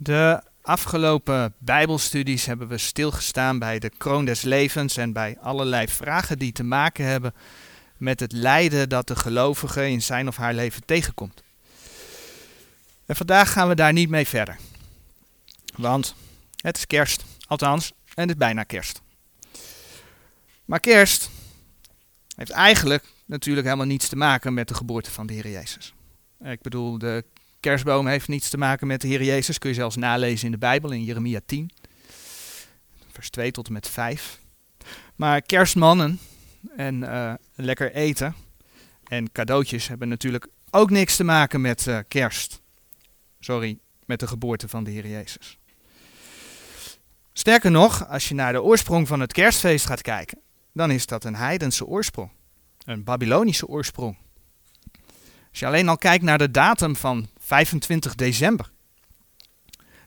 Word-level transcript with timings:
De 0.00 0.42
afgelopen 0.62 1.54
Bijbelstudies 1.58 2.46
hebben 2.46 2.68
we 2.68 2.78
stilgestaan 2.78 3.58
bij 3.58 3.78
de 3.78 3.90
kroon 3.96 4.24
des 4.24 4.42
levens 4.42 4.96
en 4.96 5.12
bij 5.12 5.38
allerlei 5.40 5.88
vragen 5.88 6.38
die 6.38 6.52
te 6.52 6.62
maken 6.62 7.04
hebben 7.04 7.34
met 7.96 8.20
het 8.20 8.32
lijden 8.32 8.88
dat 8.88 9.06
de 9.06 9.16
gelovige 9.16 9.88
in 9.88 10.02
zijn 10.02 10.28
of 10.28 10.36
haar 10.36 10.54
leven 10.54 10.84
tegenkomt. 10.84 11.42
En 13.06 13.16
vandaag 13.16 13.52
gaan 13.52 13.68
we 13.68 13.74
daar 13.74 13.92
niet 13.92 14.08
mee 14.08 14.26
verder. 14.26 14.56
Want 15.76 16.14
het 16.56 16.76
is 16.76 16.86
kerst, 16.86 17.24
althans, 17.46 17.92
en 18.14 18.22
het 18.22 18.30
is 18.30 18.36
bijna 18.36 18.62
kerst. 18.62 19.00
Maar 20.64 20.80
kerst 20.80 21.30
heeft 22.36 22.50
eigenlijk 22.50 23.04
natuurlijk 23.24 23.66
helemaal 23.66 23.86
niets 23.86 24.08
te 24.08 24.16
maken 24.16 24.54
met 24.54 24.68
de 24.68 24.74
geboorte 24.74 25.10
van 25.10 25.26
de 25.26 25.32
Heer 25.32 25.48
Jezus. 25.48 25.94
Ik 26.44 26.60
bedoel, 26.62 26.98
de 26.98 27.24
kerstboom 27.60 28.06
heeft 28.06 28.28
niets 28.28 28.48
te 28.48 28.58
maken 28.58 28.86
met 28.86 29.00
de 29.00 29.08
Heer 29.08 29.22
Jezus. 29.22 29.58
Kun 29.58 29.68
je 29.68 29.74
zelfs 29.74 29.96
nalezen 29.96 30.46
in 30.46 30.52
de 30.52 30.58
Bijbel, 30.58 30.90
in 30.90 31.04
Jeremia 31.04 31.40
10, 31.46 31.70
vers 33.12 33.30
2 33.30 33.50
tot 33.50 33.66
en 33.66 33.72
met 33.72 33.88
5. 33.88 34.38
Maar 35.16 35.42
kerstmannen 35.42 36.18
en 36.76 36.94
uh, 36.94 37.32
lekker 37.54 37.92
eten 37.92 38.34
en 39.08 39.32
cadeautjes 39.32 39.88
hebben 39.88 40.08
natuurlijk 40.08 40.48
ook 40.70 40.90
niks 40.90 41.16
te 41.16 41.24
maken 41.24 41.60
met 41.60 41.86
uh, 41.86 41.98
kerst. 42.08 42.60
Sorry, 43.40 43.78
met 44.06 44.20
de 44.20 44.26
geboorte 44.26 44.68
van 44.68 44.84
de 44.84 44.90
Heer 44.90 45.06
Jezus. 45.06 45.58
Sterker 47.32 47.70
nog, 47.70 48.08
als 48.08 48.28
je 48.28 48.34
naar 48.34 48.52
de 48.52 48.62
oorsprong 48.62 49.08
van 49.08 49.20
het 49.20 49.32
kerstfeest 49.32 49.86
gaat 49.86 50.02
kijken, 50.02 50.38
dan 50.72 50.90
is 50.90 51.06
dat 51.06 51.24
een 51.24 51.34
heidense 51.34 51.86
oorsprong. 51.86 52.30
Een 52.84 53.04
Babylonische 53.04 53.66
oorsprong. 53.66 54.16
Als 55.50 55.58
je 55.58 55.66
alleen 55.66 55.88
al 55.88 55.98
kijkt 55.98 56.24
naar 56.24 56.38
de 56.38 56.50
datum 56.50 56.96
van 56.96 57.28
25 57.48 58.14
december. 58.14 58.70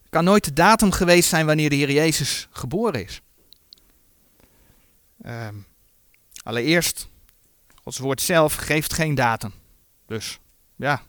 kan 0.10 0.24
nooit 0.24 0.44
de 0.44 0.54
datum 0.54 0.92
geweest 0.92 1.30
zijn 1.30 1.46
wanneer 1.46 1.70
de 1.70 1.76
Heer 1.76 1.92
Jezus 1.92 2.48
geboren 2.52 3.04
is. 3.04 3.22
Uh, 5.26 5.48
allereerst, 6.44 7.08
Gods 7.84 7.98
woord 7.98 8.22
zelf 8.22 8.56
geeft 8.56 8.94
geen 8.94 9.16
datum. 9.16 9.54
Dus 10.06 10.40
ja. 10.76 11.02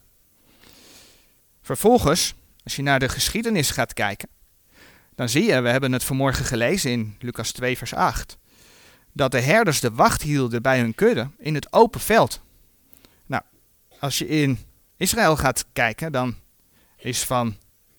Vervolgens, 1.62 2.34
als 2.64 2.76
je 2.76 2.82
naar 2.82 2.98
de 2.98 3.08
geschiedenis 3.08 3.70
gaat 3.70 3.92
kijken, 3.92 4.28
dan 5.14 5.28
zie 5.28 5.44
je, 5.44 5.60
we 5.60 5.68
hebben 5.68 5.92
het 5.92 6.04
vanmorgen 6.04 6.44
gelezen 6.44 6.90
in 6.90 7.16
Lucas 7.18 7.52
2, 7.52 7.78
vers 7.78 7.94
8, 7.94 8.38
dat 9.12 9.30
de 9.30 9.40
herders 9.40 9.80
de 9.80 9.90
wacht 9.90 10.22
hielden 10.22 10.62
bij 10.62 10.78
hun 10.78 10.94
kudde 10.94 11.30
in 11.38 11.54
het 11.54 11.72
open 11.72 12.00
veld. 12.00 12.40
Nou, 13.26 13.42
als 13.98 14.18
je 14.18 14.28
in 14.28 14.58
Israël 15.02 15.36
gaat 15.36 15.64
kijken, 15.72 16.12
dan 16.12 16.34
is 16.96 17.24
van 17.24 17.56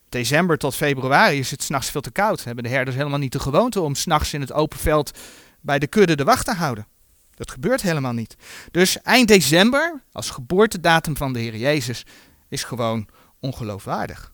december 0.10 0.58
tot 0.58 0.76
februari 0.76 1.40
is 1.40 1.52
het 1.52 1.64
s'nachts 1.64 1.90
veel 1.90 2.02
te 2.02 2.12
koud. 2.12 2.44
Hebben 2.44 2.64
de 2.64 2.70
herders 2.70 2.96
helemaal 2.96 3.20
niet 3.20 3.32
de 3.32 3.40
gewoonte 3.40 3.82
om 3.82 3.96
s'nachts 3.96 4.34
in 4.34 4.42
het 4.42 4.54
open 4.54 4.80
veld 4.80 5.18
bij 5.62 5.80
de 5.80 5.88
kudde 5.88 6.16
de 6.16 6.24
wacht 6.24 6.46
te 6.46 6.54
houden. 6.54 6.88
Dat 7.36 7.52
gebeurt 7.52 7.82
helemaal 7.82 8.14
niet. 8.14 8.36
Dus 8.72 9.02
eind 9.02 9.28
december, 9.28 10.02
als 10.12 10.30
geboortedatum 10.30 11.18
van 11.18 11.34
de 11.34 11.40
Heer 11.40 11.58
Jezus, 11.58 12.06
is 12.50 12.64
gewoon 12.64 13.08
ongeloofwaardig. 13.40 14.34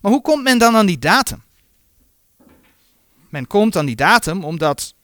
Maar 0.00 0.12
hoe 0.12 0.22
komt 0.22 0.42
men 0.42 0.58
dan 0.58 0.76
aan 0.76 0.86
die 0.86 0.98
datum? 0.98 1.42
Men 3.28 3.46
komt 3.46 3.76
aan 3.76 3.86
die 3.86 3.96
datum 3.96 4.44
omdat 4.44 4.94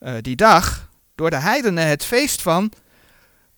uh, 0.00 0.14
die 0.20 0.36
dag 0.36 0.88
door 1.14 1.30
de 1.30 1.40
heidenen 1.40 1.86
het 1.86 2.04
feest 2.04 2.42
van 2.42 2.72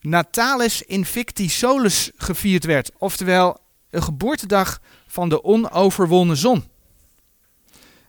Natalis 0.06 0.82
Invicti 0.82 1.48
Solus 1.48 2.10
gevierd 2.16 2.64
werd. 2.64 2.90
Oftewel 2.98 3.60
een 3.90 4.02
geboortedag 4.02 4.80
van 5.06 5.28
de 5.28 5.44
onoverwonnen 5.44 6.36
zon. 6.36 6.64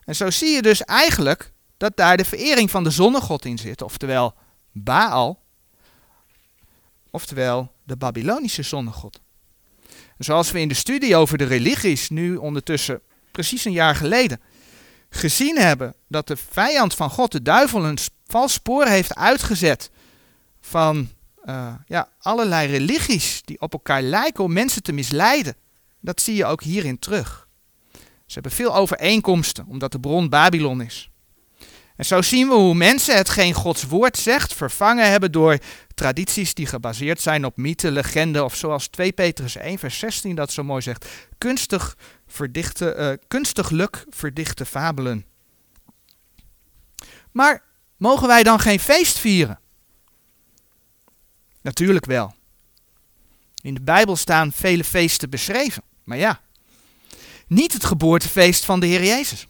En 0.03 0.15
zo 0.15 0.29
zie 0.29 0.49
je 0.49 0.61
dus 0.61 0.81
eigenlijk 0.81 1.51
dat 1.77 1.95
daar 1.95 2.17
de 2.17 2.25
verering 2.25 2.71
van 2.71 2.83
de 2.83 2.89
zonnegod 2.89 3.45
in 3.45 3.57
zit. 3.57 3.81
Oftewel 3.81 4.33
Baal. 4.71 5.43
Oftewel 7.11 7.71
de 7.83 7.95
Babylonische 7.95 8.63
zonnegod. 8.63 9.19
zoals 10.17 10.51
we 10.51 10.59
in 10.59 10.67
de 10.67 10.73
studie 10.73 11.15
over 11.15 11.37
de 11.37 11.45
religies 11.45 12.09
nu 12.09 12.35
ondertussen 12.35 13.01
precies 13.31 13.65
een 13.65 13.71
jaar 13.71 13.95
geleden 13.95 14.41
gezien 15.09 15.57
hebben 15.57 15.95
dat 16.07 16.27
de 16.27 16.37
vijand 16.37 16.95
van 16.95 17.09
God, 17.09 17.31
de 17.31 17.41
duivel, 17.41 17.85
een 17.85 17.97
vals 18.27 18.53
spoor 18.53 18.85
heeft 18.85 19.15
uitgezet 19.15 19.89
van 20.61 21.15
uh, 21.49 21.73
ja, 21.85 22.09
allerlei 22.19 22.67
religies 22.67 23.41
die 23.45 23.61
op 23.61 23.73
elkaar 23.73 24.01
lijken 24.01 24.43
om 24.43 24.53
mensen 24.53 24.83
te 24.83 24.91
misleiden. 24.91 25.55
Dat 25.99 26.21
zie 26.21 26.35
je 26.35 26.45
ook 26.45 26.63
hierin 26.63 26.99
terug. 26.99 27.47
Ze 28.25 28.33
hebben 28.33 28.51
veel 28.51 28.75
overeenkomsten, 28.75 29.65
omdat 29.67 29.91
de 29.91 29.99
bron 29.99 30.29
Babylon 30.29 30.81
is. 30.81 31.09
En 31.95 32.05
zo 32.05 32.21
zien 32.21 32.47
we 32.47 32.53
hoe 32.53 32.73
mensen 32.73 33.15
hetgeen 33.15 33.53
Gods 33.53 33.83
woord 33.83 34.17
zegt 34.17 34.53
vervangen 34.53 35.09
hebben 35.09 35.31
door 35.31 35.57
tradities 35.93 36.53
die 36.53 36.65
gebaseerd 36.65 37.21
zijn 37.21 37.45
op 37.45 37.57
mythen, 37.57 37.91
legenden 37.91 38.43
of 38.43 38.55
zoals 38.55 38.87
2 38.87 39.11
Petrus 39.11 39.55
1 39.55 39.77
vers 39.79 39.99
16 39.99 40.35
dat 40.35 40.51
zo 40.51 40.63
mooi 40.63 40.81
zegt, 40.81 41.05
kunstig, 41.37 41.97
verdichte, 42.27 42.95
uh, 42.97 43.27
kunstiglijk 43.27 44.05
verdichte 44.09 44.65
fabelen. 44.65 45.25
Maar 47.31 47.63
mogen 47.97 48.27
wij 48.27 48.43
dan 48.43 48.59
geen 48.59 48.79
feest 48.79 49.17
vieren? 49.17 49.59
Natuurlijk 51.67 52.05
wel. 52.05 52.35
In 53.61 53.73
de 53.73 53.81
Bijbel 53.81 54.15
staan 54.15 54.51
vele 54.51 54.83
feesten 54.83 55.29
beschreven. 55.29 55.83
Maar 56.03 56.17
ja, 56.17 56.41
niet 57.47 57.73
het 57.73 57.85
geboortefeest 57.85 58.65
van 58.65 58.79
de 58.79 58.85
Heer 58.85 59.03
Jezus. 59.03 59.47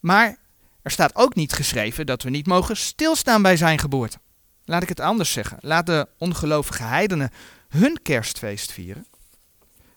Maar 0.00 0.36
er 0.82 0.90
staat 0.90 1.14
ook 1.14 1.34
niet 1.34 1.52
geschreven 1.52 2.06
dat 2.06 2.22
we 2.22 2.30
niet 2.30 2.46
mogen 2.46 2.76
stilstaan 2.76 3.42
bij 3.42 3.56
zijn 3.56 3.78
geboorte. 3.78 4.18
Laat 4.64 4.82
ik 4.82 4.88
het 4.88 5.00
anders 5.00 5.32
zeggen. 5.32 5.58
Laat 5.60 5.86
de 5.86 6.08
ongelovige 6.18 6.82
heidenen 6.82 7.30
hun 7.68 8.02
kerstfeest 8.02 8.72
vieren. 8.72 9.06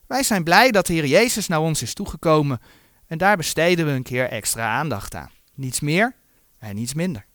Wij 0.08 0.24
zijn 0.24 0.44
blij 0.44 0.72
dat 0.72 0.86
de 0.86 0.94
Heer 0.94 1.06
Jezus 1.06 1.48
naar 1.48 1.62
ons 1.62 1.82
is 1.82 1.94
toegekomen 1.94 2.62
en 3.08 3.18
daar 3.18 3.38
besteden 3.38 3.86
we 3.86 3.92
een 3.92 4.04
keer 4.04 4.30
extra 4.30 4.78
aandacht 4.78 5.16
aan. 5.16 5.32
Niets 5.54 5.80
meer 5.80 6.16
en 6.60 6.76
niets 6.76 6.94
minder. 6.94 7.26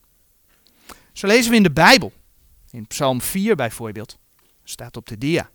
Zo 1.13 1.27
lezen 1.27 1.51
we 1.51 1.57
in 1.57 1.63
de 1.63 1.73
Bijbel, 1.73 2.13
in 2.71 2.87
Psalm 2.87 3.21
4 3.21 3.57
bijvoorbeeld, 3.57 4.19
staat 4.65 4.97
op 4.97 5.07
de 5.07 5.19
dia. 5.19 5.51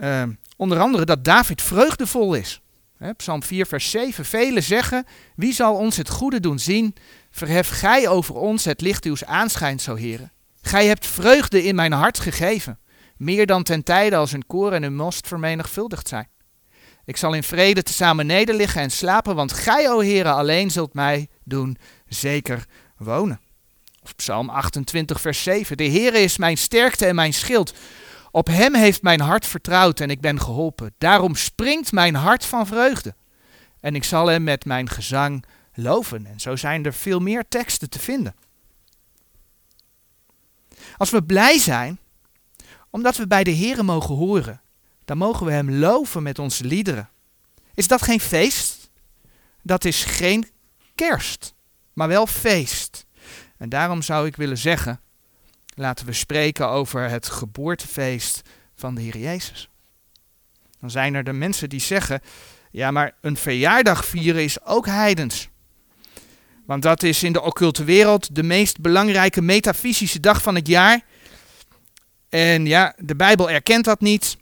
Uh, 0.00 0.22
onder 0.56 0.80
andere 0.80 1.04
dat 1.04 1.24
David 1.24 1.62
vreugdevol 1.62 2.34
is. 2.34 2.60
Psalm 3.16 3.42
4, 3.42 3.66
vers 3.66 3.90
7. 3.90 4.24
Velen 4.24 4.62
zeggen: 4.62 5.06
Wie 5.36 5.52
zal 5.52 5.76
ons 5.76 5.96
het 5.96 6.08
goede 6.08 6.40
doen 6.40 6.58
zien? 6.58 6.94
Verhef 7.30 7.68
gij 7.68 8.08
over 8.08 8.34
ons 8.34 8.64
het 8.64 8.80
licht 8.80 9.04
uws 9.04 9.24
aanschijnt, 9.24 9.82
zo 9.82 9.94
heren. 9.94 10.32
Gij 10.60 10.86
hebt 10.86 11.06
vreugde 11.06 11.64
in 11.64 11.74
mijn 11.74 11.92
hart 11.92 12.18
gegeven, 12.18 12.78
meer 13.16 13.46
dan 13.46 13.62
ten 13.62 13.82
tijde 13.82 14.16
als 14.16 14.32
een 14.32 14.46
koor 14.46 14.72
en 14.72 14.82
een 14.82 14.96
most 14.96 15.26
vermenigvuldigd 15.26 16.08
zijn. 16.08 16.28
Ik 17.04 17.16
zal 17.16 17.34
in 17.34 17.42
vrede 17.42 17.82
tezamen 17.82 18.26
nederliggen 18.26 18.82
en 18.82 18.90
slapen, 18.90 19.34
want 19.34 19.52
gij, 19.52 19.90
o 19.90 20.00
heren, 20.00 20.34
alleen 20.34 20.70
zult 20.70 20.94
mij 20.94 21.28
doen 21.44 21.76
zeker 22.06 22.66
wonen. 22.96 23.40
Of 24.02 24.16
Psalm 24.16 24.48
28, 24.48 25.20
vers 25.20 25.42
7. 25.42 25.76
De 25.76 25.84
Heere 25.84 26.18
is 26.18 26.36
mijn 26.36 26.58
sterkte 26.58 27.06
en 27.06 27.14
mijn 27.14 27.34
schild. 27.34 27.74
Op 28.30 28.46
hem 28.46 28.74
heeft 28.74 29.02
mijn 29.02 29.20
hart 29.20 29.46
vertrouwd 29.46 30.00
en 30.00 30.10
ik 30.10 30.20
ben 30.20 30.40
geholpen. 30.40 30.94
Daarom 30.98 31.34
springt 31.34 31.92
mijn 31.92 32.14
hart 32.14 32.44
van 32.44 32.66
vreugde. 32.66 33.14
En 33.80 33.94
ik 33.94 34.04
zal 34.04 34.26
hem 34.26 34.42
met 34.42 34.64
mijn 34.64 34.88
gezang 34.88 35.44
loven. 35.74 36.26
En 36.26 36.40
zo 36.40 36.56
zijn 36.56 36.84
er 36.84 36.94
veel 36.94 37.20
meer 37.20 37.48
teksten 37.48 37.90
te 37.90 37.98
vinden. 37.98 38.34
Als 40.96 41.10
we 41.10 41.22
blij 41.22 41.58
zijn, 41.58 41.98
omdat 42.90 43.16
we 43.16 43.26
bij 43.26 43.44
de 43.44 43.54
Heere 43.54 43.82
mogen 43.82 44.14
horen, 44.14 44.60
dan 45.04 45.18
mogen 45.18 45.46
we 45.46 45.52
hem 45.52 45.70
loven 45.70 46.22
met 46.22 46.38
onze 46.38 46.64
liederen. 46.64 47.10
Is 47.74 47.88
dat 47.88 48.02
geen 48.02 48.20
feest? 48.20 48.90
Dat 49.62 49.84
is 49.84 50.04
geen 50.04 50.48
kerst, 50.94 51.54
maar 51.92 52.08
wel 52.08 52.26
feest. 52.26 53.06
En 53.60 53.68
daarom 53.68 54.02
zou 54.02 54.26
ik 54.26 54.36
willen 54.36 54.58
zeggen, 54.58 55.00
laten 55.74 56.06
we 56.06 56.12
spreken 56.12 56.68
over 56.68 57.08
het 57.08 57.28
geboortefeest 57.28 58.42
van 58.74 58.94
de 58.94 59.00
Heer 59.00 59.16
Jezus. 59.16 59.68
Dan 60.78 60.90
zijn 60.90 61.14
er 61.14 61.24
de 61.24 61.32
mensen 61.32 61.68
die 61.68 61.80
zeggen, 61.80 62.20
ja 62.70 62.90
maar 62.90 63.14
een 63.20 63.36
verjaardag 63.36 64.04
vieren 64.04 64.42
is 64.42 64.64
ook 64.64 64.86
heidens. 64.86 65.48
Want 66.66 66.82
dat 66.82 67.02
is 67.02 67.22
in 67.22 67.32
de 67.32 67.42
occulte 67.42 67.84
wereld 67.84 68.34
de 68.34 68.42
meest 68.42 68.80
belangrijke 68.80 69.42
metafysische 69.42 70.20
dag 70.20 70.42
van 70.42 70.54
het 70.54 70.66
jaar. 70.66 71.00
En 72.28 72.66
ja, 72.66 72.94
de 72.98 73.16
Bijbel 73.16 73.50
erkent 73.50 73.84
dat 73.84 74.00
niet. 74.00 74.36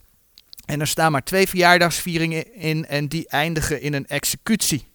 En 0.64 0.80
er 0.80 0.86
staan 0.86 1.12
maar 1.12 1.24
twee 1.24 1.48
verjaardagsvieringen 1.48 2.54
in 2.54 2.86
en 2.86 3.08
die 3.08 3.28
eindigen 3.28 3.80
in 3.80 3.94
een 3.94 4.06
executie, 4.06 4.86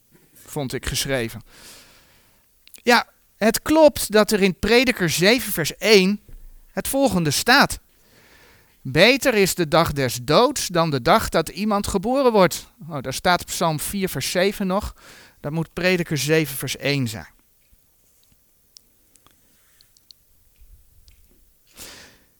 vond 0.45 0.73
ik 0.73 0.85
geschreven. 0.85 1.41
Ja, 2.83 3.07
het 3.43 3.61
klopt 3.61 4.11
dat 4.11 4.31
er 4.31 4.41
in 4.41 4.59
Prediker 4.59 5.09
7 5.09 5.51
vers 5.51 5.77
1 5.77 6.19
het 6.71 6.87
volgende 6.87 7.31
staat. 7.31 7.79
Beter 8.81 9.33
is 9.33 9.55
de 9.55 9.67
dag 9.67 9.91
des 9.91 10.19
doods 10.21 10.67
dan 10.67 10.89
de 10.89 11.01
dag 11.01 11.29
dat 11.29 11.49
iemand 11.49 11.87
geboren 11.87 12.31
wordt. 12.31 12.67
Oh, 12.89 12.97
daar 13.01 13.13
staat 13.13 13.45
Psalm 13.45 13.79
4, 13.79 14.09
vers 14.09 14.31
7 14.31 14.67
nog. 14.67 14.95
Dat 15.39 15.51
moet 15.51 15.73
Prediker 15.73 16.17
7, 16.17 16.57
vers 16.57 16.77
1 16.77 17.07
zijn. 17.07 17.27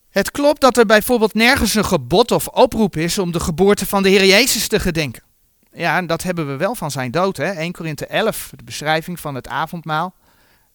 Het 0.10 0.32
klopt 0.32 0.62
dat 0.62 0.78
er 0.78 0.86
bijvoorbeeld 0.86 1.34
nergens 1.34 1.76
een 1.76 1.86
gebod 1.86 2.32
of 2.32 2.48
oproep 2.48 2.96
is 2.96 3.18
om 3.18 3.32
de 3.32 3.40
geboorte 3.40 3.86
van 3.86 4.04
de 4.04 4.10
Heer 4.10 4.26
Jezus 4.26 4.68
te 4.68 4.80
gedenken. 4.80 5.24
Ja, 5.72 5.98
en 5.98 6.08
dat 6.08 6.24
hebben 6.24 6.48
we 6.48 6.56
wel 6.56 6.76
van 6.76 6.92
zijn 6.92 7.12
dood. 7.12 7.38
Hè? 7.38 7.52
1 7.52 7.72
Korinthe 7.72 8.06
11, 8.06 8.52
de 8.56 8.64
beschrijving 8.64 9.20
van 9.20 9.36
het 9.36 9.48
avondmaal. 9.48 10.14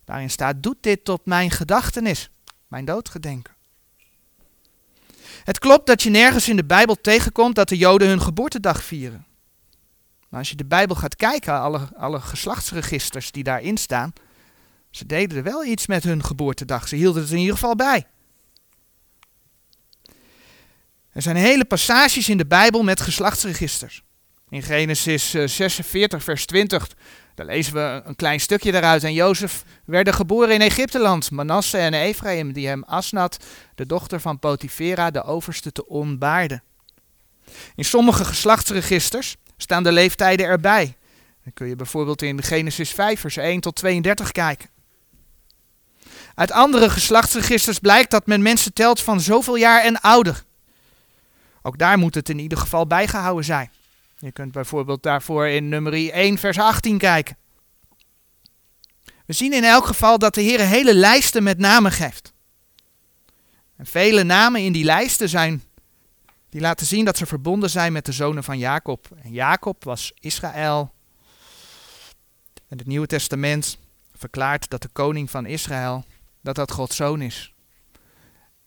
Daarin 0.09 0.31
staat, 0.31 0.63
doet 0.63 0.77
dit 0.81 1.05
tot 1.05 1.27
mijn 1.27 1.51
gedachtenis, 1.51 2.31
mijn 2.67 2.85
dood 2.85 3.09
gedenken. 3.09 3.55
Het 5.45 5.59
klopt 5.59 5.87
dat 5.87 6.03
je 6.03 6.11
nergens 6.11 6.49
in 6.49 6.57
de 6.57 6.65
Bijbel 6.65 7.01
tegenkomt 7.01 7.55
dat 7.55 7.69
de 7.69 7.77
Joden 7.77 8.09
hun 8.09 8.21
geboortedag 8.21 8.85
vieren. 8.85 9.27
Maar 10.29 10.39
als 10.39 10.51
je 10.51 10.57
de 10.57 10.65
Bijbel 10.65 10.97
gaat 10.97 11.17
kijken, 11.17 11.61
alle, 11.61 11.89
alle 11.97 12.21
geslachtsregisters 12.21 13.31
die 13.31 13.43
daarin 13.43 13.77
staan, 13.77 14.13
ze 14.91 15.07
deden 15.07 15.37
er 15.37 15.43
wel 15.43 15.65
iets 15.65 15.87
met 15.87 16.05
hun 16.05 16.25
geboortedag. 16.25 16.89
Ze 16.89 16.97
hielden 16.97 17.23
het 17.23 17.31
in 17.31 17.39
ieder 17.39 17.55
geval 17.55 17.77
bij. 17.77 18.07
Er 21.13 21.23
zijn 21.23 21.37
hele 21.37 21.65
passages 21.65 22.29
in 22.29 22.37
de 22.37 22.47
Bijbel 22.47 22.83
met 22.83 23.01
geslachtsregisters. 23.01 24.03
In 24.49 24.63
Genesis 24.63 25.31
46, 25.31 26.19
eh, 26.19 26.25
vers 26.25 26.47
20, 26.47 26.89
daar 27.38 27.46
lezen 27.46 27.73
we 27.73 28.02
een 28.05 28.17
klein 28.17 28.40
stukje 28.40 28.73
daaruit. 28.73 29.05
En 29.05 29.12
Jozef 29.12 29.64
werd 29.85 30.14
geboren 30.14 30.55
in 30.55 30.61
Egypteland. 30.61 31.31
Manasse 31.31 31.79
en 31.79 31.94
Ephraim, 31.94 32.52
die 32.52 32.67
hem 32.67 32.82
Asnat, 32.82 33.44
de 33.75 33.87
dochter 33.87 34.20
van 34.20 34.38
Potifera, 34.38 35.11
de 35.11 35.23
overste, 35.23 35.73
te 35.73 35.87
onbaarden. 35.87 36.62
In 37.75 37.85
sommige 37.85 38.25
geslachtsregisters 38.25 39.37
staan 39.56 39.82
de 39.82 39.93
leeftijden 39.93 40.46
erbij. 40.46 40.96
Dan 41.44 41.52
kun 41.52 41.69
je 41.69 41.76
bijvoorbeeld 41.76 42.23
in 42.23 42.43
Genesis 42.43 42.90
5, 42.90 43.20
vers 43.20 43.37
1 43.37 43.61
tot 43.61 43.76
32 43.76 44.32
kijken. 44.32 44.69
Uit 46.35 46.52
andere 46.52 46.90
geslachtsregisters 46.90 47.79
blijkt 47.79 48.11
dat 48.11 48.26
men 48.26 48.43
mensen 48.43 48.73
telt 48.73 49.02
van 49.02 49.20
zoveel 49.20 49.56
jaar 49.56 49.82
en 49.82 50.00
ouder. 50.00 50.44
Ook 51.62 51.79
daar 51.79 51.99
moet 51.99 52.14
het 52.14 52.29
in 52.29 52.38
ieder 52.38 52.58
geval 52.58 52.87
bijgehouden 52.87 53.44
zijn. 53.44 53.70
Je 54.20 54.32
kunt 54.32 54.53
bijvoorbeeld 54.53 55.03
daarvoor 55.03 55.47
in 55.47 55.69
nummer 55.69 56.12
1 56.12 56.38
vers 56.38 56.59
18 56.59 56.99
kijken. 56.99 57.37
We 59.26 59.32
zien 59.32 59.53
in 59.53 59.65
elk 59.65 59.87
geval 59.87 60.19
dat 60.19 60.35
de 60.35 60.41
Heer 60.41 60.61
hele 60.61 60.94
lijsten 60.94 61.43
met 61.43 61.59
namen 61.59 61.93
geeft. 61.93 62.32
En 63.76 63.87
vele 63.87 64.25
namen 64.25 64.61
in 64.61 64.73
die 64.73 64.85
lijsten 64.85 65.29
zijn, 65.29 65.62
die 66.49 66.61
laten 66.61 66.87
zien 66.87 67.05
dat 67.05 67.17
ze 67.17 67.26
verbonden 67.26 67.70
zijn 67.70 67.93
met 67.93 68.05
de 68.05 68.12
zonen 68.12 68.44
van 68.44 68.59
Jacob. 68.59 69.09
En 69.23 69.32
Jacob 69.32 69.85
was 69.85 70.12
Israël. 70.21 70.93
En 72.69 72.79
het 72.79 72.87
Nieuwe 72.87 73.06
Testament 73.06 73.79
verklaart 74.14 74.71
dat 74.71 74.82
de 74.82 74.88
koning 74.93 75.31
van 75.31 75.47
Israël, 75.47 76.05
dat 76.41 76.55
dat 76.55 76.71
Gods 76.71 76.97
zoon 76.97 77.21
is. 77.21 77.53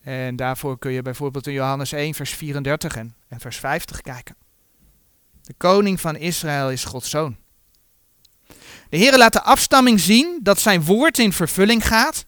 En 0.01 0.35
daarvoor 0.35 0.79
kun 0.79 0.91
je 0.91 1.01
bijvoorbeeld 1.01 1.47
in 1.47 1.53
Johannes 1.53 1.91
1, 1.91 2.13
vers 2.13 2.31
34 2.31 2.95
en, 2.95 3.15
en 3.27 3.39
vers 3.39 3.57
50 3.57 4.01
kijken. 4.01 4.35
De 5.43 5.53
koning 5.57 6.01
van 6.01 6.15
Israël 6.15 6.71
is 6.71 6.83
Gods 6.83 7.09
zoon. 7.09 7.35
De 8.89 8.97
Heer 8.97 9.17
laat 9.17 9.33
de 9.33 9.41
afstamming 9.41 9.99
zien 9.99 10.39
dat 10.43 10.59
zijn 10.59 10.83
woord 10.83 11.19
in 11.19 11.33
vervulling 11.33 11.87
gaat. 11.87 12.25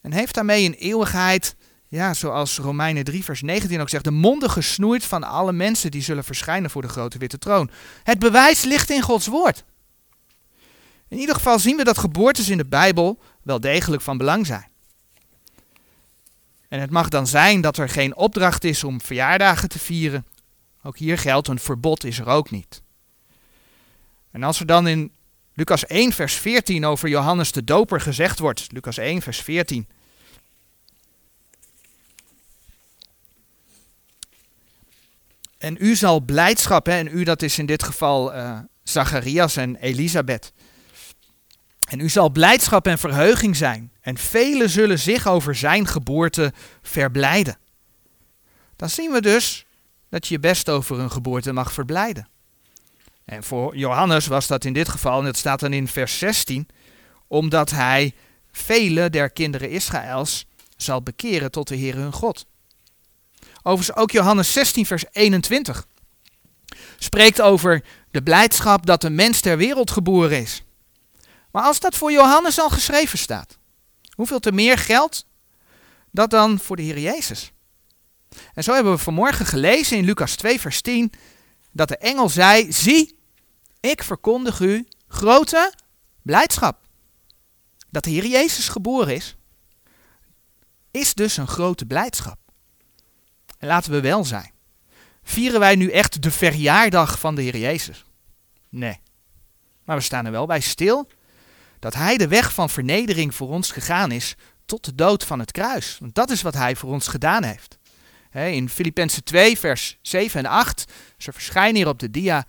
En 0.00 0.12
heeft 0.12 0.34
daarmee 0.34 0.64
in 0.64 0.72
eeuwigheid, 0.72 1.56
ja, 1.88 2.14
zoals 2.14 2.58
Romeinen 2.58 3.04
3, 3.04 3.24
vers 3.24 3.42
19 3.42 3.80
ook 3.80 3.88
zegt, 3.88 4.04
de 4.04 4.10
monden 4.10 4.50
gesnoeid 4.50 5.04
van 5.04 5.24
alle 5.24 5.52
mensen 5.52 5.90
die 5.90 6.02
zullen 6.02 6.24
verschijnen 6.24 6.70
voor 6.70 6.82
de 6.82 6.88
grote 6.88 7.18
witte 7.18 7.38
troon. 7.38 7.70
Het 8.02 8.18
bewijs 8.18 8.62
ligt 8.64 8.90
in 8.90 9.02
Gods 9.02 9.26
woord. 9.26 9.64
In 11.08 11.18
ieder 11.18 11.34
geval 11.34 11.58
zien 11.58 11.76
we 11.76 11.84
dat 11.84 11.98
geboortes 11.98 12.48
in 12.48 12.56
de 12.56 12.66
Bijbel 12.66 13.18
wel 13.42 13.60
degelijk 13.60 14.02
van 14.02 14.18
belang 14.18 14.46
zijn. 14.46 14.68
En 16.68 16.80
het 16.80 16.90
mag 16.90 17.08
dan 17.08 17.26
zijn 17.26 17.60
dat 17.60 17.78
er 17.78 17.88
geen 17.88 18.16
opdracht 18.16 18.64
is 18.64 18.84
om 18.84 19.00
verjaardagen 19.00 19.68
te 19.68 19.78
vieren. 19.78 20.26
Ook 20.86 20.98
hier 20.98 21.18
geldt 21.18 21.48
een 21.48 21.58
verbod 21.58 22.04
is 22.04 22.18
er 22.18 22.26
ook 22.26 22.50
niet. 22.50 22.82
En 24.30 24.42
als 24.42 24.60
er 24.60 24.66
dan 24.66 24.86
in 24.86 25.12
Lucas 25.54 25.86
1 25.86 26.12
vers 26.12 26.34
14 26.34 26.84
over 26.84 27.08
Johannes 27.08 27.52
de 27.52 27.64
Doper 27.64 28.00
gezegd 28.00 28.38
wordt, 28.38 28.72
Lucas 28.72 28.98
1 28.98 29.22
vers 29.22 29.40
14. 29.40 29.88
En 35.58 35.76
u 35.78 35.94
zal 35.94 36.20
blijdschap, 36.20 36.86
hè, 36.86 36.92
en 36.92 37.18
u 37.18 37.24
dat 37.24 37.42
is 37.42 37.58
in 37.58 37.66
dit 37.66 37.82
geval 37.82 38.34
uh, 38.34 38.58
Zacharias 38.82 39.56
en 39.56 39.76
Elisabeth. 39.76 40.52
En 41.84 42.00
u 42.00 42.08
zal 42.08 42.30
blijdschap 42.30 42.86
en 42.86 42.98
verheuging 42.98 43.56
zijn, 43.56 43.92
en 44.00 44.18
velen 44.18 44.70
zullen 44.70 44.98
zich 44.98 45.26
over 45.26 45.54
zijn 45.54 45.86
geboorte 45.86 46.52
verblijden. 46.82 47.58
Dan 48.76 48.90
zien 48.90 49.12
we 49.12 49.20
dus 49.20 49.66
dat 50.14 50.26
je 50.26 50.34
je 50.34 50.40
best 50.40 50.68
over 50.68 50.98
een 50.98 51.10
geboorte 51.10 51.52
mag 51.52 51.72
verblijden. 51.72 52.28
En 53.24 53.44
voor 53.44 53.76
Johannes 53.76 54.26
was 54.26 54.46
dat 54.46 54.64
in 54.64 54.72
dit 54.72 54.88
geval, 54.88 55.20
en 55.20 55.24
het 55.24 55.36
staat 55.36 55.60
dan 55.60 55.72
in 55.72 55.88
vers 55.88 56.18
16, 56.18 56.68
omdat 57.26 57.70
hij 57.70 58.14
vele 58.52 59.10
der 59.10 59.30
kinderen 59.30 59.70
Israëls 59.70 60.46
zal 60.76 61.02
bekeren 61.02 61.50
tot 61.50 61.68
de 61.68 61.74
Heer 61.76 61.94
hun 61.94 62.12
God. 62.12 62.46
Overigens 63.62 63.96
ook 63.96 64.10
Johannes 64.10 64.52
16, 64.52 64.86
vers 64.86 65.04
21 65.12 65.86
spreekt 66.98 67.40
over 67.40 67.84
de 68.10 68.22
blijdschap 68.22 68.86
dat 68.86 69.00
de 69.00 69.10
mens 69.10 69.40
ter 69.40 69.56
wereld 69.56 69.90
geboren 69.90 70.40
is. 70.40 70.62
Maar 71.50 71.62
als 71.62 71.80
dat 71.80 71.94
voor 71.94 72.12
Johannes 72.12 72.58
al 72.58 72.70
geschreven 72.70 73.18
staat, 73.18 73.58
hoeveel 74.10 74.40
te 74.40 74.52
meer 74.52 74.78
geldt 74.78 75.26
dat 76.10 76.30
dan 76.30 76.58
voor 76.58 76.76
de 76.76 76.82
Heer 76.82 76.98
Jezus? 76.98 77.53
En 78.54 78.62
zo 78.62 78.74
hebben 78.74 78.92
we 78.92 78.98
vanmorgen 78.98 79.46
gelezen 79.46 79.96
in 79.96 80.04
Lucas 80.04 80.36
2, 80.36 80.60
vers 80.60 80.80
10, 80.80 81.12
dat 81.72 81.88
de 81.88 81.96
engel 81.96 82.28
zei, 82.28 82.72
zie, 82.72 83.18
ik 83.80 84.02
verkondig 84.02 84.60
u 84.60 84.88
grote 85.08 85.72
blijdschap. 86.22 86.78
Dat 87.90 88.04
de 88.04 88.10
Heer 88.10 88.26
Jezus 88.26 88.68
geboren 88.68 89.14
is, 89.14 89.36
is 90.90 91.14
dus 91.14 91.36
een 91.36 91.48
grote 91.48 91.86
blijdschap. 91.86 92.38
En 93.58 93.66
laten 93.68 93.92
we 93.92 94.00
wel 94.00 94.24
zijn. 94.24 94.52
Vieren 95.22 95.60
wij 95.60 95.74
nu 95.74 95.90
echt 95.90 96.22
de 96.22 96.30
verjaardag 96.30 97.18
van 97.18 97.34
de 97.34 97.42
Heer 97.42 97.56
Jezus? 97.56 98.04
Nee. 98.68 99.00
Maar 99.84 99.96
we 99.96 100.02
staan 100.02 100.26
er 100.26 100.32
wel 100.32 100.46
bij 100.46 100.60
stil 100.60 101.08
dat 101.78 101.94
Hij 101.94 102.16
de 102.16 102.28
weg 102.28 102.52
van 102.52 102.70
vernedering 102.70 103.34
voor 103.34 103.48
ons 103.48 103.70
gegaan 103.70 104.10
is 104.10 104.34
tot 104.64 104.84
de 104.84 104.94
dood 104.94 105.24
van 105.24 105.38
het 105.38 105.52
kruis. 105.52 105.96
Want 106.00 106.14
dat 106.14 106.30
is 106.30 106.42
wat 106.42 106.54
Hij 106.54 106.76
voor 106.76 106.92
ons 106.92 107.08
gedaan 107.08 107.42
heeft. 107.42 107.78
In 108.34 108.68
Filippenzen 108.68 109.24
2, 109.24 109.58
vers 109.58 109.98
7 110.02 110.44
en 110.44 110.50
8, 110.50 110.92
ze 111.18 111.32
verschijnen 111.32 111.76
hier 111.76 111.88
op 111.88 111.98
de 111.98 112.10
dia, 112.10 112.44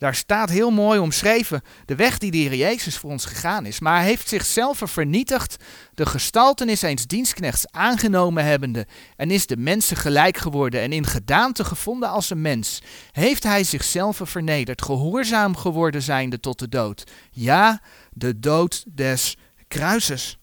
daar 0.00 0.14
staat 0.14 0.50
heel 0.50 0.70
mooi 0.70 0.98
omschreven 0.98 1.62
de 1.84 1.94
weg 1.94 2.18
die 2.18 2.30
de 2.30 2.36
Heer 2.36 2.54
Jezus 2.54 2.96
voor 2.96 3.10
ons 3.10 3.24
gegaan 3.24 3.66
is. 3.66 3.80
Maar 3.80 3.96
hij 3.96 4.04
heeft 4.04 4.28
zichzelf 4.28 4.80
vernietigd, 4.84 5.56
de 5.94 6.06
gestaltenis 6.06 6.82
eens 6.82 7.06
dienstknechts 7.06 7.70
aangenomen 7.70 8.44
hebbende, 8.44 8.86
en 9.16 9.30
is 9.30 9.46
de 9.46 9.56
mensen 9.56 9.96
gelijk 9.96 10.36
geworden 10.36 10.80
en 10.80 10.92
in 10.92 11.06
gedaante 11.06 11.64
gevonden 11.64 12.08
als 12.08 12.30
een 12.30 12.40
mens. 12.40 12.82
Heeft 13.12 13.42
hij 13.42 13.64
zichzelf 13.64 14.20
vernederd, 14.22 14.82
gehoorzaam 14.82 15.56
geworden 15.56 16.02
zijnde 16.02 16.40
tot 16.40 16.58
de 16.58 16.68
dood. 16.68 17.04
Ja, 17.30 17.82
de 18.10 18.40
dood 18.40 18.84
des 18.86 19.36
kruises. 19.68 20.38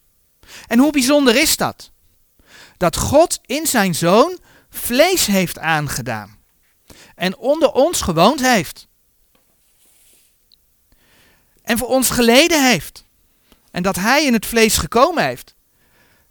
En 0.68 0.80
hoe 0.80 0.92
bijzonder 0.92 1.36
is 1.36 1.58
dat? 1.58 1.92
Dat 2.77 2.98
God 2.98 3.39
in 3.46 3.66
zijn 3.66 3.96
zoon 3.96 4.38
vlees 4.77 5.25
heeft 5.25 5.60
aangedaan 5.60 6.38
en 7.15 7.38
onder 7.38 7.72
ons 7.72 8.01
gewoond 8.01 8.39
heeft. 8.39 8.88
En 11.63 11.77
voor 11.77 11.88
ons 11.88 12.10
geleden 12.10 12.69
heeft. 12.69 13.05
En 13.72 13.84
dat 13.84 13.96
hij 13.96 14.25
in 14.25 14.34
het 14.34 14.46
vlees 14.46 14.77
gekomen 14.77 15.24
heeft. 15.24 15.55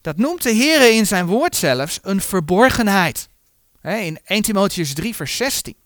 Dat 0.00 0.16
noemt 0.16 0.42
de 0.42 0.50
Heer 0.50 0.94
in 0.94 1.06
zijn 1.06 1.26
woord 1.26 1.56
zelfs 1.56 1.98
een 2.02 2.20
verborgenheid. 2.20 3.28
In 3.82 4.18
1 4.24 4.42
Timotheus 4.42 4.94
3 4.94 5.14
vers 5.14 5.36
16 5.36 5.76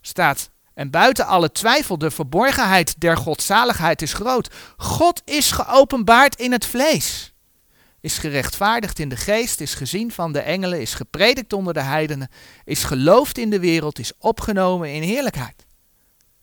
staat 0.00 0.50
en 0.74 0.90
buiten 0.90 1.26
alle 1.26 1.52
twijfel, 1.52 1.98
de 1.98 2.10
verborgenheid 2.10 3.00
der 3.00 3.16
godzaligheid 3.16 4.02
is 4.02 4.12
groot. 4.12 4.54
God 4.76 5.22
is 5.24 5.50
geopenbaard 5.50 6.36
in 6.36 6.52
het 6.52 6.66
vlees. 6.66 7.32
Is 8.08 8.18
gerechtvaardigd 8.18 8.98
in 8.98 9.08
de 9.08 9.16
geest, 9.16 9.60
is 9.60 9.74
gezien 9.74 10.12
van 10.12 10.32
de 10.32 10.40
engelen, 10.40 10.80
is 10.80 10.94
gepredikt 10.94 11.52
onder 11.52 11.74
de 11.74 11.82
heidenen, 11.82 12.28
is 12.64 12.84
geloofd 12.84 13.38
in 13.38 13.50
de 13.50 13.60
wereld, 13.60 13.98
is 13.98 14.12
opgenomen 14.18 14.92
in 14.92 15.02
heerlijkheid. 15.02 15.66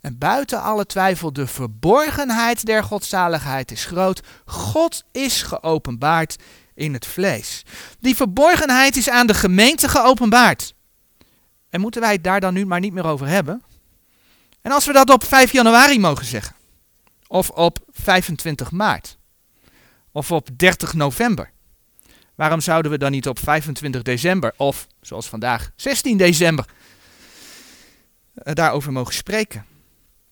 En 0.02 0.18
buiten 0.18 0.62
alle 0.62 0.86
twijfel, 0.86 1.34
de 1.34 1.48
verborgenheid 1.48 2.66
der 2.66 2.84
godzaligheid 2.84 3.72
is 3.72 3.86
groot. 3.86 4.22
God 4.46 5.04
is 5.12 5.42
geopenbaard 5.42 6.36
in 6.74 6.94
het 6.94 7.06
vlees. 7.06 7.64
Die 8.00 8.16
verborgenheid 8.16 8.96
is 8.96 9.10
aan 9.10 9.28
de 9.28 9.34
gemeente 9.34 9.90
geopenbaard. 9.90 10.74
En 11.70 11.82
moeten 11.82 12.02
wij 12.02 12.12
het 12.12 12.24
daar 12.24 12.40
dan 12.40 12.54
nu 12.54 12.66
maar 12.66 12.80
niet 12.80 12.94
meer 12.94 13.06
over 13.06 13.28
hebben? 13.28 13.64
En 14.62 14.72
als 14.72 14.86
we 14.86 14.94
dat 14.94 15.10
op 15.10 15.24
5 15.24 15.52
januari 15.52 16.00
mogen 16.00 16.26
zeggen, 16.26 16.56
of 17.28 17.50
op 17.50 17.80
25 17.92 18.72
maart, 18.72 19.18
of 20.12 20.32
op 20.32 20.50
30 20.58 20.94
november, 20.94 21.54
waarom 22.36 22.62
zouden 22.62 22.92
we 22.92 22.98
dan 22.98 23.12
niet 23.12 23.28
op 23.28 23.40
25 23.40 24.02
december, 24.02 24.54
of 24.58 24.88
zoals 25.02 25.28
vandaag 25.28 25.72
16 25.76 26.18
december, 26.18 26.66
eh, 28.34 28.54
daarover 28.54 28.92
mogen 28.92 29.14
spreken? 29.14 29.66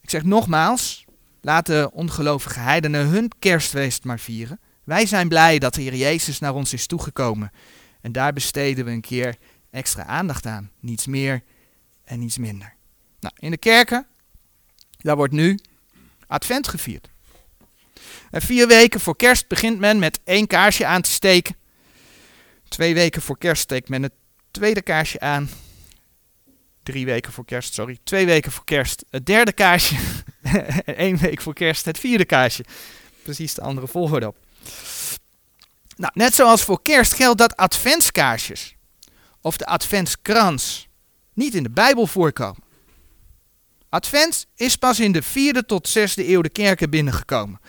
Ik 0.01 0.09
zeg 0.09 0.23
nogmaals, 0.23 1.05
laat 1.41 1.65
de 1.65 1.89
ongelovige 1.93 2.59
heidenen 2.59 3.07
hun 3.07 3.31
kerstfeest 3.39 4.03
maar 4.03 4.19
vieren. 4.19 4.59
Wij 4.83 5.05
zijn 5.05 5.27
blij 5.27 5.59
dat 5.59 5.73
de 5.73 5.81
Heer 5.81 5.95
Jezus 5.95 6.39
naar 6.39 6.53
ons 6.53 6.73
is 6.73 6.87
toegekomen. 6.87 7.51
En 8.01 8.11
daar 8.11 8.33
besteden 8.33 8.85
we 8.85 8.91
een 8.91 9.01
keer 9.01 9.35
extra 9.71 10.05
aandacht 10.05 10.45
aan. 10.45 10.71
Niets 10.79 11.05
meer 11.05 11.43
en 12.03 12.19
niets 12.19 12.37
minder. 12.37 12.73
Nou, 13.19 13.35
in 13.39 13.51
de 13.51 13.57
kerken, 13.57 14.05
daar 14.97 15.15
wordt 15.15 15.33
nu 15.33 15.59
Advent 16.27 16.67
gevierd. 16.67 17.09
En 18.31 18.41
vier 18.41 18.67
weken 18.67 18.99
voor 18.99 19.15
kerst 19.15 19.47
begint 19.47 19.79
men 19.79 19.99
met 19.99 20.19
één 20.23 20.47
kaarsje 20.47 20.85
aan 20.85 21.01
te 21.01 21.11
steken. 21.11 21.55
Twee 22.73 22.93
weken 22.93 23.21
voor 23.21 23.37
kerst 23.37 23.61
steekt 23.61 23.89
men 23.89 24.03
het 24.03 24.11
tweede 24.51 24.81
kaarsje 24.81 25.19
aan. 25.19 25.49
Drie 26.83 27.05
weken 27.05 27.31
voor 27.31 27.45
kerst, 27.45 27.73
sorry. 27.73 27.97
Twee 28.03 28.25
weken 28.25 28.51
voor 28.51 28.63
kerst 28.63 29.05
het 29.09 29.25
derde 29.25 29.51
kaarsje. 29.51 29.95
en 30.85 30.95
één 30.95 31.17
week 31.17 31.41
voor 31.41 31.53
kerst 31.53 31.85
het 31.85 31.99
vierde 31.99 32.25
kaarsje. 32.25 32.65
Precies 33.23 33.53
de 33.53 33.61
andere 33.61 33.87
volgorde 33.87 34.27
op. 34.27 34.37
Nou, 35.95 36.11
net 36.15 36.35
zoals 36.35 36.63
voor 36.63 36.81
kerst 36.81 37.13
geldt 37.13 37.37
dat 37.37 37.55
adventskaarsjes 37.55 38.75
of 39.41 39.57
de 39.57 39.65
adventskrans 39.65 40.87
niet 41.33 41.55
in 41.55 41.63
de 41.63 41.71
Bijbel 41.71 42.07
voorkomen. 42.07 42.63
Advent 43.89 44.47
is 44.55 44.75
pas 44.75 44.99
in 44.99 45.11
de 45.11 45.21
vierde 45.21 45.65
tot 45.65 45.87
zesde 45.87 46.29
eeuw 46.29 46.41
de 46.41 46.49
kerken 46.49 46.89
binnengekomen. 46.89 47.59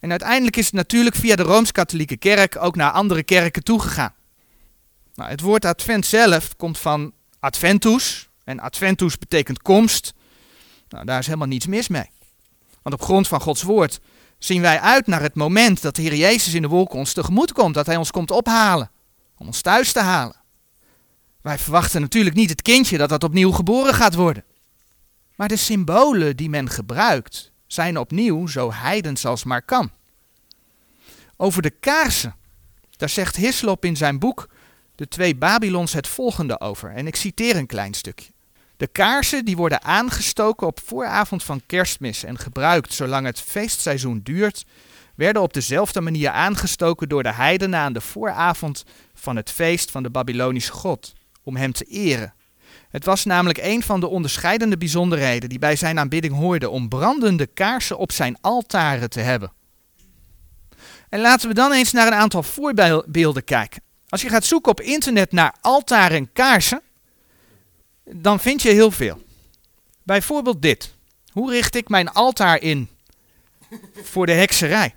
En 0.00 0.10
uiteindelijk 0.10 0.56
is 0.56 0.64
het 0.64 0.74
natuurlijk 0.74 1.16
via 1.16 1.36
de 1.36 1.42
Rooms-Katholieke 1.42 2.16
Kerk 2.16 2.56
ook 2.56 2.76
naar 2.76 2.90
andere 2.90 3.22
kerken 3.22 3.62
toegegaan. 3.62 4.14
Nou, 5.14 5.30
het 5.30 5.40
woord 5.40 5.64
advent 5.64 6.06
zelf 6.06 6.56
komt 6.56 6.78
van 6.78 7.12
adventus. 7.38 8.28
En 8.44 8.60
adventus 8.60 9.18
betekent 9.18 9.62
komst. 9.62 10.12
Nou, 10.88 11.04
daar 11.04 11.18
is 11.18 11.26
helemaal 11.26 11.48
niets 11.48 11.66
mis 11.66 11.88
mee. 11.88 12.10
Want 12.82 12.94
op 12.94 13.02
grond 13.02 13.28
van 13.28 13.40
Gods 13.40 13.62
woord 13.62 14.00
zien 14.38 14.60
wij 14.60 14.80
uit 14.80 15.06
naar 15.06 15.22
het 15.22 15.34
moment 15.34 15.82
dat 15.82 15.96
de 15.96 16.02
Heer 16.02 16.14
Jezus 16.14 16.54
in 16.54 16.62
de 16.62 16.68
wolken 16.68 16.98
ons 16.98 17.12
tegemoet 17.12 17.52
komt. 17.52 17.74
Dat 17.74 17.86
Hij 17.86 17.96
ons 17.96 18.10
komt 18.10 18.30
ophalen. 18.30 18.90
Om 19.36 19.46
ons 19.46 19.60
thuis 19.60 19.92
te 19.92 20.00
halen. 20.00 20.40
Wij 21.40 21.58
verwachten 21.58 22.00
natuurlijk 22.00 22.36
niet 22.36 22.50
het 22.50 22.62
kindje 22.62 22.98
dat 22.98 23.08
dat 23.08 23.24
opnieuw 23.24 23.50
geboren 23.50 23.94
gaat 23.94 24.14
worden. 24.14 24.44
Maar 25.36 25.48
de 25.48 25.56
symbolen 25.56 26.36
die 26.36 26.48
men 26.48 26.70
gebruikt 26.70 27.52
zijn 27.66 27.98
opnieuw 27.98 28.46
zo 28.46 28.72
heidens 28.72 29.26
als 29.26 29.44
maar 29.44 29.62
kan. 29.62 29.90
Over 31.36 31.62
de 31.62 31.70
kaarsen, 31.70 32.36
daar 32.96 33.08
zegt 33.08 33.36
Hislop 33.36 33.84
in 33.84 33.96
zijn 33.96 34.18
boek 34.18 34.48
De 34.94 35.08
Twee 35.08 35.36
Babylons 35.36 35.92
het 35.92 36.08
volgende 36.08 36.60
over. 36.60 36.90
En 36.90 37.06
ik 37.06 37.16
citeer 37.16 37.56
een 37.56 37.66
klein 37.66 37.94
stukje. 37.94 38.30
De 38.76 38.86
kaarsen 38.86 39.44
die 39.44 39.56
worden 39.56 39.82
aangestoken 39.82 40.66
op 40.66 40.80
vooravond 40.84 41.42
van 41.42 41.62
kerstmis 41.66 42.24
en 42.24 42.38
gebruikt 42.38 42.92
zolang 42.92 43.26
het 43.26 43.40
feestseizoen 43.40 44.20
duurt, 44.22 44.64
werden 45.14 45.42
op 45.42 45.52
dezelfde 45.52 46.00
manier 46.00 46.30
aangestoken 46.30 47.08
door 47.08 47.22
de 47.22 47.32
heidenen 47.32 47.80
aan 47.80 47.92
de 47.92 48.00
vooravond 48.00 48.84
van 49.14 49.36
het 49.36 49.50
feest 49.50 49.90
van 49.90 50.02
de 50.02 50.10
Babylonische 50.10 50.72
god, 50.72 51.12
om 51.42 51.56
hem 51.56 51.72
te 51.72 51.84
eren. 51.84 52.34
Het 52.90 53.04
was 53.04 53.24
namelijk 53.24 53.58
een 53.62 53.82
van 53.82 54.00
de 54.00 54.06
onderscheidende 54.08 54.76
bijzonderheden 54.76 55.48
die 55.48 55.58
bij 55.58 55.76
zijn 55.76 55.98
aanbidding 55.98 56.34
hoorden 56.34 56.70
om 56.70 56.88
brandende 56.88 57.46
kaarsen 57.46 57.98
op 57.98 58.12
zijn 58.12 58.36
altaren 58.40 59.10
te 59.10 59.20
hebben. 59.20 59.52
En 61.08 61.20
laten 61.20 61.48
we 61.48 61.54
dan 61.54 61.72
eens 61.72 61.92
naar 61.92 62.06
een 62.06 62.12
aantal 62.12 62.42
voorbeelden 62.42 63.44
kijken. 63.44 63.82
Als 64.12 64.22
je 64.22 64.28
gaat 64.28 64.44
zoeken 64.44 64.70
op 64.70 64.80
internet 64.80 65.32
naar 65.32 65.54
altaren 65.60 66.16
en 66.16 66.32
kaarsen, 66.32 66.82
dan 68.04 68.40
vind 68.40 68.62
je 68.62 68.70
heel 68.70 68.90
veel. 68.90 69.22
Bijvoorbeeld 70.02 70.62
dit. 70.62 70.94
Hoe 71.30 71.50
richt 71.50 71.74
ik 71.74 71.88
mijn 71.88 72.08
altaar 72.08 72.60
in 72.60 72.88
voor 74.02 74.26
de 74.26 74.32
hekserij? 74.32 74.94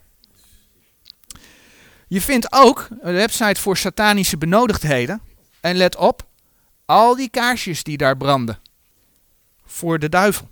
Je 2.07 2.21
vindt 2.21 2.51
ook 2.51 2.87
een 2.99 3.13
website 3.13 3.61
voor 3.61 3.77
satanische 3.77 4.37
benodigdheden. 4.37 5.21
En 5.59 5.75
let 5.75 5.95
op, 5.95 6.27
al 6.85 7.15
die 7.15 7.29
kaarsjes 7.29 7.83
die 7.83 7.97
daar 7.97 8.17
branden. 8.17 8.59
Voor 9.65 9.99
de 9.99 10.09
duivel. 10.09 10.49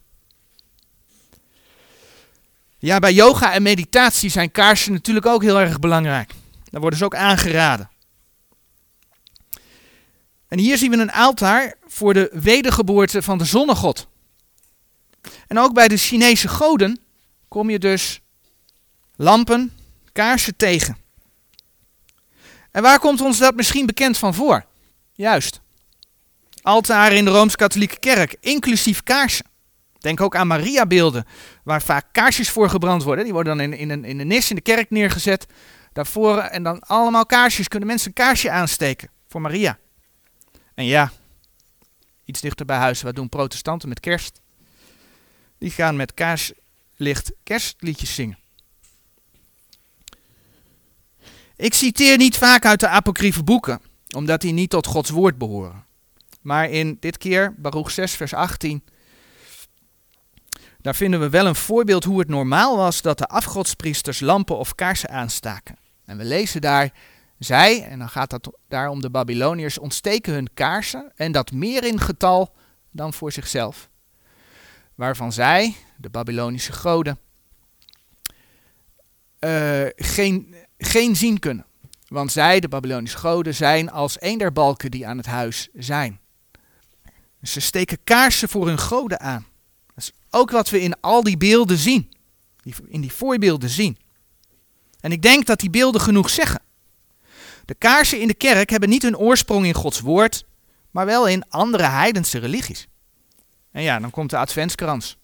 Ja, 2.77 2.99
bij 2.99 3.13
yoga 3.13 3.53
en 3.53 3.63
meditatie 3.63 4.29
zijn 4.29 4.51
kaarsen 4.51 4.93
natuurlijk 4.93 5.25
ook 5.25 5.41
heel 5.41 5.59
erg 5.59 5.79
belangrijk. 5.79 6.33
Daar 6.63 6.81
worden 6.81 6.99
ze 6.99 7.05
ook 7.05 7.15
aangeraden. 7.15 7.91
En 10.53 10.59
hier 10.59 10.77
zien 10.77 10.91
we 10.91 10.97
een 10.97 11.11
altaar 11.11 11.73
voor 11.85 12.13
de 12.13 12.29
wedergeboorte 12.33 13.21
van 13.21 13.37
de 13.37 13.45
zonnegod. 13.45 14.07
En 15.47 15.59
ook 15.59 15.73
bij 15.73 15.87
de 15.87 15.97
Chinese 15.97 16.47
goden 16.47 16.99
kom 17.47 17.69
je 17.69 17.79
dus 17.79 18.21
lampen, 19.15 19.71
kaarsen 20.11 20.55
tegen. 20.55 20.97
En 22.71 22.81
waar 22.81 22.99
komt 22.99 23.21
ons 23.21 23.37
dat 23.37 23.55
misschien 23.55 23.85
bekend 23.85 24.17
van 24.17 24.33
voor? 24.33 24.65
Juist. 25.13 25.61
Altaren 26.61 27.17
in 27.17 27.25
de 27.25 27.31
Rooms-Katholieke 27.31 27.99
Kerk, 27.99 28.35
inclusief 28.39 29.03
kaarsen. 29.03 29.45
Denk 29.99 30.21
ook 30.21 30.35
aan 30.35 30.47
Mariabeelden, 30.47 31.25
waar 31.63 31.81
vaak 31.81 32.05
kaarsjes 32.11 32.49
voor 32.49 32.69
gebrand 32.69 33.03
worden. 33.03 33.23
Die 33.23 33.33
worden 33.33 33.57
dan 33.57 33.71
in, 33.71 33.77
in, 33.79 33.89
een, 33.89 34.05
in 34.05 34.19
een 34.19 34.27
nis 34.27 34.49
in 34.49 34.55
de 34.55 34.61
kerk 34.61 34.89
neergezet. 34.89 35.45
Daarvoor 35.93 36.37
en 36.37 36.63
dan 36.63 36.79
allemaal 36.79 37.25
kaarsjes. 37.25 37.67
Kunnen 37.67 37.87
mensen 37.87 38.07
een 38.07 38.13
kaarsje 38.13 38.51
aansteken 38.51 39.09
voor 39.27 39.41
Maria. 39.41 39.77
En 40.73 40.85
ja, 40.85 41.11
iets 42.25 42.41
dichter 42.41 42.65
bij 42.65 42.77
huis, 42.77 43.01
wat 43.01 43.15
doen 43.15 43.29
protestanten 43.29 43.89
met 43.89 43.99
kerst? 43.99 44.41
Die 45.57 45.71
gaan 45.71 45.95
met 45.95 46.13
kaarslicht 46.13 47.31
kerstliedjes 47.43 48.15
zingen. 48.15 48.37
Ik 51.55 51.73
citeer 51.73 52.17
niet 52.17 52.37
vaak 52.37 52.65
uit 52.65 52.79
de 52.79 52.87
apocryfe 52.87 53.43
boeken, 53.43 53.81
omdat 54.15 54.41
die 54.41 54.53
niet 54.53 54.69
tot 54.69 54.87
Gods 54.87 55.09
woord 55.09 55.37
behoren. 55.37 55.85
Maar 56.41 56.69
in 56.69 56.97
dit 56.99 57.17
keer, 57.17 57.53
Baruch 57.57 57.91
6, 57.91 58.13
vers 58.13 58.33
18, 58.33 58.83
daar 60.81 60.95
vinden 60.95 61.19
we 61.19 61.29
wel 61.29 61.45
een 61.45 61.55
voorbeeld 61.55 62.03
hoe 62.03 62.19
het 62.19 62.27
normaal 62.27 62.77
was 62.77 63.01
dat 63.01 63.17
de 63.17 63.27
afgodspriesters 63.27 64.19
lampen 64.19 64.57
of 64.57 64.75
kaarsen 64.75 65.09
aanstaken. 65.09 65.77
En 66.05 66.17
we 66.17 66.23
lezen 66.23 66.61
daar, 66.61 66.93
zij, 67.43 67.83
en 67.83 67.99
dan 67.99 68.09
gaat 68.09 68.31
het 68.31 68.49
daar 68.67 68.89
om 68.89 69.01
de 69.01 69.09
Babyloniërs, 69.09 69.77
ontsteken 69.77 70.33
hun 70.33 70.49
kaarsen 70.53 71.11
en 71.15 71.31
dat 71.31 71.51
meer 71.51 71.83
in 71.83 71.99
getal 71.99 72.55
dan 72.91 73.13
voor 73.13 73.31
zichzelf. 73.31 73.89
Waarvan 74.95 75.31
zij, 75.31 75.75
de 75.97 76.09
Babylonische 76.09 76.73
goden, 76.73 77.19
uh, 79.39 79.85
geen, 79.95 80.55
geen 80.77 81.15
zien 81.15 81.39
kunnen. 81.39 81.65
Want 82.07 82.31
zij, 82.31 82.59
de 82.59 82.67
Babylonische 82.67 83.17
goden, 83.17 83.55
zijn 83.55 83.91
als 83.91 84.15
een 84.19 84.37
der 84.37 84.51
balken 84.51 84.91
die 84.91 85.07
aan 85.07 85.17
het 85.17 85.25
huis 85.25 85.69
zijn. 85.73 86.19
Ze 87.41 87.61
steken 87.61 88.03
kaarsen 88.03 88.49
voor 88.49 88.67
hun 88.67 88.79
goden 88.79 89.19
aan. 89.19 89.45
Dat 89.87 90.03
is 90.03 90.11
ook 90.29 90.51
wat 90.51 90.69
we 90.69 90.81
in 90.81 90.99
al 90.99 91.23
die 91.23 91.37
beelden 91.37 91.77
zien. 91.77 92.11
In 92.87 93.01
die 93.01 93.11
voorbeelden 93.11 93.69
zien. 93.69 93.97
En 94.99 95.11
ik 95.11 95.21
denk 95.21 95.45
dat 95.45 95.59
die 95.59 95.69
beelden 95.69 96.01
genoeg 96.01 96.29
zeggen. 96.29 96.61
De 97.65 97.73
kaarsen 97.73 98.19
in 98.19 98.27
de 98.27 98.33
kerk 98.33 98.69
hebben 98.69 98.89
niet 98.89 99.01
hun 99.01 99.17
oorsprong 99.17 99.65
in 99.65 99.73
Gods 99.73 99.99
woord, 99.99 100.45
maar 100.91 101.05
wel 101.05 101.27
in 101.27 101.49
andere 101.49 101.83
heidense 101.83 102.37
religies. 102.39 102.87
En 103.71 103.81
ja, 103.81 103.99
dan 103.99 104.11
komt 104.11 104.29
de 104.29 104.37
adventskrans. 104.37 105.17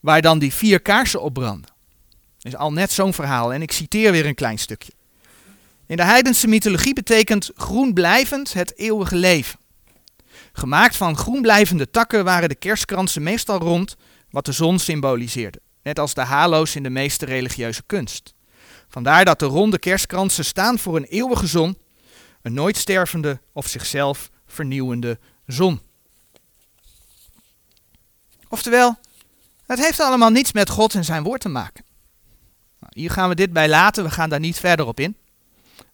Waar 0.00 0.22
dan 0.22 0.38
die 0.38 0.54
vier 0.54 0.80
kaarsen 0.80 1.22
op 1.22 1.34
branden. 1.34 1.70
Dat 2.38 2.52
is 2.52 2.56
al 2.56 2.72
net 2.72 2.92
zo'n 2.92 3.12
verhaal 3.12 3.52
en 3.52 3.62
ik 3.62 3.72
citeer 3.72 4.12
weer 4.12 4.26
een 4.26 4.34
klein 4.34 4.58
stukje. 4.58 4.92
In 5.86 5.96
de 5.96 6.04
heidense 6.04 6.46
mythologie 6.48 6.94
betekent 6.94 7.50
groen 7.54 7.92
blijvend 7.92 8.52
het 8.52 8.78
eeuwige 8.78 9.16
leven. 9.16 9.58
Gemaakt 10.52 10.96
van 10.96 11.16
groenblijvende 11.16 11.90
takken 11.90 12.24
waren 12.24 12.48
de 12.48 12.54
kerstkransen 12.54 13.22
meestal 13.22 13.58
rond, 13.58 13.96
wat 14.30 14.44
de 14.44 14.52
zon 14.52 14.78
symboliseerde, 14.78 15.60
net 15.82 15.98
als 15.98 16.14
de 16.14 16.20
halo's 16.20 16.74
in 16.74 16.82
de 16.82 16.90
meeste 16.90 17.24
religieuze 17.24 17.82
kunst. 17.86 18.34
Vandaar 18.96 19.24
dat 19.24 19.38
de 19.38 19.46
ronde 19.46 19.78
kerstkransen 19.78 20.44
staan 20.44 20.78
voor 20.78 20.96
een 20.96 21.04
eeuwige 21.04 21.46
zon, 21.46 21.78
een 22.42 22.52
nooit 22.52 22.76
stervende 22.76 23.40
of 23.52 23.66
zichzelf 23.66 24.30
vernieuwende 24.46 25.18
zon. 25.46 25.80
Oftewel, 28.48 28.98
het 29.66 29.78
heeft 29.78 30.00
allemaal 30.00 30.30
niets 30.30 30.52
met 30.52 30.70
God 30.70 30.94
en 30.94 31.04
zijn 31.04 31.22
woord 31.22 31.40
te 31.40 31.48
maken. 31.48 31.84
Nou, 32.80 32.92
hier 32.94 33.10
gaan 33.10 33.28
we 33.28 33.34
dit 33.34 33.52
bij 33.52 33.68
laten, 33.68 34.04
we 34.04 34.10
gaan 34.10 34.28
daar 34.28 34.40
niet 34.40 34.58
verder 34.58 34.86
op 34.86 35.00
in. 35.00 35.16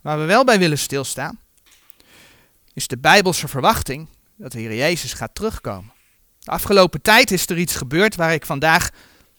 Waar 0.00 0.18
we 0.18 0.24
wel 0.24 0.44
bij 0.44 0.58
willen 0.58 0.78
stilstaan, 0.78 1.40
is 2.72 2.86
de 2.86 2.98
Bijbelse 2.98 3.48
verwachting 3.48 4.08
dat 4.36 4.52
de 4.52 4.58
Heer 4.58 4.74
Jezus 4.74 5.12
gaat 5.12 5.34
terugkomen. 5.34 5.92
De 6.38 6.50
afgelopen 6.50 7.02
tijd 7.02 7.30
is 7.30 7.46
er 7.46 7.58
iets 7.58 7.76
gebeurd 7.76 8.16
waar 8.16 8.32
ik 8.32 8.46
vandaag 8.46 8.90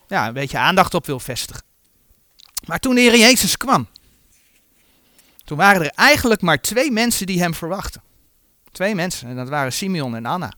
ja, 0.08 0.26
een 0.26 0.34
beetje 0.34 0.58
aandacht 0.58 0.94
op 0.94 1.06
wil 1.06 1.20
vestigen. 1.20 1.73
Maar 2.66 2.78
toen 2.78 2.94
de 2.94 3.00
Heer 3.00 3.18
Jezus 3.18 3.56
kwam, 3.56 3.88
toen 5.44 5.56
waren 5.58 5.82
er 5.82 5.90
eigenlijk 5.94 6.40
maar 6.40 6.60
twee 6.60 6.90
mensen 6.90 7.26
die 7.26 7.40
hem 7.40 7.54
verwachten. 7.54 8.02
Twee 8.72 8.94
mensen, 8.94 9.28
en 9.28 9.36
dat 9.36 9.48
waren 9.48 9.72
Simeon 9.72 10.16
en 10.16 10.26
Anna. 10.26 10.52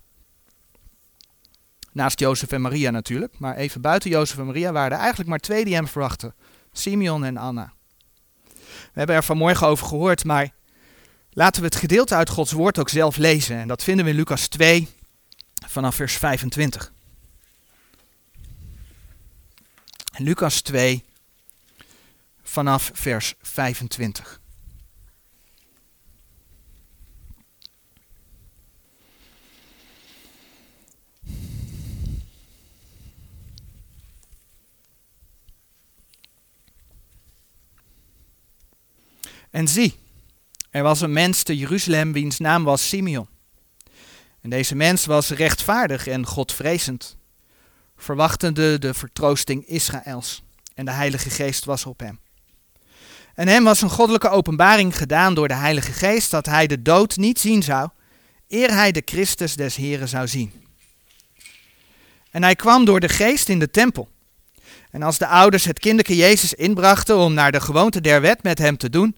Naast 1.92 2.18
Jozef 2.18 2.52
en 2.52 2.60
Maria 2.60 2.90
natuurlijk, 2.90 3.38
maar 3.38 3.56
even 3.56 3.80
buiten 3.80 4.10
Jozef 4.10 4.38
en 4.38 4.46
Maria 4.46 4.72
waren 4.72 4.92
er 4.92 4.98
eigenlijk 4.98 5.28
maar 5.28 5.38
twee 5.38 5.64
die 5.64 5.74
hem 5.74 5.88
verwachten. 5.88 6.34
Simeon 6.72 7.24
en 7.24 7.36
Anna. 7.36 7.72
We 8.66 9.02
hebben 9.02 9.16
er 9.16 9.24
vanmorgen 9.24 9.66
over 9.66 9.86
gehoord, 9.86 10.24
maar 10.24 10.50
laten 11.30 11.60
we 11.60 11.66
het 11.66 11.76
gedeelte 11.76 12.14
uit 12.14 12.28
Gods 12.28 12.52
woord 12.52 12.78
ook 12.78 12.88
zelf 12.88 13.16
lezen. 13.16 13.56
En 13.56 13.68
dat 13.68 13.82
vinden 13.82 14.04
we 14.04 14.10
in 14.10 14.16
Lucas 14.16 14.48
2 14.48 14.88
vanaf 15.66 15.94
vers 15.94 16.16
25. 16.16 16.92
Lucas 20.16 20.60
2 20.60 21.04
vanaf 22.56 22.90
vers 22.94 23.34
25. 23.40 24.40
En 39.50 39.68
zie, 39.68 39.98
er 40.70 40.82
was 40.82 41.00
een 41.00 41.12
mens 41.12 41.42
te 41.42 41.56
Jeruzalem 41.56 42.12
wiens 42.12 42.38
naam 42.38 42.64
was 42.64 42.88
Simeon. 42.88 43.28
En 44.40 44.50
deze 44.50 44.74
mens 44.74 45.06
was 45.06 45.30
rechtvaardig 45.30 46.06
en 46.06 46.26
godvrezend, 46.26 47.16
verwachtende 47.96 48.78
de 48.78 48.94
vertroosting 48.94 49.66
Israëls. 49.66 50.42
En 50.74 50.84
de 50.84 50.92
Heilige 50.92 51.30
Geest 51.30 51.64
was 51.64 51.86
op 51.86 52.00
hem. 52.00 52.24
En 53.36 53.48
hem 53.48 53.64
was 53.64 53.82
een 53.82 53.90
goddelijke 53.90 54.28
openbaring 54.28 54.96
gedaan 54.96 55.34
door 55.34 55.48
de 55.48 55.54
Heilige 55.54 55.92
Geest 55.92 56.30
dat 56.30 56.46
hij 56.46 56.66
de 56.66 56.82
dood 56.82 57.16
niet 57.16 57.40
zien 57.40 57.62
zou, 57.62 57.88
eer 58.48 58.74
hij 58.74 58.92
de 58.92 59.02
Christus 59.04 59.56
des 59.56 59.76
Heren 59.76 60.08
zou 60.08 60.28
zien. 60.28 60.52
En 62.30 62.42
hij 62.42 62.54
kwam 62.54 62.84
door 62.84 63.00
de 63.00 63.08
Geest 63.08 63.48
in 63.48 63.58
de 63.58 63.70
tempel. 63.70 64.08
En 64.90 65.02
als 65.02 65.18
de 65.18 65.26
ouders 65.26 65.64
het 65.64 65.78
kinderke 65.78 66.16
Jezus 66.16 66.54
inbrachten 66.54 67.16
om 67.18 67.34
naar 67.34 67.52
de 67.52 67.60
gewoonte 67.60 68.00
der 68.00 68.20
wet 68.20 68.42
met 68.42 68.58
hem 68.58 68.76
te 68.76 68.90
doen, 68.90 69.16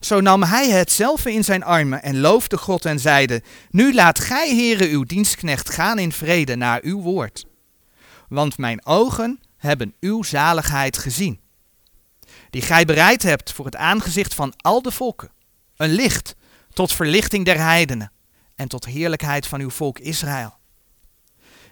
zo 0.00 0.20
nam 0.20 0.42
hij 0.42 0.68
het 0.70 1.00
in 1.24 1.44
zijn 1.44 1.64
armen 1.64 2.02
en 2.02 2.20
loofde 2.20 2.56
God 2.56 2.84
en 2.84 2.98
zeide, 2.98 3.42
Nu 3.70 3.94
laat 3.94 4.18
gij, 4.18 4.54
heren, 4.54 4.88
uw 4.88 5.04
dienstknecht 5.04 5.70
gaan 5.70 5.98
in 5.98 6.12
vrede 6.12 6.56
naar 6.56 6.80
uw 6.82 7.00
woord. 7.00 7.44
Want 8.28 8.58
mijn 8.58 8.86
ogen 8.86 9.40
hebben 9.56 9.94
uw 10.00 10.22
zaligheid 10.22 10.98
gezien, 10.98 11.39
die 12.50 12.62
gij 12.62 12.84
bereid 12.84 13.22
hebt 13.22 13.52
voor 13.52 13.64
het 13.64 13.76
aangezicht 13.76 14.34
van 14.34 14.54
al 14.56 14.82
de 14.82 14.90
volken, 14.90 15.30
een 15.76 15.90
licht 15.90 16.34
tot 16.72 16.92
verlichting 16.92 17.44
der 17.44 17.58
heidenen 17.58 18.12
en 18.54 18.68
tot 18.68 18.84
heerlijkheid 18.84 19.46
van 19.46 19.60
uw 19.60 19.70
volk 19.70 19.98
Israël. 19.98 20.58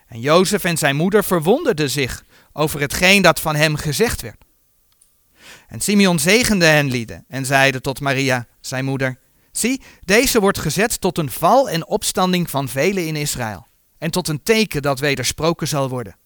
En 0.06 0.20
Jozef 0.20 0.64
en 0.64 0.76
zijn 0.76 0.97
moeder 0.97 1.25
verwonderden 1.25 1.90
zich 1.90 2.25
over 2.52 2.80
hetgeen 2.80 3.23
dat 3.23 3.40
van 3.40 3.56
hem 3.56 3.76
gezegd 3.76 4.20
werd. 4.20 4.44
En 5.68 5.80
Simeon 5.80 6.18
zegende 6.18 6.64
hen 6.64 6.90
lieden 6.90 7.25
en 7.28 7.47
zeide 7.47 7.80
tot 7.80 8.00
Maria, 8.00 8.47
zijn 8.61 8.85
moeder, 8.85 9.18
zie, 9.52 9.82
deze 10.00 10.40
wordt 10.40 10.58
gezet 10.58 11.00
tot 11.00 11.18
een 11.18 11.30
val 11.30 11.70
en 11.70 11.87
opstanding 11.87 12.50
van 12.50 12.68
velen 12.68 13.06
in 13.06 13.16
Israël, 13.16 13.66
en 13.99 14.11
tot 14.11 14.28
een 14.28 14.42
teken 14.42 14.82
dat 14.82 14.99
wedersproken 14.99 15.68
zal 15.68 15.88
worden. 15.88 16.16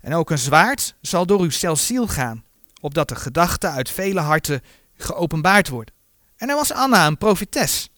En 0.00 0.14
ook 0.14 0.30
een 0.30 0.38
zwaard 0.38 0.94
zal 1.00 1.26
door 1.26 1.40
uw 1.40 1.50
celsiel 1.50 2.08
gaan, 2.08 2.44
opdat 2.80 3.08
de 3.08 3.16
gedachten 3.16 3.70
uit 3.70 3.90
vele 3.90 4.20
harten 4.20 4.62
geopenbaard 4.96 5.68
worden. 5.68 5.94
En 6.36 6.48
er 6.48 6.54
was 6.54 6.72
Anna, 6.72 7.06
een 7.06 7.18
profetes, 7.18 7.88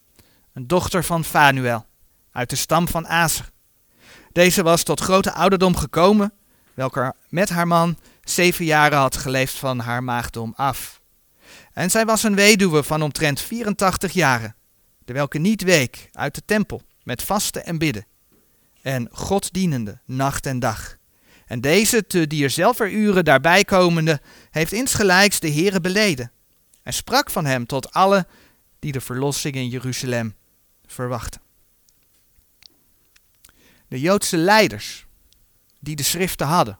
een 0.52 0.66
dochter 0.66 1.04
van 1.04 1.24
Fanuel, 1.24 1.86
uit 2.32 2.50
de 2.50 2.56
stam 2.56 2.88
van 2.88 3.06
Aser. 3.06 3.50
Deze 4.32 4.62
was 4.62 4.82
tot 4.82 5.00
grote 5.00 5.32
ouderdom 5.32 5.76
gekomen, 5.76 6.32
welke 6.74 7.14
met 7.28 7.48
haar 7.48 7.66
man 7.66 7.98
zeven 8.24 8.64
jaren 8.64 8.98
had 8.98 9.16
geleefd 9.16 9.54
van 9.54 9.78
haar 9.78 10.04
maagdom 10.04 10.52
af. 10.56 11.00
En 11.72 11.90
zij 11.90 12.04
was 12.04 12.22
een 12.22 12.34
weduwe 12.34 12.82
van 12.82 13.02
omtrent 13.02 13.40
84 13.40 14.12
jaren, 14.12 14.56
de 15.04 15.12
welke 15.12 15.38
niet 15.38 15.62
week 15.62 16.08
uit 16.12 16.34
de 16.34 16.42
tempel 16.44 16.82
met 17.02 17.22
vasten 17.22 17.64
en 17.64 17.78
bidden, 17.78 18.06
en 18.82 19.08
God 19.12 19.52
dienende 19.52 20.00
nacht 20.04 20.46
en 20.46 20.58
dag. 20.58 20.98
En 21.50 21.60
deze, 21.60 22.06
te 22.06 22.48
zelf 22.48 22.80
uren 22.80 23.24
daarbij 23.24 23.64
komende, 23.64 24.20
heeft 24.50 24.72
insgelijks 24.72 25.40
de 25.40 25.52
Heere 25.52 25.80
beleden, 25.80 26.32
en 26.82 26.92
sprak 26.92 27.30
van 27.30 27.44
hem 27.44 27.66
tot 27.66 27.92
alle 27.92 28.26
die 28.78 28.92
de 28.92 29.00
verlossing 29.00 29.54
in 29.54 29.68
Jeruzalem 29.68 30.34
verwachten. 30.86 31.40
De 33.88 34.00
Joodse 34.00 34.36
leiders, 34.36 35.06
die 35.78 35.96
de 35.96 36.02
schriften 36.02 36.46
hadden, 36.46 36.78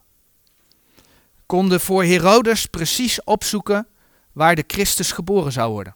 konden 1.47 1.81
voor 1.81 2.05
Herodes 2.05 2.67
precies 2.67 3.25
opzoeken 3.25 3.87
waar 4.33 4.55
de 4.55 4.65
Christus 4.67 5.13
geboren 5.13 5.53
zou 5.53 5.73
worden. 5.73 5.95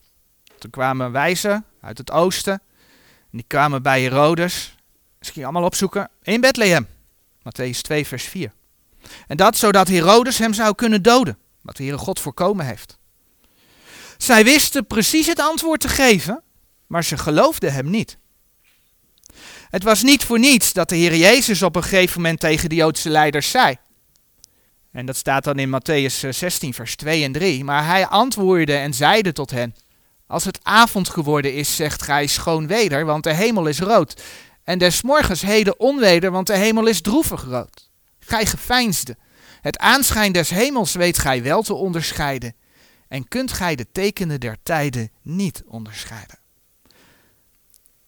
Toen 0.59 0.71
kwamen 0.71 1.13
wijzen 1.13 1.65
uit 1.81 1.99
het 1.99 2.11
oosten. 2.11 2.53
En 2.53 3.31
die 3.31 3.45
kwamen 3.47 3.83
bij 3.83 4.03
Herodes. 4.03 4.77
Gingen 5.21 5.49
allemaal 5.49 5.67
opzoeken 5.69 6.11
in 6.23 6.41
Bethlehem. 6.41 6.87
Matthäus 7.39 7.81
2, 7.81 8.07
vers 8.07 8.25
4. 8.25 8.53
En 9.27 9.37
dat 9.37 9.57
zodat 9.57 9.89
Herodes 9.89 10.39
hem 10.39 10.55
zou 10.55 10.75
kunnen 10.75 11.03
doden. 11.03 11.39
Wat 11.63 11.77
de 11.77 11.83
Heere 11.83 11.99
God 11.99 12.21
voorkomen 12.21 12.67
heeft. 12.67 12.99
Zij 14.19 14.45
wisten 14.45 14.87
precies 14.87 15.27
het 15.27 15.41
antwoord 15.41 15.81
te 15.81 15.89
geven, 15.89 16.43
maar 16.87 17.05
ze 17.05 17.19
geloofden 17.19 17.73
hem 17.73 17.91
niet. 17.91 18.19
Het 19.71 19.83
was 19.83 20.03
niet 20.03 20.25
voor 20.25 20.39
niets 20.39 20.73
dat 20.73 20.89
de 20.89 20.97
Heer 20.97 21.17
Jezus 21.17 21.63
op 21.63 21.77
een 21.77 21.83
gegeven 21.83 22.21
moment 22.21 22.41
tegen 22.41 22.69
de 22.69 22.75
Joodse 22.75 23.11
leiders 23.11 23.51
zei: 23.51 23.77
en 24.95 25.07
dat 25.07 25.17
staat 25.17 25.45
dan 25.45 25.59
in 25.59 25.69
Matthäus 25.69 26.29
16, 26.31 26.69
eh, 26.69 26.75
vers 26.75 26.97
2 26.97 27.25
en 27.25 27.33
3. 27.33 27.65
Maar 27.65 27.87
hij 27.87 28.07
antwoordde 28.07 28.75
en 28.75 28.95
zeide 28.95 29.33
tot 29.33 29.51
hen: 29.51 29.75
Als 30.27 30.45
het 30.45 30.59
avond 30.63 31.09
geworden 31.09 31.55
is, 31.55 31.77
zegt 31.77 32.03
gij 32.03 32.27
schoon 32.27 32.67
weder, 32.67 33.05
want 33.05 33.25
de 33.25 33.35
hemel 33.35 33.67
is 33.67 33.79
rood. 33.79 34.23
En 34.65 34.79
des 34.79 35.03
morgens 35.03 35.43
heden 35.43 35.81
onweder, 35.81 36.31
want 36.31 36.47
de 36.47 36.57
hemel 36.57 36.87
is 36.87 37.01
droevig 37.01 37.45
rood. 37.45 37.91
Gij 38.27 38.47
geveinsde. 38.47 39.17
Het 39.61 39.79
aanschijn 39.79 40.33
des 40.33 40.51
hemels 40.51 40.95
weet 40.95 41.19
gij 41.19 41.43
wel 41.43 41.63
te 41.63 41.75
onderscheiden. 41.75 42.55
En 43.09 43.29
kunt 43.29 43.53
gij 43.53 43.75
de 43.75 43.87
tekenen 43.93 44.41
der 44.41 44.57
tijden 44.63 45.11
niet 45.23 45.63
onderscheiden. 45.67 46.39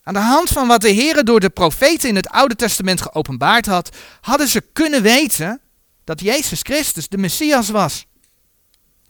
Aan 0.02 0.14
de 0.14 0.20
hand 0.20 0.48
van 0.48 0.68
wat 0.68 0.80
de 0.80 0.88
Heer 0.88 1.24
door 1.24 1.40
de 1.40 1.50
profeten 1.50 2.08
in 2.08 2.16
het 2.16 2.28
Oude 2.28 2.56
Testament 2.56 3.00
geopenbaard 3.00 3.66
had, 3.66 3.96
hadden 4.20 4.48
ze 4.48 4.60
kunnen 4.72 5.02
weten 5.02 5.60
dat 6.04 6.20
Jezus 6.20 6.60
Christus 6.62 7.08
de 7.08 7.18
Messias 7.18 7.68
was. 7.68 8.06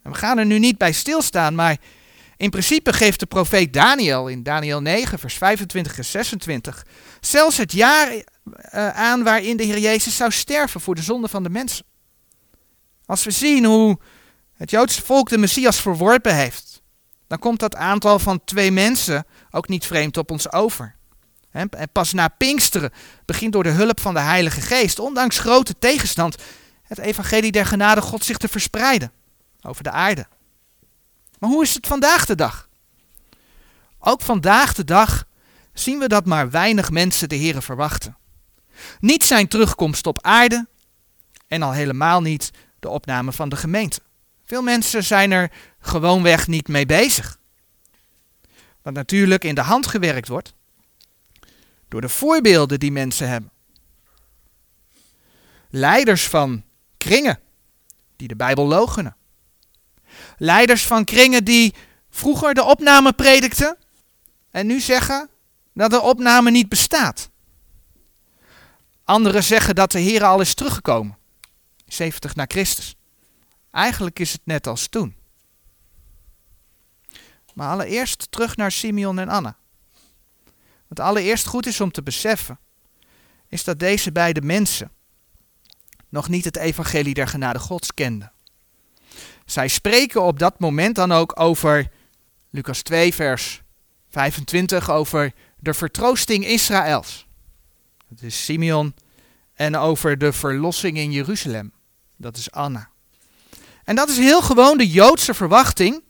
En 0.02 0.12
we 0.12 0.18
gaan 0.18 0.38
er 0.38 0.46
nu 0.46 0.58
niet 0.58 0.78
bij 0.78 0.92
stilstaan, 0.92 1.54
maar 1.54 1.76
in 2.36 2.50
principe 2.50 2.92
geeft 2.92 3.20
de 3.20 3.26
profeet 3.26 3.72
Daniel 3.72 4.28
in 4.28 4.42
Daniel 4.42 4.80
9, 4.80 5.18
vers 5.18 5.34
25 5.34 5.98
en 5.98 6.04
26 6.04 6.84
zelfs 7.20 7.56
het 7.56 7.72
jaar 7.72 8.12
uh, 8.12 8.22
aan 8.88 9.22
waarin 9.22 9.56
de 9.56 9.64
Heer 9.64 9.78
Jezus 9.78 10.16
zou 10.16 10.30
sterven 10.30 10.80
voor 10.80 10.94
de 10.94 11.02
zonde 11.02 11.28
van 11.28 11.42
de 11.42 11.50
mensen. 11.50 11.84
Als 13.06 13.24
we 13.24 13.30
zien 13.30 13.64
hoe 13.64 13.98
het 14.54 14.70
Joodse 14.70 15.02
volk 15.02 15.28
de 15.28 15.38
Messias 15.38 15.80
verworpen 15.80 16.34
heeft, 16.34 16.82
dan 17.26 17.38
komt 17.38 17.60
dat 17.60 17.76
aantal 17.76 18.18
van 18.18 18.44
twee 18.44 18.70
mensen 18.70 19.26
ook 19.50 19.68
niet 19.68 19.86
vreemd 19.86 20.16
op 20.16 20.30
ons 20.30 20.52
over. 20.52 20.94
En 21.50 21.70
pas 21.92 22.12
na 22.12 22.28
Pinksteren 22.28 22.92
begint 23.24 23.52
door 23.52 23.62
de 23.62 23.68
hulp 23.68 24.00
van 24.00 24.14
de 24.14 24.20
Heilige 24.20 24.60
Geest, 24.60 24.98
ondanks 24.98 25.38
grote 25.38 25.74
tegenstand, 25.78 26.36
het 26.82 26.98
evangelie 26.98 27.52
der 27.52 27.66
genade 27.66 28.00
God 28.00 28.24
zich 28.24 28.36
te 28.36 28.48
verspreiden 28.48 29.12
over 29.62 29.82
de 29.82 29.90
aarde. 29.90 30.26
Maar 31.38 31.50
hoe 31.50 31.62
is 31.62 31.74
het 31.74 31.86
vandaag 31.86 32.26
de 32.26 32.34
dag? 32.34 32.68
Ook 33.98 34.20
vandaag 34.20 34.74
de 34.74 34.84
dag 34.84 35.24
zien 35.72 35.98
we 35.98 36.08
dat 36.08 36.26
maar 36.26 36.50
weinig 36.50 36.90
mensen 36.90 37.28
de 37.28 37.38
Here 37.38 37.62
verwachten. 37.62 38.16
Niet 39.00 39.24
zijn 39.24 39.48
terugkomst 39.48 40.06
op 40.06 40.22
aarde 40.22 40.66
en 41.48 41.62
al 41.62 41.72
helemaal 41.72 42.20
niet 42.20 42.50
de 42.78 42.88
opname 42.88 43.32
van 43.32 43.48
de 43.48 43.56
gemeente. 43.56 44.00
Veel 44.44 44.62
mensen 44.62 45.04
zijn 45.04 45.30
er 45.30 45.52
gewoonweg 45.80 46.46
niet 46.46 46.68
mee 46.68 46.86
bezig. 46.86 47.38
Wat 48.82 48.92
natuurlijk 48.94 49.44
in 49.44 49.54
de 49.54 49.60
hand 49.60 49.86
gewerkt 49.86 50.28
wordt 50.28 50.54
door 51.88 52.00
de 52.00 52.08
voorbeelden 52.08 52.80
die 52.80 52.92
mensen 52.92 53.28
hebben. 53.28 53.50
Leiders 55.70 56.28
van 56.28 56.64
kringen 56.96 57.40
die 58.16 58.28
de 58.28 58.36
Bijbel 58.36 58.66
logenen. 58.66 59.16
Leiders 60.36 60.86
van 60.86 61.04
kringen 61.04 61.44
die 61.44 61.74
vroeger 62.10 62.54
de 62.54 62.64
opname 62.64 63.12
predikten 63.12 63.76
en 64.50 64.66
nu 64.66 64.80
zeggen 64.80 65.28
dat 65.72 65.90
de 65.90 66.00
opname 66.00 66.50
niet 66.50 66.68
bestaat. 66.68 67.30
Anderen 69.04 69.44
zeggen 69.44 69.74
dat 69.74 69.92
de 69.92 69.98
Heer 69.98 70.24
al 70.24 70.40
is 70.40 70.54
teruggekomen, 70.54 71.18
70 71.86 72.34
na 72.34 72.44
Christus. 72.48 72.94
Eigenlijk 73.70 74.18
is 74.18 74.32
het 74.32 74.40
net 74.44 74.66
als 74.66 74.88
toen. 74.88 75.16
Maar 77.54 77.70
allereerst 77.70 78.26
terug 78.30 78.56
naar 78.56 78.72
Simeon 78.72 79.18
en 79.18 79.28
Anna. 79.28 79.56
Wat 80.88 81.00
allereerst 81.00 81.46
goed 81.46 81.66
is 81.66 81.80
om 81.80 81.90
te 81.90 82.02
beseffen, 82.02 82.58
is 83.48 83.64
dat 83.64 83.78
deze 83.78 84.12
beide 84.12 84.40
mensen 84.40 84.90
nog 86.08 86.28
niet 86.28 86.44
het 86.44 86.56
evangelie 86.56 87.14
der 87.14 87.28
genade 87.28 87.58
Gods 87.58 87.94
kenden. 87.94 88.32
Zij 89.46 89.68
spreken 89.68 90.22
op 90.22 90.38
dat 90.38 90.60
moment 90.60 90.94
dan 90.94 91.12
ook 91.12 91.40
over 91.40 91.90
Lucas 92.50 92.82
2, 92.82 93.14
vers 93.14 93.62
25, 94.10 94.90
over 94.90 95.32
de 95.58 95.74
vertroosting 95.74 96.46
Israëls. 96.46 97.26
Dat 98.08 98.22
is 98.22 98.44
Simeon. 98.44 98.94
En 99.54 99.76
over 99.76 100.18
de 100.18 100.32
verlossing 100.32 100.96
in 100.96 101.12
Jeruzalem. 101.12 101.72
Dat 102.16 102.36
is 102.36 102.50
Anna. 102.50 102.88
En 103.84 103.96
dat 103.96 104.08
is 104.08 104.16
heel 104.16 104.42
gewoon 104.42 104.78
de 104.78 104.88
Joodse 104.88 105.34
verwachting, 105.34 106.02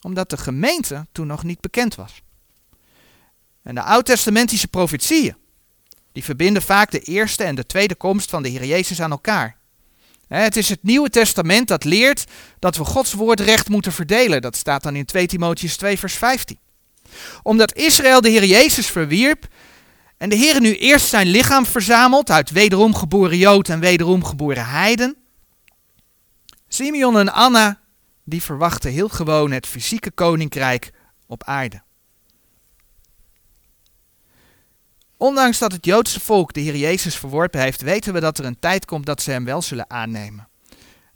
omdat 0.00 0.30
de 0.30 0.36
gemeente 0.36 1.06
toen 1.12 1.26
nog 1.26 1.42
niet 1.42 1.60
bekend 1.60 1.94
was. 1.94 2.22
En 3.62 3.74
de 3.74 3.82
oud-testamentische 3.82 4.68
profetieën, 4.68 5.36
die 6.12 6.24
verbinden 6.24 6.62
vaak 6.62 6.90
de 6.90 7.00
eerste 7.00 7.44
en 7.44 7.54
de 7.54 7.66
tweede 7.66 7.94
komst 7.94 8.30
van 8.30 8.42
de 8.42 8.48
Heer 8.48 8.64
Jezus 8.64 9.00
aan 9.00 9.10
elkaar. 9.10 9.56
Het 10.38 10.56
is 10.56 10.68
het 10.68 10.82
Nieuwe 10.82 11.08
Testament 11.08 11.68
dat 11.68 11.84
leert 11.84 12.24
dat 12.58 12.76
we 12.76 12.84
Gods 12.84 13.12
woord 13.12 13.40
recht 13.40 13.68
moeten 13.68 13.92
verdelen. 13.92 14.42
Dat 14.42 14.56
staat 14.56 14.82
dan 14.82 14.96
in 14.96 15.04
2 15.04 15.26
Timotheus 15.26 15.76
2 15.76 15.98
vers 15.98 16.14
15. 16.14 16.58
Omdat 17.42 17.74
Israël 17.74 18.20
de 18.20 18.28
Heer 18.28 18.44
Jezus 18.44 18.86
verwierp 18.86 19.46
en 20.16 20.28
de 20.28 20.36
Heer 20.36 20.60
nu 20.60 20.76
eerst 20.76 21.06
zijn 21.06 21.26
lichaam 21.26 21.66
verzamelt 21.66 22.30
uit 22.30 22.50
wederom 22.50 22.94
geboren 22.94 23.36
Jood 23.36 23.68
en 23.68 23.80
wederom 23.80 24.24
geboren 24.24 24.66
Heiden. 24.66 25.16
Simeon 26.68 27.18
en 27.18 27.32
Anna, 27.32 27.80
die 28.24 28.42
verwachten 28.42 28.90
heel 28.90 29.08
gewoon 29.08 29.50
het 29.50 29.66
fysieke 29.66 30.10
koninkrijk 30.10 30.90
op 31.26 31.44
aarde. 31.44 31.82
Ondanks 35.20 35.58
dat 35.58 35.72
het 35.72 35.84
Joodse 35.84 36.20
volk 36.20 36.52
de 36.52 36.60
Heer 36.60 36.76
Jezus 36.76 37.16
verworpen 37.16 37.60
heeft, 37.60 37.80
weten 37.80 38.12
we 38.12 38.20
dat 38.20 38.38
er 38.38 38.44
een 38.44 38.58
tijd 38.58 38.84
komt 38.84 39.06
dat 39.06 39.22
ze 39.22 39.30
hem 39.30 39.44
wel 39.44 39.62
zullen 39.62 39.90
aannemen. 39.90 40.48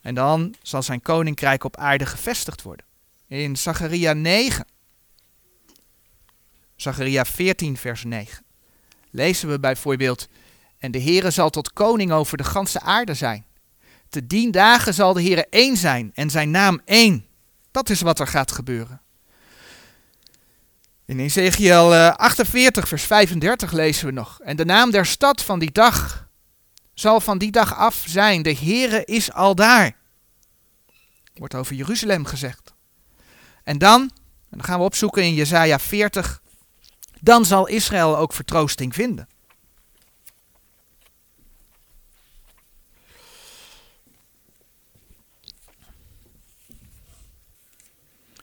En 0.01 0.15
dan 0.15 0.55
zal 0.63 0.83
zijn 0.83 1.03
koninkrijk 1.03 1.65
op 1.65 1.77
aarde 1.77 2.07
gevestigd 2.07 2.63
worden. 2.63 2.87
In 3.29 3.57
Zacharia 3.57 4.13
9, 4.13 4.67
Zacharia 6.77 7.25
14, 7.25 7.77
vers 7.77 8.05
9, 8.05 8.45
lezen 9.11 9.49
we 9.49 9.61
bijvoorbeeld: 9.61 10.29
En 10.79 10.91
de 10.91 11.03
Heere 11.03 11.31
zal 11.31 11.51
tot 11.51 11.73
koning 11.73 12.13
over 12.13 12.37
de 12.37 12.45
ganse 12.45 12.81
aarde 12.81 13.15
zijn. 13.15 13.47
Te 14.09 14.27
dien 14.27 14.51
dagen 14.51 14.95
zal 14.95 15.13
de 15.13 15.23
Heere 15.23 15.47
één 15.51 15.77
zijn 15.77 16.11
en 16.15 16.31
zijn 16.31 16.51
naam 16.51 16.81
één. 16.85 17.27
Dat 17.71 17.91
is 17.91 18.01
wat 18.01 18.19
er 18.19 18.27
gaat 18.27 18.53
gebeuren. 18.53 19.04
In 21.07 21.19
Ezekiel 21.19 21.95
48, 21.95 22.83
eh, 22.83 22.89
vers 22.89 23.03
35 23.03 23.73
lezen 23.73 24.07
we 24.07 24.13
nog. 24.13 24.41
En 24.41 24.57
de 24.57 24.65
naam 24.65 24.91
der 24.91 25.07
stad 25.07 25.43
van 25.43 25.59
die 25.59 25.73
dag 25.73 26.29
zal 26.95 27.21
van 27.21 27.39
die 27.39 27.51
dag 27.51 27.75
af 27.75 28.05
zijn. 28.07 28.43
De 28.43 28.55
Heere 28.57 29.05
is 29.05 29.33
al 29.33 29.55
daar. 29.55 29.97
Wordt 31.35 31.55
over 31.55 31.75
Jeruzalem 31.75 32.25
gezegd. 32.25 32.75
En 33.65 33.79
dan, 33.79 34.01
en 34.01 34.11
dan 34.59 34.65
gaan 34.65 34.79
we 34.79 34.85
opzoeken 34.85 35.23
in 35.23 35.35
Jesaja 35.35 35.79
40, 35.79 36.43
dan 37.21 37.45
zal 37.45 37.69
Israël 37.69 38.17
ook 38.17 38.33
vertroosting 38.33 38.95
vinden. 38.95 39.29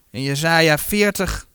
In 0.10 0.22
Jesaja 0.22 0.78
40, 0.78 1.48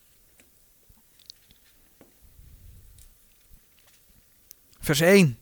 vers 4.87 5.01
1. 5.01 5.39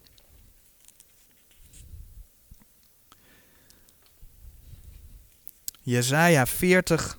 Jesaja 5.82 6.46
40, 6.46 7.18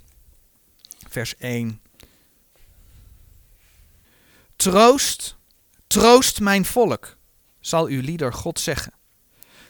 vers 1.09 1.37
1. 1.37 1.81
Troost, 4.55 5.35
troost 5.87 6.39
mijn 6.39 6.65
volk, 6.65 7.17
zal 7.59 7.85
uw 7.85 8.01
lieder 8.01 8.33
God 8.33 8.59
zeggen. 8.59 8.93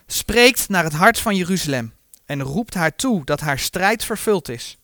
Spreekt 0.08 0.70
naar 0.70 0.84
het 0.84 0.94
hart 0.94 1.20
van 1.20 1.36
Jeruzalem 1.36 1.94
en 2.26 2.42
roept 2.42 2.74
haar 2.74 2.96
toe 2.96 3.26
dat 3.26 3.40
haar 3.40 3.60
strijd 3.60 4.06
vervuld 4.06 4.50
is, 4.50 4.78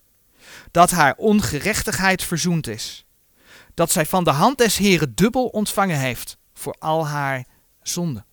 dat 0.71 0.91
haar 0.91 1.15
ongerechtigheid 1.17 2.23
verzoend 2.23 2.67
is, 2.67 3.05
dat 3.73 3.91
zij 3.91 4.05
van 4.05 4.23
de 4.23 4.31
hand 4.31 4.57
des 4.57 4.77
Heren 4.77 5.15
dubbel 5.15 5.47
ontvangen 5.47 5.99
heeft 5.99 6.37
voor 6.53 6.75
al 6.79 7.07
haar 7.07 7.49
zonde. 7.81 8.23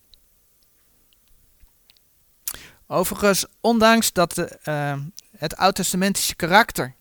Overigens, 2.87 3.45
ondanks 3.61 4.13
dat 4.13 4.33
de, 4.33 4.59
uh, 4.65 4.97
het 5.37 5.55
oud-testamentische 5.55 6.35
karakter 6.35 6.93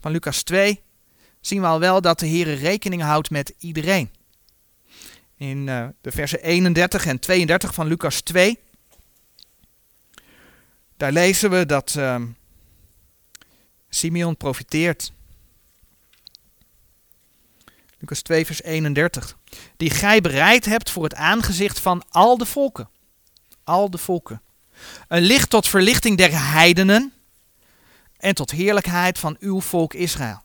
van 0.00 0.12
Lucas 0.12 0.42
2 0.42 0.82
zien 1.40 1.60
we 1.60 1.66
al 1.66 1.80
wel 1.80 2.00
dat 2.00 2.18
de 2.18 2.26
Heer 2.26 2.54
rekening 2.54 3.02
houdt 3.02 3.30
met 3.30 3.54
iedereen. 3.58 4.10
In 5.36 5.66
uh, 5.66 5.88
de 6.00 6.12
versen 6.12 6.42
31 6.42 7.06
en 7.06 7.18
32 7.18 7.74
van 7.74 7.86
Lucas 7.86 8.20
2, 8.20 8.58
daar 10.96 11.12
lezen 11.12 11.50
we 11.50 11.66
dat 11.66 11.94
uh, 11.98 12.22
Simeon 13.88 14.36
profiteert. 14.36 15.12
Lucas 17.98 18.22
2, 18.22 18.46
vers 18.46 18.62
31. 18.62 19.36
Die 19.76 19.90
gij 19.90 20.20
bereid 20.20 20.64
hebt 20.64 20.90
voor 20.90 21.02
het 21.02 21.14
aangezicht 21.14 21.80
van 21.80 22.02
al 22.08 22.38
de 22.38 22.46
volken. 22.46 22.88
Al 23.64 23.90
de 23.90 23.98
volken. 23.98 24.42
Een 25.08 25.22
licht 25.22 25.50
tot 25.50 25.68
verlichting 25.68 26.16
der 26.16 26.30
heidenen 26.52 27.12
en 28.16 28.34
tot 28.34 28.50
heerlijkheid 28.50 29.18
van 29.18 29.36
uw 29.40 29.60
volk 29.60 29.94
Israël. 29.94 30.44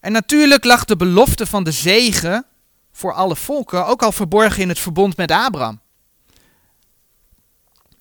En 0.00 0.12
natuurlijk 0.12 0.64
lag 0.64 0.84
de 0.84 0.96
belofte 0.96 1.46
van 1.46 1.64
de 1.64 1.72
zegen 1.72 2.46
voor 2.92 3.12
alle 3.12 3.36
volken 3.36 3.86
ook 3.86 4.02
al 4.02 4.12
verborgen 4.12 4.62
in 4.62 4.68
het 4.68 4.78
verbond 4.78 5.16
met 5.16 5.30
Abraham. 5.30 5.80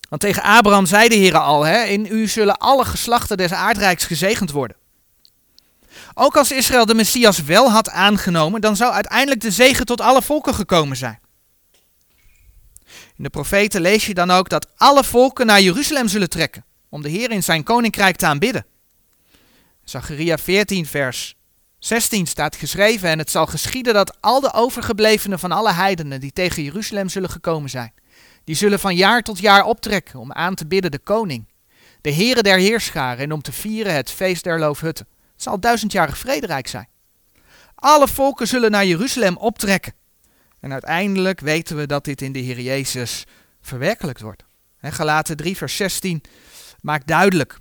Want 0.09 0.21
tegen 0.21 0.43
Abraham 0.43 0.85
zei 0.85 1.09
de 1.09 1.15
Heer 1.15 1.37
al, 1.37 1.63
hè, 1.63 1.83
in 1.83 2.07
u 2.11 2.27
zullen 2.27 2.57
alle 2.57 2.85
geslachten 2.85 3.37
des 3.37 3.51
aardrijks 3.51 4.05
gezegend 4.05 4.51
worden. 4.51 4.77
Ook 6.13 6.37
als 6.37 6.51
Israël 6.51 6.85
de 6.85 6.93
Messias 6.93 7.43
wel 7.43 7.71
had 7.71 7.89
aangenomen, 7.89 8.61
dan 8.61 8.75
zou 8.75 8.93
uiteindelijk 8.93 9.41
de 9.41 9.51
zegen 9.51 9.85
tot 9.85 10.01
alle 10.01 10.21
volken 10.21 10.53
gekomen 10.53 10.97
zijn. 10.97 11.19
In 13.15 13.23
de 13.23 13.29
profeten 13.29 13.81
lees 13.81 14.05
je 14.05 14.13
dan 14.13 14.31
ook 14.31 14.49
dat 14.49 14.67
alle 14.77 15.03
volken 15.03 15.45
naar 15.45 15.61
Jeruzalem 15.61 16.07
zullen 16.07 16.29
trekken, 16.29 16.65
om 16.89 17.01
de 17.01 17.09
Heer 17.09 17.31
in 17.31 17.43
zijn 17.43 17.63
koninkrijk 17.63 18.15
te 18.15 18.25
aanbidden. 18.25 18.65
Zacharia 19.83 20.37
14, 20.37 20.85
vers 20.85 21.35
16 21.79 22.27
staat 22.27 22.55
geschreven: 22.55 23.09
En 23.09 23.19
het 23.19 23.31
zal 23.31 23.45
geschieden 23.45 23.93
dat 23.93 24.21
al 24.21 24.39
de 24.39 24.53
overgeblevenen 24.53 25.39
van 25.39 25.51
alle 25.51 25.73
heidenen 25.73 26.19
die 26.19 26.33
tegen 26.33 26.63
Jeruzalem 26.63 27.09
zullen 27.09 27.29
gekomen 27.29 27.69
zijn, 27.69 27.93
die 28.43 28.55
zullen 28.55 28.79
van 28.79 28.95
jaar 28.95 29.21
tot 29.21 29.39
jaar 29.39 29.63
optrekken 29.63 30.19
om 30.19 30.31
aan 30.31 30.55
te 30.55 30.67
bidden 30.67 30.91
de 30.91 30.99
koning, 30.99 31.47
de 32.01 32.13
Heere 32.13 32.43
der 32.43 32.57
Heerscharen 32.57 33.23
en 33.23 33.31
om 33.31 33.41
te 33.41 33.51
vieren 33.51 33.93
het 33.93 34.11
feest 34.11 34.43
der 34.43 34.59
Loofhutten. 34.59 35.07
Het 35.39 35.47
zal 35.47 35.59
duizendjarig 35.59 36.17
vrederijk 36.17 36.67
zijn. 36.67 36.87
Alle 37.75 38.07
volken 38.07 38.47
zullen 38.47 38.71
naar 38.71 38.85
Jeruzalem 38.85 39.37
optrekken. 39.37 39.93
En 40.59 40.71
uiteindelijk 40.71 41.39
weten 41.39 41.77
we 41.77 41.85
dat 41.85 42.03
dit 42.03 42.21
in 42.21 42.31
de 42.31 42.39
Heer 42.39 42.59
Jezus 42.59 43.23
verwerkelijkt 43.61 44.21
wordt. 44.21 44.43
Galaten 44.81 45.37
3, 45.37 45.57
vers 45.57 45.75
16 45.75 46.21
maakt 46.81 47.07
duidelijk 47.07 47.59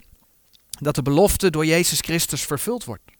dat 0.80 0.94
de 0.94 1.02
belofte 1.02 1.50
door 1.50 1.66
Jezus 1.66 2.00
Christus 2.00 2.42
vervuld 2.42 2.84
wordt. 2.84 3.10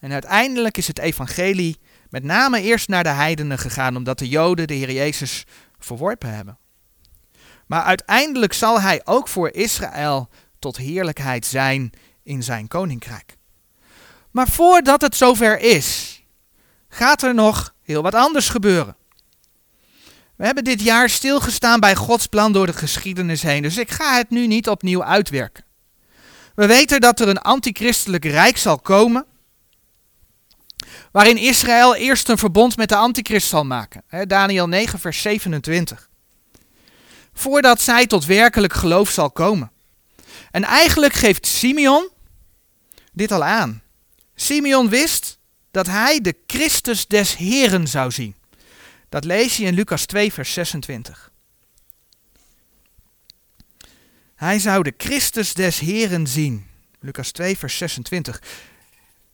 En 0.00 0.12
uiteindelijk 0.12 0.76
is 0.76 0.86
het 0.86 0.98
evangelie 0.98 1.78
met 2.08 2.24
name 2.24 2.60
eerst 2.60 2.88
naar 2.88 3.02
de 3.02 3.08
heidenen 3.08 3.58
gegaan, 3.58 3.96
omdat 3.96 4.18
de 4.18 4.28
Joden 4.28 4.66
de 4.66 4.74
Heer 4.74 4.92
Jezus 4.92 5.44
verworpen 5.78 6.34
hebben. 6.34 6.58
Maar 7.66 7.82
uiteindelijk 7.82 8.52
zal 8.52 8.80
hij 8.80 9.00
ook 9.04 9.28
voor 9.28 9.50
Israël 9.50 10.28
tot 10.58 10.76
heerlijkheid 10.76 11.46
zijn 11.46 11.92
in 12.24 12.42
zijn 12.42 12.68
koninkrijk. 12.68 13.36
Maar 14.30 14.48
voordat 14.48 15.00
het 15.00 15.16
zover 15.16 15.58
is, 15.58 16.22
gaat 16.88 17.22
er 17.22 17.34
nog 17.34 17.74
heel 17.82 18.02
wat 18.02 18.14
anders 18.14 18.48
gebeuren. 18.48 18.96
We 20.36 20.44
hebben 20.44 20.64
dit 20.64 20.80
jaar 20.80 21.08
stilgestaan 21.08 21.80
bij 21.80 21.94
Gods 21.94 22.26
plan 22.26 22.52
door 22.52 22.66
de 22.66 22.72
geschiedenis 22.72 23.42
heen, 23.42 23.62
dus 23.62 23.78
ik 23.78 23.90
ga 23.90 24.16
het 24.16 24.30
nu 24.30 24.46
niet 24.46 24.68
opnieuw 24.68 25.04
uitwerken. 25.04 25.64
We 26.54 26.66
weten 26.66 27.00
dat 27.00 27.20
er 27.20 27.28
een 27.28 27.40
antichristelijk 27.40 28.24
rijk 28.24 28.56
zal 28.56 28.78
komen 28.78 29.26
waarin 31.12 31.36
Israël 31.36 31.94
eerst 31.94 32.28
een 32.28 32.38
verbond 32.38 32.76
met 32.76 32.88
de 32.88 32.96
antichrist 32.96 33.48
zal 33.48 33.64
maken. 33.64 34.04
Daniel 34.26 34.68
9, 34.68 34.98
vers 34.98 35.22
27. 35.22 36.08
Voordat 37.32 37.80
zij 37.80 38.06
tot 38.06 38.24
werkelijk 38.24 38.72
geloof 38.72 39.10
zal 39.10 39.30
komen. 39.30 39.70
En 40.50 40.64
eigenlijk 40.64 41.12
geeft 41.12 41.46
Simeon 41.46 42.08
dit 43.14 43.32
al 43.32 43.44
aan. 43.44 43.82
Simeon 44.34 44.88
wist 44.88 45.38
dat 45.70 45.86
hij 45.86 46.20
de 46.20 46.34
Christus 46.46 47.06
des 47.06 47.36
Heren 47.36 47.88
zou 47.88 48.10
zien. 48.10 48.34
Dat 49.08 49.24
lees 49.24 49.56
je 49.56 49.64
in 49.64 49.74
Lucas 49.74 50.06
2, 50.06 50.32
vers 50.32 50.52
26. 50.52 51.32
Hij 54.34 54.58
zou 54.58 54.82
de 54.82 54.94
Christus 54.96 55.54
des 55.54 55.78
Heren 55.78 56.26
zien. 56.26 56.66
Lucas 57.00 57.30
2, 57.30 57.58
vers 57.58 57.76
26. 57.76 58.42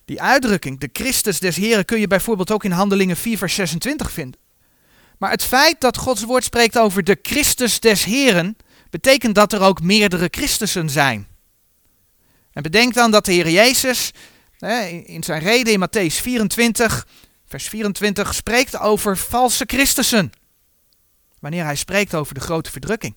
Die 0.04 0.22
uitdrukking, 0.22 0.80
de 0.80 0.90
Christus 0.92 1.40
des 1.40 1.56
Heren, 1.56 1.84
kun 1.84 2.00
je 2.00 2.06
bijvoorbeeld 2.06 2.50
ook 2.50 2.64
in 2.64 2.70
Handelingen 2.70 3.16
4, 3.16 3.38
vers 3.38 3.54
26 3.54 4.10
vinden. 4.10 4.40
Maar 5.18 5.30
het 5.30 5.42
feit 5.42 5.80
dat 5.80 5.96
Gods 5.96 6.22
woord 6.22 6.44
spreekt 6.44 6.78
over 6.78 7.04
de 7.04 7.18
Christus 7.22 7.80
des 7.80 8.04
Heren, 8.04 8.56
betekent 8.90 9.34
dat 9.34 9.52
er 9.52 9.60
ook 9.60 9.82
meerdere 9.82 10.28
Christussen 10.30 10.90
zijn. 10.90 11.26
En 12.60 12.70
bedenk 12.70 12.94
dan 12.94 13.10
dat 13.10 13.24
de 13.24 13.32
Heer 13.32 13.50
Jezus 13.50 14.10
in 15.04 15.22
zijn 15.22 15.42
reden 15.42 15.72
in 15.72 15.88
Matthäus 15.88 16.14
24, 16.14 17.06
vers 17.46 17.68
24, 17.68 18.34
spreekt 18.34 18.78
over 18.78 19.16
valse 19.16 19.64
Christussen. 19.66 20.32
Wanneer 21.38 21.64
hij 21.64 21.76
spreekt 21.76 22.14
over 22.14 22.34
de 22.34 22.40
grote 22.40 22.70
verdrukking. 22.70 23.14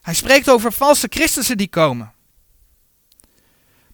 Hij 0.00 0.14
spreekt 0.14 0.50
over 0.50 0.72
valse 0.72 1.06
Christussen 1.10 1.56
die 1.56 1.68
komen. 1.68 2.12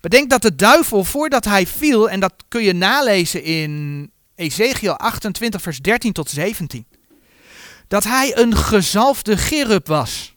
Bedenk 0.01 0.31
dat 0.31 0.43
de 0.43 0.57
duivel, 0.57 1.05
voordat 1.05 1.45
hij 1.45 1.67
viel, 1.67 2.11
en 2.11 2.21
dat 2.21 2.35
kun 2.49 2.63
je 2.63 2.73
nalezen 2.73 3.43
in 3.43 4.11
Ezekiel 4.35 4.97
28, 4.97 5.63
vers 5.63 5.79
13 5.79 6.13
tot 6.13 6.31
17, 6.31 6.87
dat 7.89 8.05
hij 8.05 8.37
een 8.37 8.57
gezalfde 8.57 9.37
gerub 9.37 9.87
was. 9.87 10.35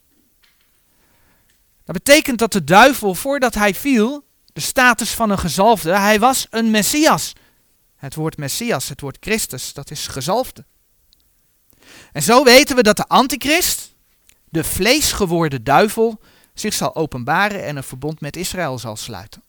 Dat 1.86 1.96
betekent 1.96 2.40
dat 2.40 2.52
de 2.52 2.64
duivel, 2.64 3.16
voordat 3.16 3.54
hij 3.54 3.74
viel, 3.74 4.26
de 4.46 4.62
status 4.62 5.12
van 5.12 5.30
een 5.30 5.40
gezalfde, 5.40 5.98
hij 5.98 6.20
was 6.20 6.48
een 6.50 6.72
Messias. 6.72 7.34
Het 7.96 8.16
woord 8.16 8.38
Messias, 8.38 8.90
het 8.90 9.02
woord 9.02 9.18
Christus, 9.20 9.74
dat 9.74 9.92
is 9.92 10.08
gezalfde. 10.08 10.66
En 12.12 12.22
zo 12.22 12.44
weten 12.44 12.76
we 12.76 12.84
dat 12.84 12.98
de 12.98 13.08
antichrist, 13.08 13.96
de 14.50 14.64
vleesgeworden 14.64 15.64
duivel, 15.64 16.20
zich 16.54 16.74
zal 16.74 16.96
openbaren 16.96 17.66
en 17.66 17.76
een 17.76 17.84
verbond 17.84 18.22
met 18.22 18.36
Israël 18.36 18.80
zal 18.80 18.96
sluiten. 18.96 19.44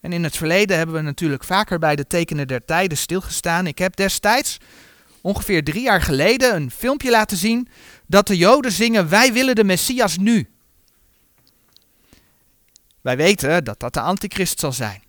En 0.00 0.12
in 0.12 0.24
het 0.24 0.36
verleden 0.36 0.76
hebben 0.76 0.94
we 0.94 1.00
natuurlijk 1.00 1.44
vaker 1.44 1.78
bij 1.78 1.96
de 1.96 2.06
tekenen 2.06 2.48
der 2.48 2.64
tijden 2.64 2.98
stilgestaan. 2.98 3.66
Ik 3.66 3.78
heb 3.78 3.96
destijds, 3.96 4.58
ongeveer 5.20 5.64
drie 5.64 5.82
jaar 5.82 6.02
geleden, 6.02 6.54
een 6.54 6.70
filmpje 6.70 7.10
laten 7.10 7.36
zien 7.36 7.68
dat 8.06 8.26
de 8.26 8.36
Joden 8.36 8.72
zingen: 8.72 9.08
Wij 9.08 9.32
willen 9.32 9.54
de 9.54 9.64
Messias 9.64 10.16
nu. 10.16 10.53
Wij 13.04 13.16
weten 13.16 13.64
dat 13.64 13.80
dat 13.80 13.92
de 13.92 14.00
antichrist 14.00 14.60
zal 14.60 14.72
zijn. 14.72 15.02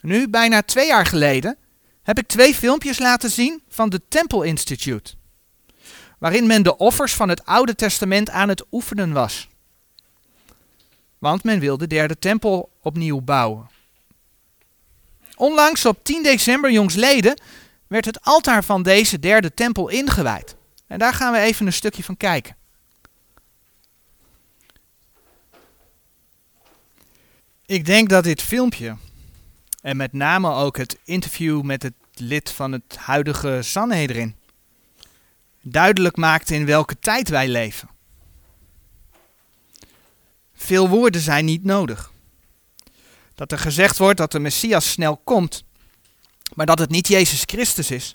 Nu, 0.00 0.28
bijna 0.28 0.62
twee 0.62 0.86
jaar 0.86 1.06
geleden, 1.06 1.56
heb 2.02 2.18
ik 2.18 2.26
twee 2.26 2.54
filmpjes 2.54 2.98
laten 2.98 3.30
zien 3.30 3.62
van 3.68 3.88
de 3.88 4.00
Temple 4.08 4.46
Institute. 4.46 5.14
Waarin 6.18 6.46
men 6.46 6.62
de 6.62 6.76
offers 6.76 7.14
van 7.14 7.28
het 7.28 7.44
Oude 7.44 7.74
Testament 7.74 8.30
aan 8.30 8.48
het 8.48 8.64
oefenen 8.70 9.12
was. 9.12 9.48
Want 11.18 11.44
men 11.44 11.58
wil 11.58 11.78
de 11.78 11.86
derde 11.86 12.18
tempel 12.18 12.70
opnieuw 12.82 13.20
bouwen. 13.20 13.70
Onlangs 15.36 15.86
op 15.86 16.04
10 16.04 16.22
december 16.22 16.70
jongsleden 16.70 17.40
werd 17.86 18.04
het 18.04 18.24
altaar 18.24 18.64
van 18.64 18.82
deze 18.82 19.18
derde 19.18 19.54
tempel 19.54 19.88
ingewijd. 19.88 20.56
En 20.86 20.98
daar 20.98 21.14
gaan 21.14 21.32
we 21.32 21.38
even 21.38 21.66
een 21.66 21.72
stukje 21.72 22.02
van 22.02 22.16
kijken. 22.16 22.56
Ik 27.72 27.84
denk 27.84 28.08
dat 28.08 28.24
dit 28.24 28.42
filmpje, 28.42 28.96
en 29.82 29.96
met 29.96 30.12
name 30.12 30.52
ook 30.52 30.76
het 30.76 30.98
interview 31.04 31.62
met 31.62 31.82
het 31.82 31.94
lid 32.14 32.50
van 32.50 32.72
het 32.72 32.96
huidige 32.96 33.58
Sanhedrin, 33.62 34.36
duidelijk 35.62 36.16
maakt 36.16 36.50
in 36.50 36.66
welke 36.66 36.98
tijd 36.98 37.28
wij 37.28 37.48
leven. 37.48 37.88
Veel 40.54 40.88
woorden 40.88 41.20
zijn 41.20 41.44
niet 41.44 41.64
nodig. 41.64 42.12
Dat 43.34 43.52
er 43.52 43.58
gezegd 43.58 43.98
wordt 43.98 44.18
dat 44.18 44.32
de 44.32 44.40
Messias 44.40 44.90
snel 44.90 45.16
komt, 45.16 45.64
maar 46.54 46.66
dat 46.66 46.78
het 46.78 46.90
niet 46.90 47.08
Jezus 47.08 47.42
Christus 47.46 47.90
is, 47.90 48.14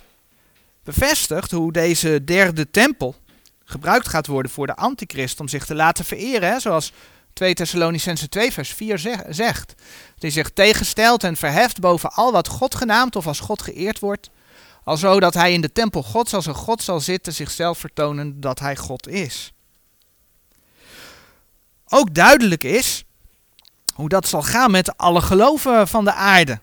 bevestigt 0.84 1.52
hoe 1.52 1.72
deze 1.72 2.24
derde 2.24 2.70
tempel 2.70 3.16
gebruikt 3.64 4.08
gaat 4.08 4.28
worden 4.28 4.52
voor 4.52 4.68
de 4.68 4.76
antichrist 4.76 5.40
om 5.40 5.48
zich 5.48 5.66
te 5.66 5.76
laten 5.76 6.06
vereren, 6.06 6.62
zoals 6.62 6.92
2 7.38 7.54
Thessalonicense 7.54 8.30
2 8.30 8.54
vers 8.54 8.70
4 8.70 9.24
zegt. 9.30 9.74
Die 10.18 10.32
zich 10.32 10.50
tegenstelt 10.50 11.24
en 11.24 11.36
verheft 11.36 11.80
boven 11.80 12.12
al 12.14 12.32
wat 12.32 12.48
God 12.48 12.76
genaamd 12.76 13.16
of 13.16 13.28
als 13.28 13.40
God 13.40 13.62
geëerd 13.62 14.00
wordt, 14.00 14.30
alzo 14.84 15.20
dat 15.20 15.34
hij 15.34 15.54
in 15.54 15.62
de 15.62 15.72
tempel 15.72 16.04
Gods 16.04 16.34
als 16.34 16.46
een 16.46 16.56
God 16.56 16.84
zal 16.84 17.00
zitten, 17.00 17.34
zichzelf 17.34 17.78
vertonen 17.78 18.42
dat 18.42 18.60
hij 18.60 18.76
God 18.76 19.08
is. 19.08 19.54
Ook 21.88 22.14
duidelijk 22.14 22.64
is 22.64 23.04
hoe 23.94 24.10
dat 24.10 24.28
zal 24.28 24.42
gaan 24.42 24.72
met 24.72 24.98
alle 24.98 25.22
geloven 25.22 25.88
van 25.88 26.06
de 26.06 26.14
aarde. 26.14 26.60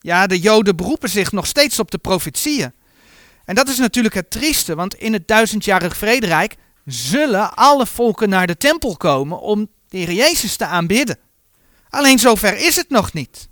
Ja, 0.00 0.26
de 0.26 0.40
Joden 0.40 0.76
beroepen 0.76 1.08
zich 1.08 1.32
nog 1.32 1.46
steeds 1.46 1.78
op 1.78 1.90
de 1.90 1.98
profetieën. 1.98 2.72
En 3.44 3.54
dat 3.54 3.68
is 3.68 3.78
natuurlijk 3.78 4.14
het 4.14 4.30
trieste, 4.30 4.74
want 4.74 4.94
in 4.94 5.12
het 5.12 5.28
duizendjarig 5.28 5.96
vrederijk 5.96 6.56
zullen 6.84 7.54
alle 7.56 7.86
volken 7.86 8.28
naar 8.28 8.46
de 8.46 8.56
tempel 8.56 8.96
komen 8.96 9.40
om 9.40 9.68
de 9.88 9.98
Heer 9.98 10.12
Jezus 10.12 10.56
te 10.56 10.66
aanbidden. 10.66 11.18
Alleen 11.88 12.18
zover 12.18 12.56
is 12.56 12.76
het 12.76 12.88
nog 12.88 13.12
niet. 13.12 13.48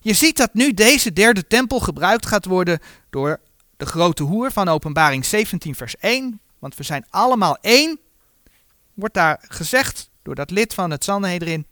Je 0.00 0.12
ziet 0.14 0.36
dat 0.36 0.54
nu 0.54 0.74
deze 0.74 1.12
derde 1.12 1.46
tempel 1.46 1.80
gebruikt 1.80 2.26
gaat 2.26 2.44
worden 2.44 2.78
door 3.10 3.40
de 3.76 3.86
grote 3.86 4.22
hoer 4.22 4.52
van 4.52 4.68
Openbaring 4.68 5.24
17, 5.24 5.74
vers 5.74 5.96
1. 5.96 6.40
Want 6.58 6.76
we 6.76 6.82
zijn 6.82 7.06
allemaal 7.10 7.58
één, 7.60 7.98
wordt 8.94 9.14
daar 9.14 9.44
gezegd 9.48 10.10
door 10.22 10.34
dat 10.34 10.50
lid 10.50 10.74
van 10.74 10.90
het 10.90 11.04
Sanhedrin. 11.04 11.66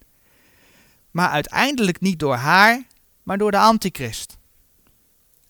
Maar 1.11 1.29
uiteindelijk 1.29 2.01
niet 2.01 2.19
door 2.19 2.35
haar, 2.35 2.83
maar 3.23 3.39
door 3.39 3.51
de 3.51 3.59
antichrist. 3.59 4.37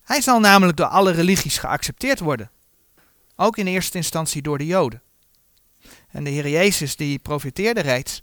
Hij 0.03 0.21
zal 0.21 0.41
namelijk 0.41 0.77
door 0.77 0.87
alle 0.87 1.11
religies 1.11 1.59
geaccepteerd 1.59 2.21
worden. 2.21 2.51
Ook 3.37 3.57
in 3.57 3.67
eerste 3.67 3.97
instantie 3.97 4.43
door 4.43 4.59
de 4.59 4.67
Joden. 4.67 5.03
En 6.13 6.25
de 6.25 6.31
Heer 6.31 6.49
Jezus 6.49 6.97
die 6.97 7.19
profiteerde 7.19 7.81
reeds. 7.81 8.23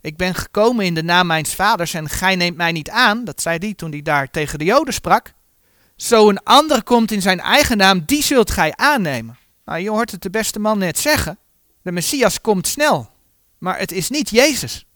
Ik 0.00 0.16
ben 0.16 0.34
gekomen 0.34 0.84
in 0.84 0.94
de 0.94 1.02
naam 1.02 1.26
mijns 1.26 1.54
vaders 1.54 1.94
en 1.94 2.08
gij 2.08 2.36
neemt 2.36 2.56
mij 2.56 2.72
niet 2.72 2.90
aan, 2.90 3.24
dat 3.24 3.40
zei 3.40 3.58
hij 3.58 3.74
toen 3.74 3.90
hij 3.90 4.02
daar 4.02 4.30
tegen 4.30 4.58
de 4.58 4.64
Joden 4.64 4.94
sprak. 4.94 5.32
Zo 5.96 6.28
een 6.28 6.42
ander 6.42 6.82
komt 6.82 7.10
in 7.10 7.22
zijn 7.22 7.40
eigen 7.40 7.76
naam, 7.76 8.04
die 8.04 8.22
zult 8.22 8.50
gij 8.50 8.72
aannemen. 8.76 9.38
Nou, 9.64 9.78
je 9.78 9.90
hoort 9.90 10.10
het 10.10 10.22
de 10.22 10.30
beste 10.30 10.58
man 10.58 10.78
net 10.78 10.98
zeggen. 10.98 11.38
De 11.82 11.92
Messias 11.92 12.40
komt 12.40 12.66
snel, 12.66 13.10
maar 13.58 13.78
het 13.78 13.92
is 13.92 14.10
niet 14.10 14.30
Jezus. 14.30 14.86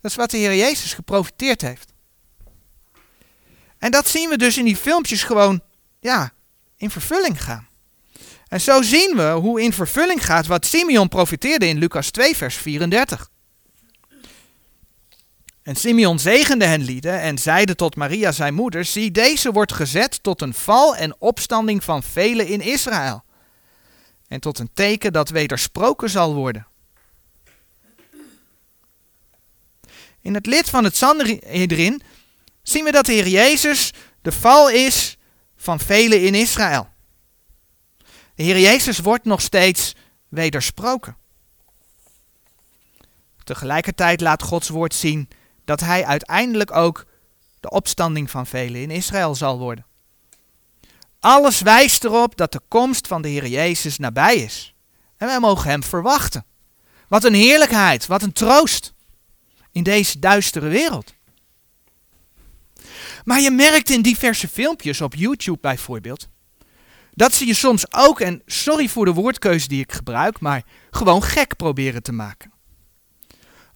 Dat 0.00 0.10
is 0.10 0.16
wat 0.16 0.30
de 0.30 0.36
Heer 0.36 0.56
Jezus 0.56 0.94
geprofiteerd 0.94 1.60
heeft. 1.60 1.92
En 3.78 3.90
dat 3.90 4.08
zien 4.08 4.28
we 4.28 4.38
dus 4.38 4.58
in 4.58 4.64
die 4.64 4.76
filmpjes 4.76 5.22
gewoon, 5.22 5.60
ja, 6.00 6.32
in 6.76 6.90
vervulling 6.90 7.42
gaan. 7.42 7.68
En 8.54 8.60
zo 8.60 8.82
zien 8.82 9.16
we 9.16 9.30
hoe 9.30 9.62
in 9.62 9.72
vervulling 9.72 10.24
gaat 10.24 10.46
wat 10.46 10.66
Simeon 10.66 11.08
profiteerde 11.08 11.66
in 11.66 11.78
Lucas 11.78 12.10
2, 12.10 12.36
vers 12.36 12.56
34. 12.56 13.30
En 15.62 15.76
Simeon 15.76 16.18
zegende 16.18 16.64
hen 16.64 16.82
lieden 16.82 17.20
en 17.20 17.38
zeide 17.38 17.74
tot 17.74 17.96
Maria 17.96 18.32
zijn 18.32 18.54
moeder, 18.54 18.84
zie 18.84 19.10
deze 19.10 19.52
wordt 19.52 19.72
gezet 19.72 20.22
tot 20.22 20.42
een 20.42 20.54
val 20.54 20.96
en 20.96 21.16
opstanding 21.18 21.84
van 21.84 22.02
velen 22.02 22.46
in 22.46 22.60
Israël. 22.60 23.24
En 24.28 24.40
tot 24.40 24.58
een 24.58 24.70
teken 24.74 25.12
dat 25.12 25.28
wedersproken 25.28 26.10
zal 26.10 26.34
worden. 26.34 26.66
In 30.20 30.34
het 30.34 30.46
lid 30.46 30.70
van 30.70 30.84
het 30.84 30.96
Sanhedrin 30.96 32.02
zien 32.62 32.84
we 32.84 32.92
dat 32.92 33.06
de 33.06 33.12
Heer 33.12 33.28
Jezus 33.28 33.92
de 34.22 34.32
val 34.32 34.70
is 34.70 35.16
van 35.56 35.80
velen 35.80 36.22
in 36.22 36.34
Israël. 36.34 36.92
De 38.34 38.42
Heer 38.42 38.58
Jezus 38.58 38.98
wordt 38.98 39.24
nog 39.24 39.40
steeds 39.40 39.94
wedersproken. 40.28 41.16
Tegelijkertijd 43.44 44.20
laat 44.20 44.42
Gods 44.42 44.68
woord 44.68 44.94
zien 44.94 45.28
dat 45.64 45.80
hij 45.80 46.04
uiteindelijk 46.04 46.76
ook 46.76 47.06
de 47.60 47.70
opstanding 47.70 48.30
van 48.30 48.46
velen 48.46 48.80
in 48.80 48.90
Israël 48.90 49.34
zal 49.34 49.58
worden. 49.58 49.86
Alles 51.20 51.60
wijst 51.60 52.04
erop 52.04 52.36
dat 52.36 52.52
de 52.52 52.60
komst 52.68 53.06
van 53.06 53.22
de 53.22 53.28
Heer 53.28 53.46
Jezus 53.46 53.98
nabij 53.98 54.36
is. 54.36 54.74
En 55.16 55.26
wij 55.26 55.40
mogen 55.40 55.70
Hem 55.70 55.82
verwachten. 55.82 56.44
Wat 57.08 57.24
een 57.24 57.34
heerlijkheid, 57.34 58.06
wat 58.06 58.22
een 58.22 58.32
troost 58.32 58.92
in 59.72 59.82
deze 59.82 60.18
duistere 60.18 60.68
wereld. 60.68 61.14
Maar 63.24 63.40
je 63.40 63.50
merkt 63.50 63.90
in 63.90 64.02
diverse 64.02 64.48
filmpjes 64.48 65.00
op 65.00 65.14
YouTube 65.14 65.58
bijvoorbeeld, 65.60 66.28
dat 67.14 67.34
ze 67.34 67.46
je 67.46 67.54
soms 67.54 67.92
ook, 67.92 68.20
en 68.20 68.42
sorry 68.46 68.88
voor 68.88 69.04
de 69.04 69.12
woordkeuze 69.12 69.68
die 69.68 69.80
ik 69.80 69.92
gebruik, 69.92 70.40
maar 70.40 70.62
gewoon 70.90 71.22
gek 71.22 71.56
proberen 71.56 72.02
te 72.02 72.12
maken. 72.12 72.52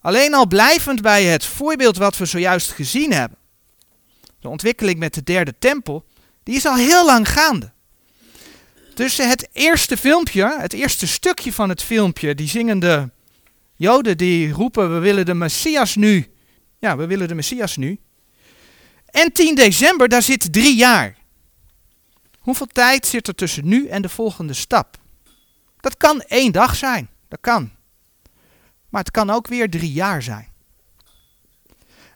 Alleen 0.01 0.35
al 0.35 0.47
blijvend 0.47 1.03
bij 1.03 1.25
het 1.25 1.45
voorbeeld 1.45 1.97
wat 1.97 2.17
we 2.17 2.25
zojuist 2.25 2.71
gezien 2.71 3.13
hebben. 3.13 3.39
De 4.41 4.49
ontwikkeling 4.49 4.99
met 4.99 5.15
de 5.15 5.23
derde 5.23 5.55
tempel, 5.59 6.05
die 6.43 6.55
is 6.55 6.67
al 6.67 6.77
heel 6.77 7.05
lang 7.05 7.29
gaande. 7.29 7.73
Tussen 8.95 9.29
het 9.29 9.49
eerste 9.53 9.97
filmpje, 9.97 10.57
het 10.59 10.73
eerste 10.73 11.07
stukje 11.07 11.53
van 11.53 11.69
het 11.69 11.83
filmpje, 11.83 12.35
die 12.35 12.49
zingende 12.49 13.11
Joden 13.79 14.17
die 14.17 14.53
roepen 14.53 14.95
we 14.95 14.99
willen 14.99 15.27
de 15.27 15.35
Messias 15.35 15.97
nu. 15.97 16.27
Ja, 16.79 16.97
we 16.97 17.07
willen 17.07 17.29
de 17.29 17.35
Messias 17.35 17.77
nu. 17.77 17.99
En 19.11 19.33
10 19.33 19.55
december, 19.55 20.09
daar 20.09 20.23
zit 20.23 20.53
drie 20.53 20.77
jaar. 20.77 21.18
Hoeveel 22.49 22.67
tijd 22.67 23.07
zit 23.07 23.29
er 23.29 23.35
tussen 23.35 23.69
nu 23.69 23.87
en 23.87 24.03
de 24.03 24.09
volgende 24.09 24.53
stap? 24.53 24.97
Dat 25.81 25.97
kan 25.97 26.21
één 26.21 26.53
dag 26.53 26.77
zijn, 26.77 27.09
dat 27.29 27.39
kan. 27.41 27.71
Maar 28.89 29.01
het 29.01 29.11
kan 29.11 29.31
ook 29.31 29.47
weer 29.47 29.71
drie 29.71 29.93
jaar 29.93 30.23
zijn. 30.23 30.49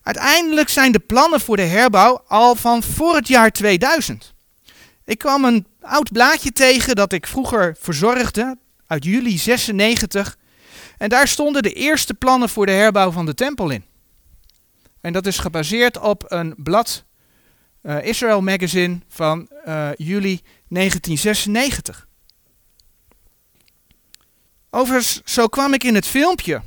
Uiteindelijk 0.02 0.68
zijn 0.68 0.92
de 0.92 0.98
plannen 0.98 1.40
voor 1.40 1.56
de 1.56 1.62
herbouw 1.62 2.24
al 2.26 2.54
van 2.54 2.82
voor 2.82 3.14
het 3.14 3.28
jaar 3.28 3.50
2000. 3.50 4.34
Ik 5.04 5.18
kwam 5.18 5.44
een 5.44 5.66
oud 5.80 6.12
blaadje 6.12 6.52
tegen 6.52 6.94
dat 6.94 7.12
ik 7.12 7.26
vroeger 7.26 7.76
verzorgde, 7.80 8.58
uit 8.86 9.04
juli 9.04 9.38
96. 9.38 10.36
En 10.98 11.08
daar 11.08 11.28
stonden 11.28 11.62
de 11.62 11.72
eerste 11.72 12.14
plannen 12.14 12.48
voor 12.48 12.66
de 12.66 12.72
herbouw 12.72 13.10
van 13.10 13.26
de 13.26 13.34
tempel 13.34 13.70
in. 13.70 13.84
En 15.00 15.12
dat 15.12 15.26
is 15.26 15.38
gebaseerd 15.38 15.98
op 15.98 16.24
een 16.28 16.54
blad, 16.56 17.04
uh, 17.82 18.04
Israel 18.04 18.40
Magazine, 18.40 19.00
van 19.08 19.48
uh, 19.66 19.90
juli 19.96 20.40
1996. 20.68 22.08
Overigens, 24.70 25.20
zo 25.24 25.46
kwam 25.46 25.74
ik 25.74 25.84
in 25.84 25.94
het 25.94 26.06
filmpje 26.06 26.62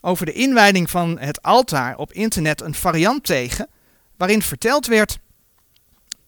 over 0.00 0.26
de 0.26 0.32
inwijding 0.32 0.90
van 0.90 1.18
het 1.18 1.42
altaar 1.42 1.96
op 1.96 2.12
internet 2.12 2.60
een 2.60 2.74
variant 2.74 3.24
tegen, 3.24 3.68
waarin 4.16 4.42
verteld 4.42 4.86
werd: 4.86 5.18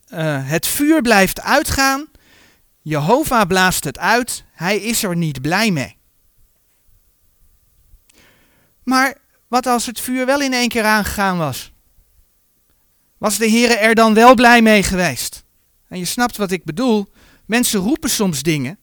uh, 0.09 0.49
het 0.49 0.67
vuur 0.67 1.03
blijft 1.03 1.41
uitgaan, 1.41 2.09
Jehovah 2.83 3.47
blaast 3.47 3.85
het 3.85 3.99
uit, 3.99 4.45
hij 4.53 4.77
is 4.77 5.03
er 5.03 5.17
niet 5.17 5.41
blij 5.41 5.71
mee. 5.71 5.97
Maar 8.83 9.19
wat 9.49 9.67
als 9.67 9.87
het 9.87 10.01
vuur 10.01 10.27
wel 10.27 10.41
in 10.41 10.53
één 10.53 10.69
keer 10.69 10.85
aangegaan 10.85 11.39
was? 11.39 11.70
Was 13.21 13.39
de 13.39 13.47
Heer 13.47 13.79
er 13.79 13.95
dan 13.95 14.15
wel 14.15 14.35
blij 14.35 14.63
mee 14.63 14.83
geweest? 14.83 15.45
En 15.89 15.99
je 15.99 16.05
snapt 16.05 16.37
wat 16.37 16.51
ik 16.51 16.65
bedoel. 16.65 17.13
Mensen 17.47 17.81
roepen 17.81 18.11
soms 18.11 18.43
dingen 18.43 18.79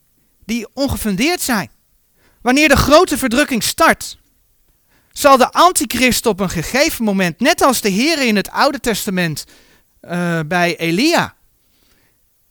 die 0.46 0.68
ongefundeerd 0.74 1.42
zijn. 1.42 1.72
Wanneer 2.42 2.70
de 2.70 2.76
grote 2.76 3.18
verdrukking 3.18 3.64
start, 3.64 4.18
zal 5.12 5.38
de 5.38 5.52
antichrist 5.52 6.26
op 6.26 6.40
een 6.40 6.50
gegeven 6.50 7.04
moment, 7.04 7.40
net 7.40 7.62
als 7.62 7.82
de 7.82 7.90
Heer 7.90 8.28
in 8.28 8.36
het 8.36 8.50
Oude 8.50 8.80
Testament 8.80 9.44
uh, 10.02 10.40
bij 10.48 10.78
Elia. 10.78 11.36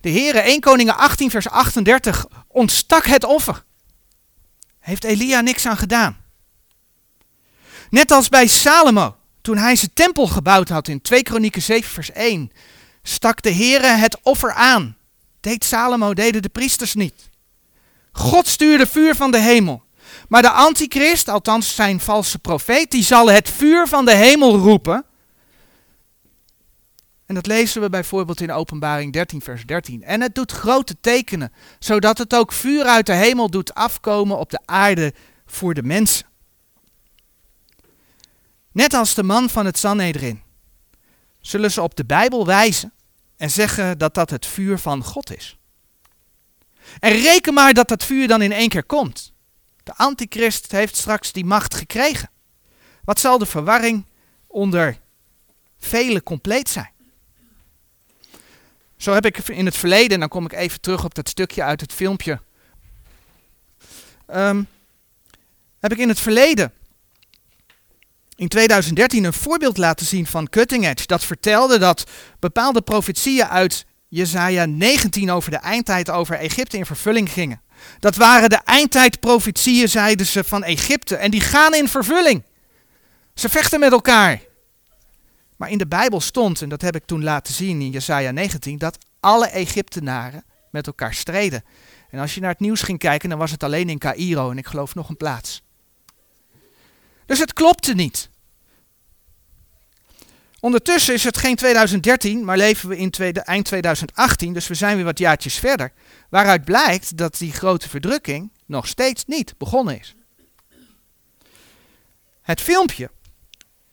De 0.01 0.09
Heer, 0.09 0.37
1 0.37 0.61
Koningen 0.61 0.97
18 0.97 1.31
vers 1.31 1.49
38, 1.49 2.27
ontstak 2.49 3.07
het 3.07 3.25
offer. 3.25 3.65
Heeft 4.79 5.05
Elia 5.05 5.41
niks 5.41 5.67
aan 5.67 5.77
gedaan. 5.77 6.17
Net 7.91 8.11
als 8.11 8.29
bij 8.29 8.47
Salomo, 8.47 9.16
toen 9.47 9.57
hij 9.57 9.77
zijn 9.77 9.91
tempel 9.95 10.27
gebouwd 10.27 10.69
had 10.69 10.89
in 10.89 11.01
2 11.01 11.23
Kronieken 11.23 11.63
7 11.63 11.91
vers 11.91 12.13
1, 12.13 12.51
stak 13.03 13.43
de 13.43 13.53
Heere 13.53 13.87
het 13.87 14.19
offer 14.23 14.53
aan. 14.53 14.97
Deed 15.41 15.65
Salomo, 15.65 16.15
deden 16.15 16.43
de 16.43 16.49
priesters 16.49 16.95
niet. 16.95 17.31
God 18.13 18.47
stuurde 18.47 18.87
vuur 18.87 19.15
van 19.15 19.31
de 19.31 19.39
hemel. 19.39 19.83
Maar 20.29 20.43
de 20.43 20.51
antichrist, 20.51 21.29
althans 21.29 21.75
zijn 21.75 22.01
valse 22.01 22.39
profeet, 22.39 22.91
die 22.91 23.03
zal 23.03 23.31
het 23.31 23.51
vuur 23.51 23.89
van 23.89 24.05
de 24.05 24.15
hemel 24.15 24.57
roepen. 24.57 25.05
En 27.27 27.35
dat 27.35 27.47
lezen 27.47 27.81
we 27.81 27.91
bijvoorbeeld 27.91 28.41
in 28.41 28.53
Openbaring 28.53 29.13
13, 29.13 29.41
vers 29.41 29.65
13. 29.65 30.03
En 30.03 30.21
het 30.21 30.35
doet 30.35 30.53
grote 30.53 30.97
tekenen, 31.01 31.53
zodat 31.79 32.19
het 32.19 32.35
ook 32.35 32.53
vuur 32.53 32.85
uit 32.85 33.07
de 33.07 33.15
hemel 33.15 33.51
doet 33.51 33.75
afkomen 33.75 34.39
op 34.39 34.51
de 34.51 34.61
aarde 34.65 35.15
voor 35.47 35.75
de 35.75 35.83
mensen. 35.83 36.27
Net 38.77 38.95
als 38.95 39.15
de 39.15 39.23
man 39.23 39.51
van 39.51 39.67
het 39.67 39.79
Sanhedrin 39.79 40.43
zullen 41.41 41.71
ze 41.71 41.83
op 41.83 41.97
de 41.97 42.05
Bijbel 42.05 42.47
wijzen 42.47 42.93
en 43.37 43.51
zeggen 43.51 43.99
dat 43.99 44.15
dat 44.15 44.31
het 44.31 44.47
vuur 44.47 44.79
van 44.79 45.05
God 45.05 45.37
is. 45.37 45.59
En 46.99 47.13
reken 47.13 47.55
maar 47.55 47.75
dat 47.75 47.89
dat 47.89 48.05
vuur 48.05 48.29
dan 48.29 48.43
in 48.43 48.53
één 48.53 48.69
keer 48.69 48.85
komt. 48.85 49.33
De 49.83 49.95
antichrist 49.95 50.73
heeft 50.73 50.97
straks 50.97 51.33
die 51.33 51.45
macht 51.45 51.75
gekregen. 51.75 52.31
Wat 53.05 53.21
zal 53.21 53.39
de 53.39 53.47
verwarring 53.47 54.05
onder 54.47 54.99
velen 55.79 56.23
compleet 56.23 56.69
zijn? 56.69 56.91
Zo 58.97 59.13
heb 59.13 59.27
ik 59.27 59.39
in 59.39 59.67
het 59.67 59.77
verleden, 59.77 60.13
en 60.13 60.21
dan 60.21 60.29
kom 60.29 60.45
ik 60.45 60.53
even 60.53 60.81
terug 60.81 61.05
op 61.05 61.15
dat 61.15 61.29
stukje 61.29 61.63
uit 61.63 61.81
het 61.81 61.93
filmpje. 61.93 62.41
Um, 64.35 64.69
heb 65.81 65.93
ik 65.93 65.99
in 65.99 66.09
het 66.09 66.21
verleden 66.21 66.73
in 68.37 68.49
2013 68.49 69.25
een 69.25 69.33
voorbeeld 69.33 69.77
laten 69.77 70.07
zien 70.07 70.27
van 70.27 70.49
Cutting 70.49 70.87
Edge. 70.87 71.07
Dat 71.07 71.25
vertelde 71.25 71.79
dat 71.79 72.05
bepaalde 72.39 72.83
profetieën 72.83 73.47
uit 73.47 73.87
Jesaja 74.09 74.65
19 74.65 75.31
over 75.31 75.51
de 75.51 75.57
eindtijd 75.57 76.11
over 76.11 76.37
Egypte 76.37 76.77
in 76.77 76.87
vervulling 76.87 77.31
gingen. 77.31 77.61
Dat 77.99 78.17
waren 78.17 78.49
de 78.49 78.61
eindtijdprofetieën, 78.65 79.89
zeiden 79.89 80.27
ze, 80.27 80.45
van 80.45 80.65
Egypte. 80.65 81.17
En 81.17 81.31
die 81.31 81.41
gaan 81.41 81.75
in 81.75 81.89
vervulling. 81.89 82.45
Ze 83.35 83.49
vechten 83.49 83.81
met 83.81 83.93
elkaar. 83.93 84.41
Maar 85.57 85.71
in 85.71 85.79
de 85.79 85.87
Bijbel 85.87 86.21
stond, 86.21 86.63
en 86.63 86.69
dat 86.69 86.83
heb 86.83 86.97
ik 86.97 87.05
toen 87.05 87.23
laten 87.23 87.55
zien 87.55 87.81
in 87.81 87.91
Jesaja 87.91 88.31
19, 88.31 88.79
dat 88.79 88.99
alle 89.21 89.47
Egyptenaren 89.47 90.45
met 90.71 90.87
elkaar 90.87 91.15
streden. 91.15 91.65
En 92.11 92.19
als 92.19 92.35
je 92.35 92.41
naar 92.41 92.51
het 92.51 92.61
nieuws 92.61 92.83
ging 92.83 92.99
kijken, 92.99 93.29
dan 93.29 93.39
was 93.39 93.51
het 93.51 93.63
alleen 93.63 93.89
in 93.89 93.99
Cairo 93.99 94.51
en 94.51 94.59
ik 94.59 94.67
geloof 94.67 94.95
nog 94.95 95.09
een 95.09 95.17
plaats. 95.17 95.63
Dus 97.27 97.39
het 97.39 97.53
klopte 97.53 97.95
niet. 97.95 98.31
Ondertussen 100.61 101.15
is 101.15 101.25
het 101.25 101.39
geen 101.39 101.57
2013, 101.57 102.45
maar 102.45 102.57
leven 102.57 102.89
we 102.89 102.97
in 102.97 103.13
eind 103.33 103.65
2018, 103.65 104.53
dus 104.53 104.67
we 104.67 104.75
zijn 104.75 104.97
weer 104.97 105.05
wat 105.05 105.19
jaartjes 105.19 105.55
verder. 105.55 105.93
Waaruit 106.31 106.65
blijkt 106.65 107.17
dat 107.17 107.39
die 107.39 107.53
grote 107.53 107.89
verdrukking 107.89 108.51
nog 108.67 108.87
steeds 108.87 109.25
niet 109.25 109.55
begonnen 109.59 109.99
is. 109.99 110.15
Het 112.43 112.61
filmpje, 112.61 113.11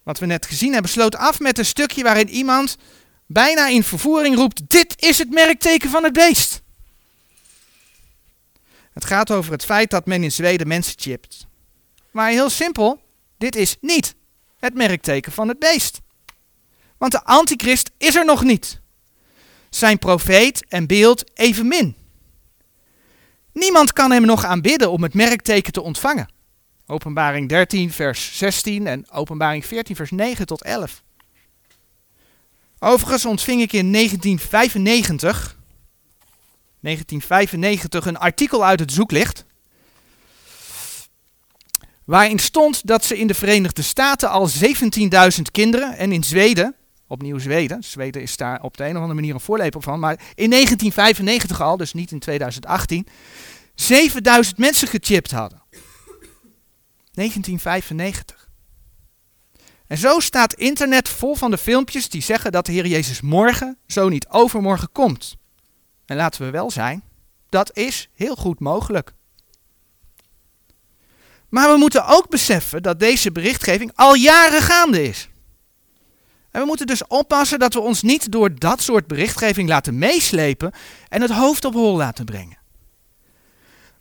wat 0.03 0.19
we 0.19 0.25
net 0.25 0.45
gezien 0.45 0.73
hebben, 0.73 0.91
sloot 0.91 1.15
af 1.15 1.39
met 1.39 1.57
een 1.57 1.65
stukje 1.65 2.03
waarin 2.03 2.29
iemand 2.29 2.77
bijna 3.25 3.67
in 3.67 3.83
vervoering 3.83 4.35
roept: 4.35 4.69
Dit 4.69 5.01
is 5.01 5.17
het 5.17 5.29
merkteken 5.29 5.89
van 5.89 6.03
het 6.03 6.13
beest. 6.13 6.61
Het 8.93 9.05
gaat 9.05 9.31
over 9.31 9.51
het 9.51 9.65
feit 9.65 9.89
dat 9.89 10.05
men 10.05 10.23
in 10.23 10.31
Zweden 10.31 10.67
mensen 10.67 10.93
chipt. 10.97 11.47
Maar 12.11 12.29
heel 12.29 12.49
simpel, 12.49 13.02
dit 13.43 13.55
is 13.55 13.77
niet 13.81 14.15
het 14.59 14.73
merkteken 14.73 15.31
van 15.31 15.47
het 15.47 15.59
beest. 15.59 16.01
Want 16.97 17.11
de 17.11 17.23
antichrist 17.23 17.91
is 17.97 18.15
er 18.15 18.25
nog 18.25 18.43
niet. 18.43 18.81
Zijn 19.69 19.97
profeet 19.97 20.65
en 20.67 20.87
beeld 20.87 21.31
evenmin. 21.33 21.95
Niemand 23.53 23.93
kan 23.93 24.11
hem 24.11 24.25
nog 24.25 24.45
aanbidden 24.45 24.91
om 24.91 25.03
het 25.03 25.13
merkteken 25.13 25.73
te 25.73 25.81
ontvangen. 25.81 26.31
Openbaring 26.85 27.49
13, 27.49 27.91
vers 27.91 28.37
16 28.37 28.87
en 28.87 29.11
Openbaring 29.11 29.65
14, 29.65 29.95
vers 29.95 30.11
9 30.11 30.45
tot 30.45 30.63
11. 30.63 31.03
Overigens 32.79 33.25
ontving 33.25 33.61
ik 33.61 33.73
in 33.73 33.91
1995, 33.91 35.57
1995 36.79 38.05
een 38.05 38.17
artikel 38.17 38.65
uit 38.65 38.79
het 38.79 38.91
zoeklicht 38.91 39.45
waarin 42.05 42.39
stond 42.39 42.87
dat 42.87 43.05
ze 43.05 43.17
in 43.17 43.27
de 43.27 43.33
Verenigde 43.33 43.81
Staten 43.81 44.29
al 44.29 44.49
17.000 44.49 45.41
kinderen 45.51 45.97
en 45.97 46.11
in 46.11 46.23
Zweden, 46.23 46.75
opnieuw 47.07 47.39
Zweden, 47.39 47.83
Zweden 47.83 48.21
is 48.21 48.37
daar 48.37 48.61
op 48.61 48.77
de 48.77 48.83
een 48.83 48.89
of 48.89 48.95
andere 48.95 49.13
manier 49.13 49.33
een 49.33 49.39
voorloper 49.39 49.81
van, 49.81 49.99
maar 49.99 50.13
in 50.35 50.49
1995 50.49 51.61
al, 51.61 51.77
dus 51.77 51.93
niet 51.93 52.11
in 52.11 52.19
2018, 52.19 53.07
7000 53.75 54.57
mensen 54.57 54.87
gechipt 54.87 55.31
hadden. 55.31 55.61
1995. 57.13 58.49
En 59.87 59.97
zo 59.97 60.19
staat 60.19 60.53
internet 60.53 61.09
vol 61.09 61.35
van 61.35 61.51
de 61.51 61.57
filmpjes 61.57 62.09
die 62.09 62.21
zeggen 62.21 62.51
dat 62.51 62.65
de 62.65 62.71
Heer 62.71 62.87
Jezus 62.87 63.21
morgen, 63.21 63.77
zo 63.87 64.09
niet 64.09 64.27
overmorgen 64.27 64.91
komt. 64.91 65.35
En 66.05 66.15
laten 66.15 66.41
we 66.41 66.49
wel 66.49 66.71
zijn, 66.71 67.03
dat 67.49 67.77
is 67.77 68.09
heel 68.13 68.35
goed 68.35 68.59
mogelijk. 68.59 69.13
Maar 71.53 71.71
we 71.71 71.77
moeten 71.77 72.05
ook 72.05 72.29
beseffen 72.29 72.81
dat 72.83 72.99
deze 72.99 73.31
berichtgeving 73.31 73.91
al 73.95 74.15
jaren 74.15 74.61
gaande 74.61 75.03
is. 75.03 75.29
En 76.51 76.61
we 76.61 76.67
moeten 76.67 76.87
dus 76.87 77.07
oppassen 77.07 77.59
dat 77.59 77.73
we 77.73 77.79
ons 77.79 78.01
niet 78.01 78.31
door 78.31 78.59
dat 78.59 78.81
soort 78.81 79.07
berichtgeving 79.07 79.69
laten 79.69 79.97
meeslepen 79.97 80.71
en 81.09 81.21
het 81.21 81.31
hoofd 81.31 81.65
op 81.65 81.73
hol 81.73 81.95
laten 81.95 82.25
brengen. 82.25 82.57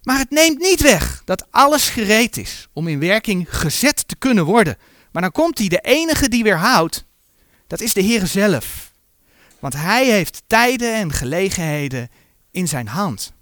Maar 0.03 0.19
het 0.19 0.31
neemt 0.31 0.59
niet 0.59 0.81
weg 0.81 1.23
dat 1.25 1.47
alles 1.51 1.89
gereed 1.89 2.37
is 2.37 2.69
om 2.73 2.89
in 2.89 2.99
werking 2.99 3.47
gezet 3.59 4.09
te 4.09 4.17
kunnen 4.17 4.45
worden. 4.45 4.77
Maar 5.11 5.23
dan 5.23 5.33
komt 5.33 5.59
hij, 5.59 5.69
de 5.69 5.81
enige 5.81 6.29
die 6.29 6.43
weerhoudt, 6.43 7.05
dat 7.67 7.81
is 7.81 7.93
de 7.93 8.03
Heer 8.03 8.27
zelf. 8.27 8.93
Want 9.59 9.75
hij 9.75 10.07
heeft 10.07 10.43
tijden 10.47 10.95
en 10.95 11.13
gelegenheden 11.13 12.11
in 12.51 12.69
zijn 12.69 12.89
hand. 12.89 13.33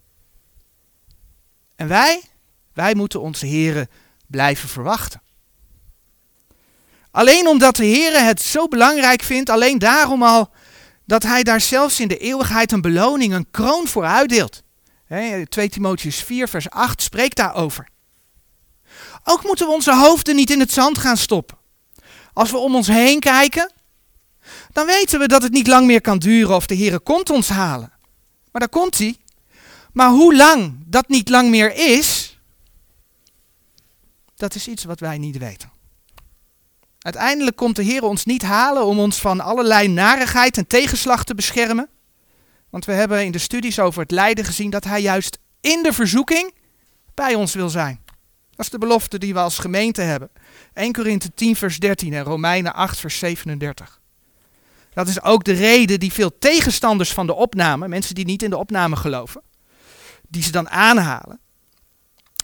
En 1.76 1.88
wij, 1.88 2.29
wij 2.72 2.94
moeten 2.94 3.20
onze 3.20 3.46
Heer 3.46 3.86
blijven 4.26 4.68
verwachten. 4.68 5.22
Alleen 7.10 7.46
omdat 7.46 7.76
de 7.76 7.84
Heer 7.84 8.24
het 8.24 8.42
zo 8.42 8.68
belangrijk 8.68 9.22
vindt, 9.22 9.50
alleen 9.50 9.78
daarom 9.78 10.22
al 10.22 10.50
dat 11.04 11.22
hij 11.22 11.42
daar 11.42 11.60
zelfs 11.60 12.00
in 12.00 12.08
de 12.08 12.18
eeuwigheid 12.18 12.72
een 12.72 12.80
beloning, 12.80 13.32
een 13.32 13.50
kroon 13.50 13.86
voor 13.86 14.04
uitdeelt. 14.04 14.62
2 15.48 15.68
Timotheus 15.68 16.22
4, 16.22 16.48
vers 16.48 16.70
8 16.70 17.02
spreekt 17.02 17.36
daarover. 17.36 17.88
Ook 19.24 19.44
moeten 19.44 19.66
we 19.66 19.72
onze 19.72 19.94
hoofden 19.94 20.36
niet 20.36 20.50
in 20.50 20.60
het 20.60 20.72
zand 20.72 20.98
gaan 20.98 21.16
stoppen. 21.16 21.58
Als 22.32 22.50
we 22.50 22.56
om 22.56 22.74
ons 22.74 22.86
heen 22.86 23.20
kijken, 23.20 23.72
dan 24.72 24.86
weten 24.86 25.18
we 25.18 25.28
dat 25.28 25.42
het 25.42 25.52
niet 25.52 25.66
lang 25.66 25.86
meer 25.86 26.00
kan 26.00 26.18
duren 26.18 26.54
of 26.54 26.66
de 26.66 26.74
Heer 26.74 27.00
komt 27.00 27.30
ons 27.30 27.48
halen. 27.48 27.92
Maar 28.52 28.60
daar 28.60 28.68
komt 28.68 28.98
hij. 28.98 29.16
Maar 29.92 30.10
hoe 30.10 30.36
lang 30.36 30.74
dat 30.86 31.08
niet 31.08 31.28
lang 31.28 31.50
meer 31.50 31.74
is, 31.74 32.19
dat 34.40 34.54
is 34.54 34.68
iets 34.68 34.84
wat 34.84 35.00
wij 35.00 35.18
niet 35.18 35.38
weten. 35.38 35.70
Uiteindelijk 36.98 37.56
komt 37.56 37.76
de 37.76 37.82
Heer 37.82 38.02
ons 38.02 38.24
niet 38.24 38.42
halen 38.42 38.84
om 38.84 38.98
ons 38.98 39.18
van 39.18 39.40
allerlei 39.40 39.88
narigheid 39.88 40.56
en 40.56 40.66
tegenslag 40.66 41.24
te 41.24 41.34
beschermen. 41.34 41.88
Want 42.70 42.84
we 42.84 42.92
hebben 42.92 43.24
in 43.24 43.32
de 43.32 43.38
studies 43.38 43.78
over 43.78 44.02
het 44.02 44.10
lijden 44.10 44.44
gezien 44.44 44.70
dat 44.70 44.84
Hij 44.84 45.00
juist 45.00 45.38
in 45.60 45.82
de 45.82 45.92
verzoeking 45.92 46.54
bij 47.14 47.34
ons 47.34 47.54
wil 47.54 47.68
zijn. 47.68 48.00
Dat 48.50 48.64
is 48.64 48.70
de 48.70 48.78
belofte 48.78 49.18
die 49.18 49.32
we 49.32 49.40
als 49.40 49.58
gemeente 49.58 50.02
hebben. 50.02 50.30
1 50.74 50.92
Korinthe 50.92 51.34
10 51.34 51.56
vers 51.56 51.78
13 51.78 52.12
en 52.12 52.22
Romeinen 52.22 52.74
8 52.74 52.98
vers 52.98 53.18
37. 53.18 54.00
Dat 54.92 55.08
is 55.08 55.22
ook 55.22 55.44
de 55.44 55.52
reden 55.52 56.00
die 56.00 56.12
veel 56.12 56.38
tegenstanders 56.38 57.12
van 57.12 57.26
de 57.26 57.34
opname, 57.34 57.88
mensen 57.88 58.14
die 58.14 58.24
niet 58.24 58.42
in 58.42 58.50
de 58.50 58.56
opname 58.56 58.96
geloven, 58.96 59.42
die 60.28 60.42
ze 60.42 60.50
dan 60.50 60.68
aanhalen. 60.68 61.40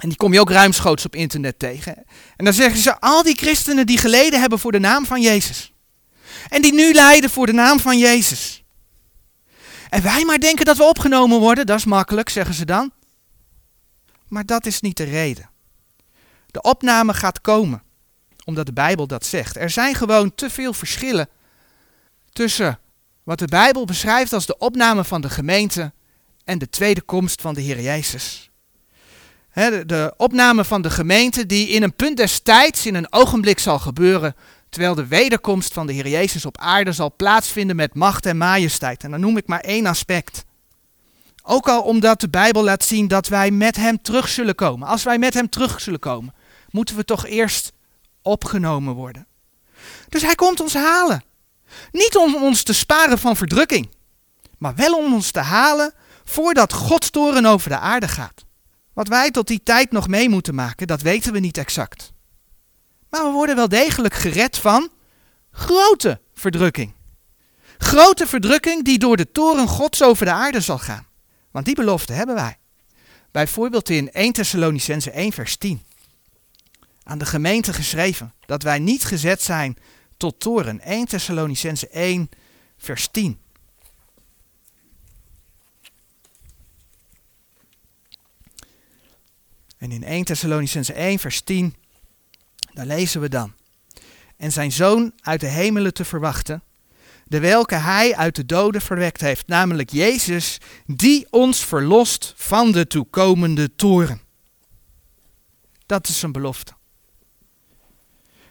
En 0.01 0.09
die 0.09 0.17
kom 0.17 0.33
je 0.33 0.41
ook 0.41 0.51
ruimschoots 0.51 1.05
op 1.05 1.15
internet 1.15 1.59
tegen. 1.59 1.97
En 2.37 2.45
dan 2.45 2.55
zeggen 2.55 2.81
ze, 2.81 3.01
al 3.01 3.23
die 3.23 3.37
christenen 3.37 3.87
die 3.87 3.99
geleden 3.99 4.41
hebben 4.41 4.59
voor 4.59 4.73
de 4.73 4.79
naam 4.79 5.07
van 5.07 5.21
Jezus. 5.21 5.73
En 6.49 6.63
die 6.63 6.75
nu 6.75 6.93
lijden 6.93 7.31
voor 7.31 7.47
de 7.47 7.53
naam 7.53 7.81
van 7.81 7.99
Jezus. 7.99 8.65
En 9.89 10.03
wij 10.03 10.25
maar 10.25 10.39
denken 10.39 10.65
dat 10.65 10.77
we 10.77 10.85
opgenomen 10.85 11.39
worden, 11.39 11.67
dat 11.67 11.79
is 11.79 11.85
makkelijk, 11.85 12.29
zeggen 12.29 12.55
ze 12.55 12.65
dan. 12.65 12.93
Maar 14.29 14.47
dat 14.47 14.67
is 14.67 14.81
niet 14.81 14.97
de 14.97 15.05
reden. 15.05 15.51
De 16.47 16.63
opname 16.63 17.15
gaat 17.15 17.41
komen, 17.41 17.83
omdat 18.45 18.67
de 18.67 18.73
Bijbel 18.73 19.07
dat 19.07 19.27
zegt. 19.27 19.57
Er 19.57 19.71
zijn 19.71 19.95
gewoon 19.95 20.35
te 20.35 20.51
veel 20.51 20.73
verschillen 20.73 21.29
tussen 22.33 22.79
wat 23.23 23.39
de 23.39 23.47
Bijbel 23.47 23.85
beschrijft 23.85 24.33
als 24.33 24.47
de 24.47 24.59
opname 24.59 25.05
van 25.05 25.21
de 25.21 25.31
gemeente 25.31 25.93
en 26.45 26.59
de 26.59 26.69
tweede 26.69 27.03
komst 27.03 27.41
van 27.41 27.55
de 27.55 27.61
Heer 27.61 27.81
Jezus. 27.81 28.51
De, 29.57 30.15
opname 30.17 30.65
van 30.65 30.83
de 30.83 30.91
gemeente 30.91 31.47
die 31.47 31.69
in 31.69 31.83
een 31.83 31.95
punt 31.95 32.17
des 32.17 32.41
tijds, 32.41 32.87
in 32.87 32.95
een 32.95 33.13
ogenblik 33.13 33.59
zal 33.59 33.79
gebeuren, 33.79 34.35
terwijl 34.69 34.95
de 34.95 35.07
wederkomst 35.07 35.73
van 35.73 35.87
de 35.87 35.93
Heer 35.93 36.09
Jezus 36.09 36.45
op 36.45 36.59
aarde 36.59 36.93
zal 36.93 37.15
plaatsvinden 37.17 37.77
met 37.77 37.95
macht 37.95 38.27
en 38.27 38.37
majesteit. 38.37 39.05
En 39.05 39.11
dan 39.11 39.21
noem 39.21 39.37
ik 39.37 39.47
maar 39.47 39.61
één 39.61 39.87
aspect. 39.87 40.45
Ook 41.43 41.69
al 41.69 41.83
omdat 41.83 42.21
de 42.21 42.29
Bijbel 42.29 42.65
laat 42.65 42.85
zien 42.85 43.09
dat 43.09 43.29
wij 43.29 43.51
met 43.51 43.77
Hem 43.77 44.03
terug 44.03 44.29
zullen 44.29 44.55
komen. 44.55 44.89
Als 44.89 45.03
wij 45.03 45.19
met 45.19 45.35
Hem 45.35 45.49
terug 45.49 45.81
zullen 45.81 46.01
komen, 46.01 46.35
moeten 46.71 46.97
we 46.97 47.05
toch 47.05 47.27
eerst 47.27 47.73
opgenomen 48.23 48.95
worden. 48.95 49.27
Dus 50.09 50.23
Hij 50.23 50.35
komt 50.35 50.61
ons 50.61 50.75
halen. 50.75 51.25
Niet 51.93 52.17
om 52.17 52.35
ons 52.35 52.63
te 52.63 52.73
sparen 52.73 53.19
van 53.19 53.37
verdrukking, 53.37 53.89
maar 54.59 54.75
wel 54.75 54.97
om 54.97 55.15
ons 55.15 55.31
te 55.31 55.41
halen 55.41 55.93
voordat 56.25 56.73
Gods 56.73 57.11
toren 57.11 57.47
over 57.47 57.69
de 57.69 57.79
aarde 57.79 58.09
gaat. 58.09 58.46
Wat 58.97 59.09
wij 59.09 59.31
tot 59.31 59.47
die 59.47 59.63
tijd 59.63 59.91
nog 59.91 60.09
mee 60.09 60.29
moeten 60.29 60.55
maken, 60.55 60.87
dat 60.87 61.01
weten 61.01 61.33
we 61.33 61.39
niet 61.39 61.59
exact. 61.59 62.13
Maar 63.11 63.25
we 63.25 63.31
worden 63.31 63.57
wel 63.57 63.69
degelijk 63.69 64.15
gered 64.15 64.59
van 64.59 64.89
grote 65.51 66.21
verdrukking. 66.35 66.93
Grote 67.79 68.27
verdrukking 68.27 68.85
die 68.85 68.99
door 68.99 69.17
de 69.17 69.31
toren 69.33 69.69
Gods 69.69 70.03
over 70.03 70.25
de 70.25 70.33
aarde 70.33 70.61
zal 70.61 70.79
gaan. 70.79 71.07
Want 71.51 71.67
die 71.67 71.75
belofte 71.75 72.13
hebben 72.13 72.35
wij. 72.35 72.59
Bijvoorbeeld 73.31 73.91
in 73.91 74.13
1 74.13 74.33
Thessalonicense 74.33 75.11
1 75.11 75.33
vers 75.33 75.57
10. 75.57 75.83
Aan 77.03 77.19
de 77.19 77.27
gemeente 77.27 77.73
geschreven 77.73 78.35
dat 78.47 78.63
wij 78.63 78.79
niet 78.79 79.05
gezet 79.05 79.43
zijn 79.43 79.77
tot 80.17 80.41
toren. 80.41 80.81
1 80.81 81.07
Thessalonicense 81.07 81.89
1 81.89 82.29
vers 82.77 83.09
10. 83.11 83.39
En 89.79 89.93
in 89.93 90.05
1 90.05 90.25
Thessalonicense 90.25 90.93
1 90.93 91.19
vers 91.19 91.41
10 91.41 91.75
daar 92.77 92.87
lezen 92.87 93.21
we 93.21 93.29
dan. 93.29 93.53
En 94.37 94.53
zijn 94.53 94.73
zoon 94.73 95.13
uit 95.21 95.41
de 95.41 95.47
hemelen 95.47 95.95
te 95.95 96.05
verwachten, 96.05 96.63
de 97.25 97.41
welke 97.41 97.75
hij 97.75 98.17
uit 98.17 98.37
de 98.37 98.47
doden 98.47 98.81
verwekt 98.81 99.21
heeft, 99.21 99.47
namelijk 99.47 99.91
Jezus, 99.91 100.59
die 100.87 101.27
ons 101.31 101.65
verlost 101.65 102.35
van 102.37 102.73
de 102.73 102.87
toekomende 102.87 103.75
toren. 103.75 104.21
Dat 105.87 106.09
is 106.09 106.23
een 106.23 106.33
belofte. 106.33 106.73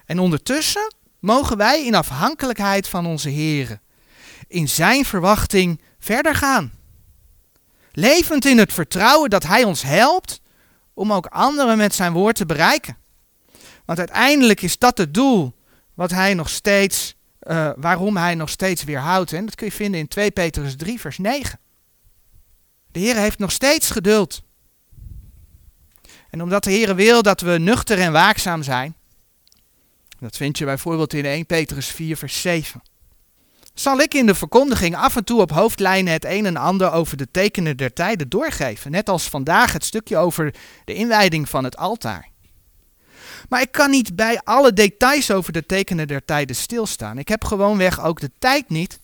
En 0.05 0.19
ondertussen 0.19 0.93
mogen 1.19 1.57
wij 1.57 1.85
in 1.85 1.95
afhankelijkheid 1.95 2.87
van 2.87 3.05
onze 3.05 3.29
Here, 3.29 3.79
in 4.47 4.69
zijn 4.69 5.05
verwachting 5.05 5.81
verder 5.99 6.35
gaan. 6.35 6.73
Levend 7.91 8.45
in 8.45 8.57
het 8.57 8.73
vertrouwen 8.73 9.29
dat 9.29 9.43
Hij 9.43 9.63
ons 9.63 9.81
helpt 9.81 10.41
om 10.95 11.13
ook 11.13 11.25
anderen 11.25 11.77
met 11.77 11.93
zijn 11.93 12.13
woord 12.13 12.35
te 12.35 12.45
bereiken. 12.45 12.97
Want 13.85 13.99
uiteindelijk 13.99 14.61
is 14.61 14.77
dat 14.77 14.97
het 14.97 15.13
doel 15.13 15.53
wat 15.93 16.11
hij 16.11 16.33
nog 16.33 16.49
steeds, 16.49 17.15
uh, 17.41 17.69
waarom 17.75 18.17
hij 18.17 18.35
nog 18.35 18.49
steeds 18.49 18.83
weerhoudt. 18.83 19.33
En 19.33 19.45
dat 19.45 19.55
kun 19.55 19.65
je 19.65 19.71
vinden 19.71 19.99
in 19.99 20.07
2 20.07 20.31
Petrus 20.31 20.75
3, 20.75 20.99
vers 20.99 21.17
9. 21.17 21.59
De 22.91 22.99
Heer 22.99 23.15
heeft 23.15 23.39
nog 23.39 23.51
steeds 23.51 23.91
geduld. 23.91 24.43
En 26.29 26.41
omdat 26.41 26.63
de 26.63 26.71
Heer 26.71 26.95
wil 26.95 27.21
dat 27.21 27.41
we 27.41 27.57
nuchter 27.57 27.99
en 27.99 28.11
waakzaam 28.11 28.63
zijn, 28.63 28.95
dat 30.19 30.35
vind 30.35 30.57
je 30.57 30.65
bijvoorbeeld 30.65 31.13
in 31.13 31.25
1 31.25 31.45
Petrus 31.45 31.87
4, 31.87 32.17
vers 32.17 32.41
7. 32.41 32.81
Zal 33.75 33.99
ik 33.99 34.13
in 34.13 34.25
de 34.25 34.35
verkondiging 34.35 34.95
af 34.95 35.15
en 35.15 35.23
toe 35.23 35.41
op 35.41 35.51
hoofdlijnen 35.51 36.13
het 36.13 36.25
een 36.25 36.45
en 36.45 36.57
ander 36.57 36.91
over 36.91 37.17
de 37.17 37.31
tekenen 37.31 37.77
der 37.77 37.93
tijden 37.93 38.29
doorgeven, 38.29 38.91
net 38.91 39.09
als 39.09 39.29
vandaag 39.29 39.73
het 39.73 39.85
stukje 39.85 40.17
over 40.17 40.55
de 40.85 40.93
inwijding 40.93 41.49
van 41.49 41.63
het 41.63 41.77
altaar. 41.77 42.29
Maar 43.49 43.61
ik 43.61 43.71
kan 43.71 43.89
niet 43.89 44.15
bij 44.15 44.41
alle 44.43 44.73
details 44.73 45.31
over 45.31 45.53
de 45.53 45.65
tekenen 45.65 46.07
der 46.07 46.25
tijden 46.25 46.55
stilstaan. 46.55 47.17
Ik 47.17 47.27
heb 47.27 47.43
gewoonweg 47.43 48.03
ook 48.03 48.19
de 48.19 48.31
tijd 48.39 48.69
niet 48.69 48.99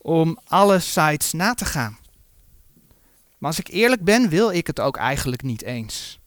om 0.00 0.38
alle 0.44 0.78
sites 0.78 1.32
na 1.32 1.54
te 1.54 1.64
gaan. 1.64 1.98
Maar 3.38 3.50
als 3.50 3.58
ik 3.58 3.68
eerlijk 3.68 4.04
ben, 4.04 4.28
wil 4.28 4.50
ik 4.50 4.66
het 4.66 4.80
ook 4.80 4.96
eigenlijk 4.96 5.42
niet 5.42 5.62
eens. 5.62 6.20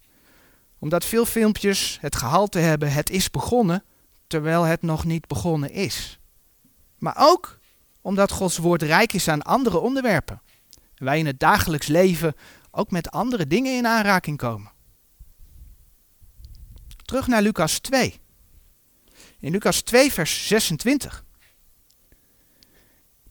Omdat 0.79 1.05
veel 1.05 1.25
filmpjes 1.25 1.97
het 2.01 2.15
gehalte 2.15 2.59
hebben, 2.59 2.91
het 2.91 3.09
is 3.09 3.29
begonnen, 3.29 3.83
terwijl 4.27 4.63
het 4.63 4.81
nog 4.81 5.05
niet 5.05 5.27
begonnen 5.27 5.71
is. 5.71 6.19
Maar 7.03 7.15
ook 7.17 7.59
omdat 8.01 8.31
Gods 8.31 8.57
woord 8.57 8.81
rijk 8.81 9.13
is 9.13 9.27
aan 9.27 9.41
andere 9.41 9.79
onderwerpen. 9.79 10.41
En 10.95 11.05
wij 11.05 11.19
in 11.19 11.25
het 11.25 11.39
dagelijks 11.39 11.87
leven 11.87 12.35
ook 12.71 12.91
met 12.91 13.11
andere 13.11 13.47
dingen 13.47 13.77
in 13.77 13.87
aanraking 13.87 14.37
komen. 14.37 14.71
Terug 17.05 17.27
naar 17.27 17.41
Lucas 17.41 17.79
2. 17.79 18.19
In 19.39 19.51
Lucas 19.51 19.81
2, 19.81 20.11
vers 20.11 20.47
26. 20.47 21.23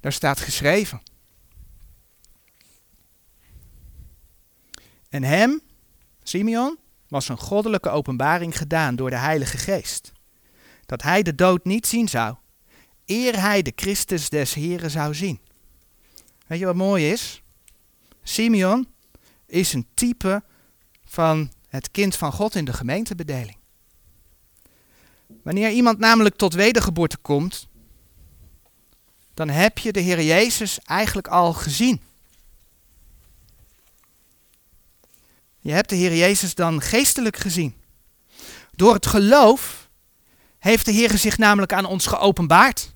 Daar 0.01 0.13
staat 0.13 0.41
geschreven. 0.41 1.03
En 5.09 5.23
hem, 5.23 5.61
Simeon, 6.23 6.79
was 7.09 7.29
een 7.29 7.39
goddelijke 7.39 7.89
openbaring 7.89 8.57
gedaan 8.57 8.97
door 8.97 9.11
de 9.11 9.17
Heilige 9.17 9.59
Geest. 9.59 10.13
Dat 10.87 11.03
hij 11.03 11.23
de 11.23 11.35
dood 11.35 11.65
niet 11.65 11.87
zien 11.87 12.09
zou, 12.09 12.37
eer 13.07 13.41
hij 13.41 13.63
de 13.63 13.73
Christus 13.77 14.29
des 14.29 14.55
Heren 14.55 14.91
zou 14.91 15.15
zien. 15.15 15.41
Weet 16.47 16.59
je 16.59 16.65
wat 16.65 16.75
mooi 16.75 17.11
is? 17.11 17.43
Simeon 18.23 18.87
is 19.47 19.73
een 19.73 19.87
type 19.95 20.43
van 21.05 21.53
het 21.69 21.91
kind 21.91 22.17
van 22.17 22.33
God 22.33 22.55
in 22.55 22.65
de 22.65 22.73
gemeentebedeling. 22.73 23.57
Wanneer 25.43 25.71
iemand 25.71 25.99
namelijk 25.99 26.37
tot 26.37 26.55
wedergeboorte 26.55 27.17
komt, 27.17 27.69
dan 29.35 29.49
heb 29.49 29.79
je 29.79 29.93
de 29.93 30.01
Heer 30.01 30.23
Jezus 30.23 30.79
eigenlijk 30.79 31.29
al 31.29 31.53
gezien. 31.53 32.01
Je 35.61 35.73
hebt 35.73 35.89
de 35.89 35.97
Heer 35.97 36.17
Jezus 36.17 36.55
dan 36.55 36.81
geestelijk 36.81 37.37
gezien. 37.37 37.75
Door 38.71 38.95
het 38.95 39.07
geloof 39.07 39.82
heeft 40.63 40.85
de 40.85 40.93
Heer 40.93 41.19
zich 41.19 41.39
namelijk 41.39 41.73
aan 41.73 41.85
ons 41.85 42.07
geopenbaard. 42.07 42.95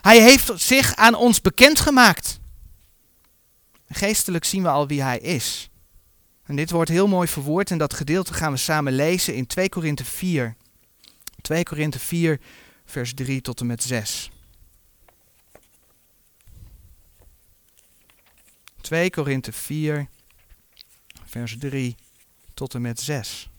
Hij 0.00 0.22
heeft 0.22 0.52
zich 0.54 0.94
aan 0.94 1.14
ons 1.14 1.40
bekendgemaakt. 1.40 2.40
Geestelijk 3.88 4.44
zien 4.44 4.62
we 4.62 4.68
al 4.68 4.86
wie 4.86 5.02
Hij 5.02 5.18
is. 5.18 5.70
En 6.44 6.56
dit 6.56 6.70
wordt 6.70 6.90
heel 6.90 7.08
mooi 7.08 7.28
verwoord 7.28 7.70
en 7.70 7.78
dat 7.78 7.94
gedeelte 7.94 8.34
gaan 8.34 8.52
we 8.52 8.58
samen 8.58 8.92
lezen 8.92 9.34
in 9.34 9.46
2 9.46 9.68
Korinthe 9.68 10.04
4. 10.04 10.56
2 11.40 11.62
Korinthe 11.62 11.98
4, 11.98 12.40
vers 12.84 13.14
3 13.14 13.40
tot 13.40 13.60
en 13.60 13.66
met 13.66 13.82
6. 13.82 14.30
2 18.80 19.10
Korinthe 19.10 19.52
4, 19.52 20.08
vers 21.24 21.56
3 21.58 21.96
tot 22.54 22.74
en 22.74 22.80
met 22.80 23.00
6. 23.00 23.51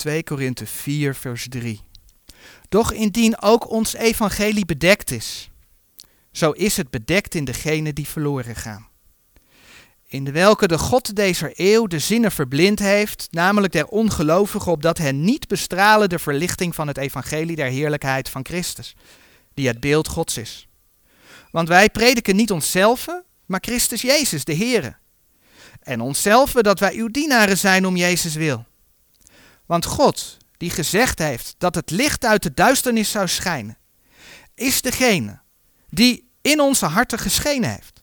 Twee 0.00 0.22
Korinthe 0.22 0.66
4, 0.66 1.14
vers 1.14 1.46
3. 1.48 1.80
Doch 2.68 2.92
indien 2.92 3.42
ook 3.42 3.70
ons 3.70 3.94
evangelie 3.94 4.64
bedekt 4.64 5.10
is, 5.10 5.50
zo 6.32 6.50
is 6.50 6.76
het 6.76 6.90
bedekt 6.90 7.34
in 7.34 7.44
degene 7.44 7.92
die 7.92 8.08
verloren 8.08 8.56
gaan 8.56 8.88
in 10.10 10.24
de 10.24 10.32
welke 10.32 10.68
de 10.68 10.78
God 10.78 11.16
deze 11.16 11.52
eeuw 11.54 11.86
de 11.86 11.98
zinnen 11.98 12.32
verblind 12.32 12.78
heeft, 12.78 13.28
namelijk 13.30 13.72
der 13.72 13.86
ongelovigen, 13.86 14.72
opdat 14.72 14.98
hen 14.98 15.24
niet 15.24 15.48
bestralen 15.48 16.08
de 16.08 16.18
verlichting 16.18 16.74
van 16.74 16.86
het 16.86 16.96
evangelie 16.96 17.56
der 17.56 17.70
heerlijkheid 17.70 18.28
van 18.28 18.44
Christus, 18.44 18.94
die 19.54 19.66
het 19.66 19.80
beeld 19.80 20.08
Gods 20.08 20.36
is. 20.36 20.68
Want 21.50 21.68
wij 21.68 21.90
prediken 21.90 22.36
niet 22.36 22.50
onszelf, 22.50 23.06
maar 23.46 23.60
Christus 23.62 24.02
Jezus, 24.02 24.44
de 24.44 24.56
Heere. 24.56 24.96
En 25.80 26.00
onszelf 26.00 26.52
dat 26.52 26.80
wij 26.80 26.94
uw 26.94 27.08
dienaren 27.08 27.58
zijn 27.58 27.86
om 27.86 27.96
Jezus 27.96 28.34
wil. 28.34 28.68
Want 29.70 29.84
God, 29.84 30.36
die 30.56 30.70
gezegd 30.70 31.18
heeft 31.18 31.54
dat 31.58 31.74
het 31.74 31.90
licht 31.90 32.24
uit 32.24 32.42
de 32.42 32.54
duisternis 32.54 33.10
zou 33.10 33.28
schijnen, 33.28 33.78
is 34.54 34.82
degene 34.82 35.40
die 35.88 36.30
in 36.40 36.60
onze 36.60 36.86
harten 36.86 37.18
geschenen 37.18 37.70
heeft 37.70 38.02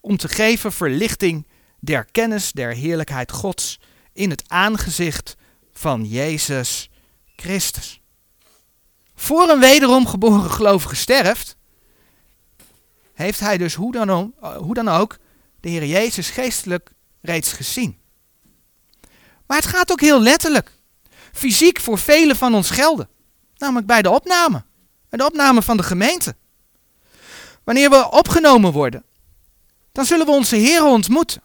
om 0.00 0.16
te 0.16 0.28
geven 0.28 0.72
verlichting 0.72 1.46
der 1.80 2.04
kennis 2.04 2.52
der 2.52 2.74
heerlijkheid 2.74 3.32
Gods 3.32 3.80
in 4.12 4.30
het 4.30 4.42
aangezicht 4.46 5.36
van 5.72 6.04
Jezus 6.04 6.90
Christus. 7.36 8.00
Voor 9.14 9.48
een 9.48 9.60
wederom 9.60 10.06
geboren 10.06 10.50
gelovige 10.50 10.96
sterft, 10.96 11.56
heeft 13.12 13.40
hij 13.40 13.58
dus 13.58 13.74
hoe 13.74 13.92
dan, 13.92 14.10
ook, 14.10 14.56
hoe 14.56 14.74
dan 14.74 14.88
ook 14.88 15.16
de 15.60 15.68
Heer 15.68 15.86
Jezus 15.86 16.30
geestelijk 16.30 16.90
reeds 17.20 17.52
gezien. 17.52 17.98
Maar 19.46 19.56
het 19.56 19.66
gaat 19.66 19.92
ook 19.92 20.00
heel 20.00 20.20
letterlijk. 20.20 20.82
Fysiek 21.34 21.80
voor 21.80 21.98
velen 21.98 22.36
van 22.36 22.54
ons 22.54 22.70
gelden. 22.70 23.08
Namelijk 23.56 23.86
bij 23.86 24.02
de 24.02 24.10
opname. 24.10 24.64
Bij 25.08 25.18
de 25.18 25.24
opname 25.24 25.62
van 25.62 25.76
de 25.76 25.82
gemeente. 25.82 26.36
Wanneer 27.64 27.90
we 27.90 28.10
opgenomen 28.10 28.72
worden, 28.72 29.04
dan 29.92 30.04
zullen 30.04 30.26
we 30.26 30.32
onze 30.32 30.56
Heer 30.56 30.84
ontmoeten. 30.84 31.42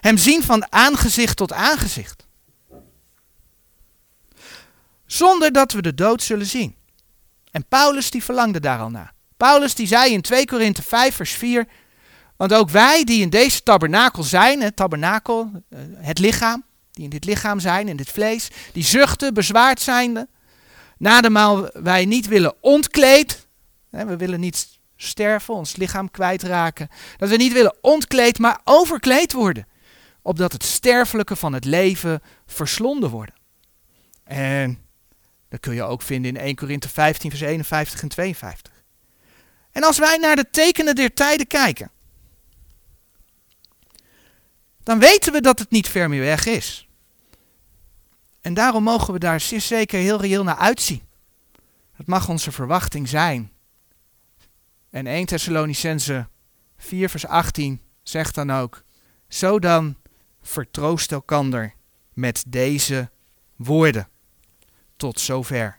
Hem 0.00 0.16
zien 0.16 0.42
van 0.42 0.72
aangezicht 0.72 1.36
tot 1.36 1.52
aangezicht. 1.52 2.26
Zonder 5.06 5.52
dat 5.52 5.72
we 5.72 5.82
de 5.82 5.94
dood 5.94 6.22
zullen 6.22 6.46
zien. 6.46 6.76
En 7.50 7.66
Paulus 7.68 8.10
die 8.10 8.24
verlangde 8.24 8.60
daar 8.60 8.78
al 8.78 8.90
naar. 8.90 9.12
Paulus 9.36 9.74
die 9.74 9.86
zei 9.86 10.12
in 10.12 10.20
2 10.20 10.44
Korinthe 10.44 10.82
5 10.82 11.14
vers 11.14 11.32
4, 11.32 11.66
want 12.36 12.54
ook 12.54 12.70
wij 12.70 13.04
die 13.04 13.20
in 13.20 13.30
deze 13.30 13.62
tabernakel 13.62 14.22
zijn, 14.22 14.60
het 14.60 14.76
tabernakel, 14.76 15.50
eh, 15.68 15.78
het 15.94 16.18
lichaam, 16.18 16.64
die 16.96 17.04
in 17.04 17.10
dit 17.10 17.24
lichaam 17.24 17.60
zijn, 17.60 17.88
in 17.88 17.96
dit 17.96 18.10
vlees, 18.10 18.48
die 18.72 18.84
zuchten, 18.84 19.34
bezwaard 19.34 19.80
zijnde, 19.80 20.28
nademaal 20.98 21.68
wij 21.72 22.04
niet 22.04 22.26
willen 22.26 22.54
ontkleed, 22.60 23.46
we 23.90 24.16
willen 24.16 24.40
niet 24.40 24.78
sterven, 24.96 25.54
ons 25.54 25.76
lichaam 25.76 26.10
kwijtraken. 26.10 26.88
Dat 27.16 27.28
we 27.28 27.36
niet 27.36 27.52
willen 27.52 27.76
ontkleed, 27.80 28.38
maar 28.38 28.60
overkleed 28.64 29.32
worden. 29.32 29.66
Opdat 30.22 30.52
het 30.52 30.62
sterfelijke 30.62 31.36
van 31.36 31.52
het 31.52 31.64
leven 31.64 32.22
verslonden 32.46 33.10
worden. 33.10 33.34
En 34.24 34.78
dat 35.48 35.60
kun 35.60 35.74
je 35.74 35.82
ook 35.82 36.02
vinden 36.02 36.36
in 36.36 36.40
1 36.40 36.54
Korinthe 36.54 36.88
15, 36.88 37.30
vers 37.30 37.42
51 37.42 38.02
en 38.02 38.08
52. 38.08 38.72
En 39.70 39.82
als 39.82 39.98
wij 39.98 40.16
naar 40.16 40.36
de 40.36 40.50
tekenen 40.50 40.94
der 40.94 41.14
tijden 41.14 41.46
kijken, 41.46 41.90
dan 44.82 44.98
weten 44.98 45.32
we 45.32 45.40
dat 45.40 45.58
het 45.58 45.70
niet 45.70 45.88
ver 45.88 46.08
meer 46.08 46.20
weg 46.20 46.46
is. 46.46 46.85
En 48.46 48.54
daarom 48.54 48.82
mogen 48.82 49.12
we 49.12 49.18
daar 49.18 49.40
zeker 49.40 49.98
heel 49.98 50.20
reëel 50.20 50.44
naar 50.44 50.56
uitzien. 50.56 51.02
Het 51.92 52.06
mag 52.06 52.28
onze 52.28 52.52
verwachting 52.52 53.08
zijn 53.08 53.52
en 54.90 55.06
1 55.06 55.26
Thessalonicense 55.26 56.28
4 56.76 57.08
vers 57.08 57.26
18 57.26 57.80
zegt 58.02 58.34
dan 58.34 58.50
ook, 58.50 58.82
zo 59.28 59.58
dan 59.58 59.96
vertroost 60.42 61.12
elkander 61.12 61.74
met 62.12 62.44
deze 62.48 63.10
woorden. 63.56 64.08
Tot 64.96 65.20
zover. 65.20 65.78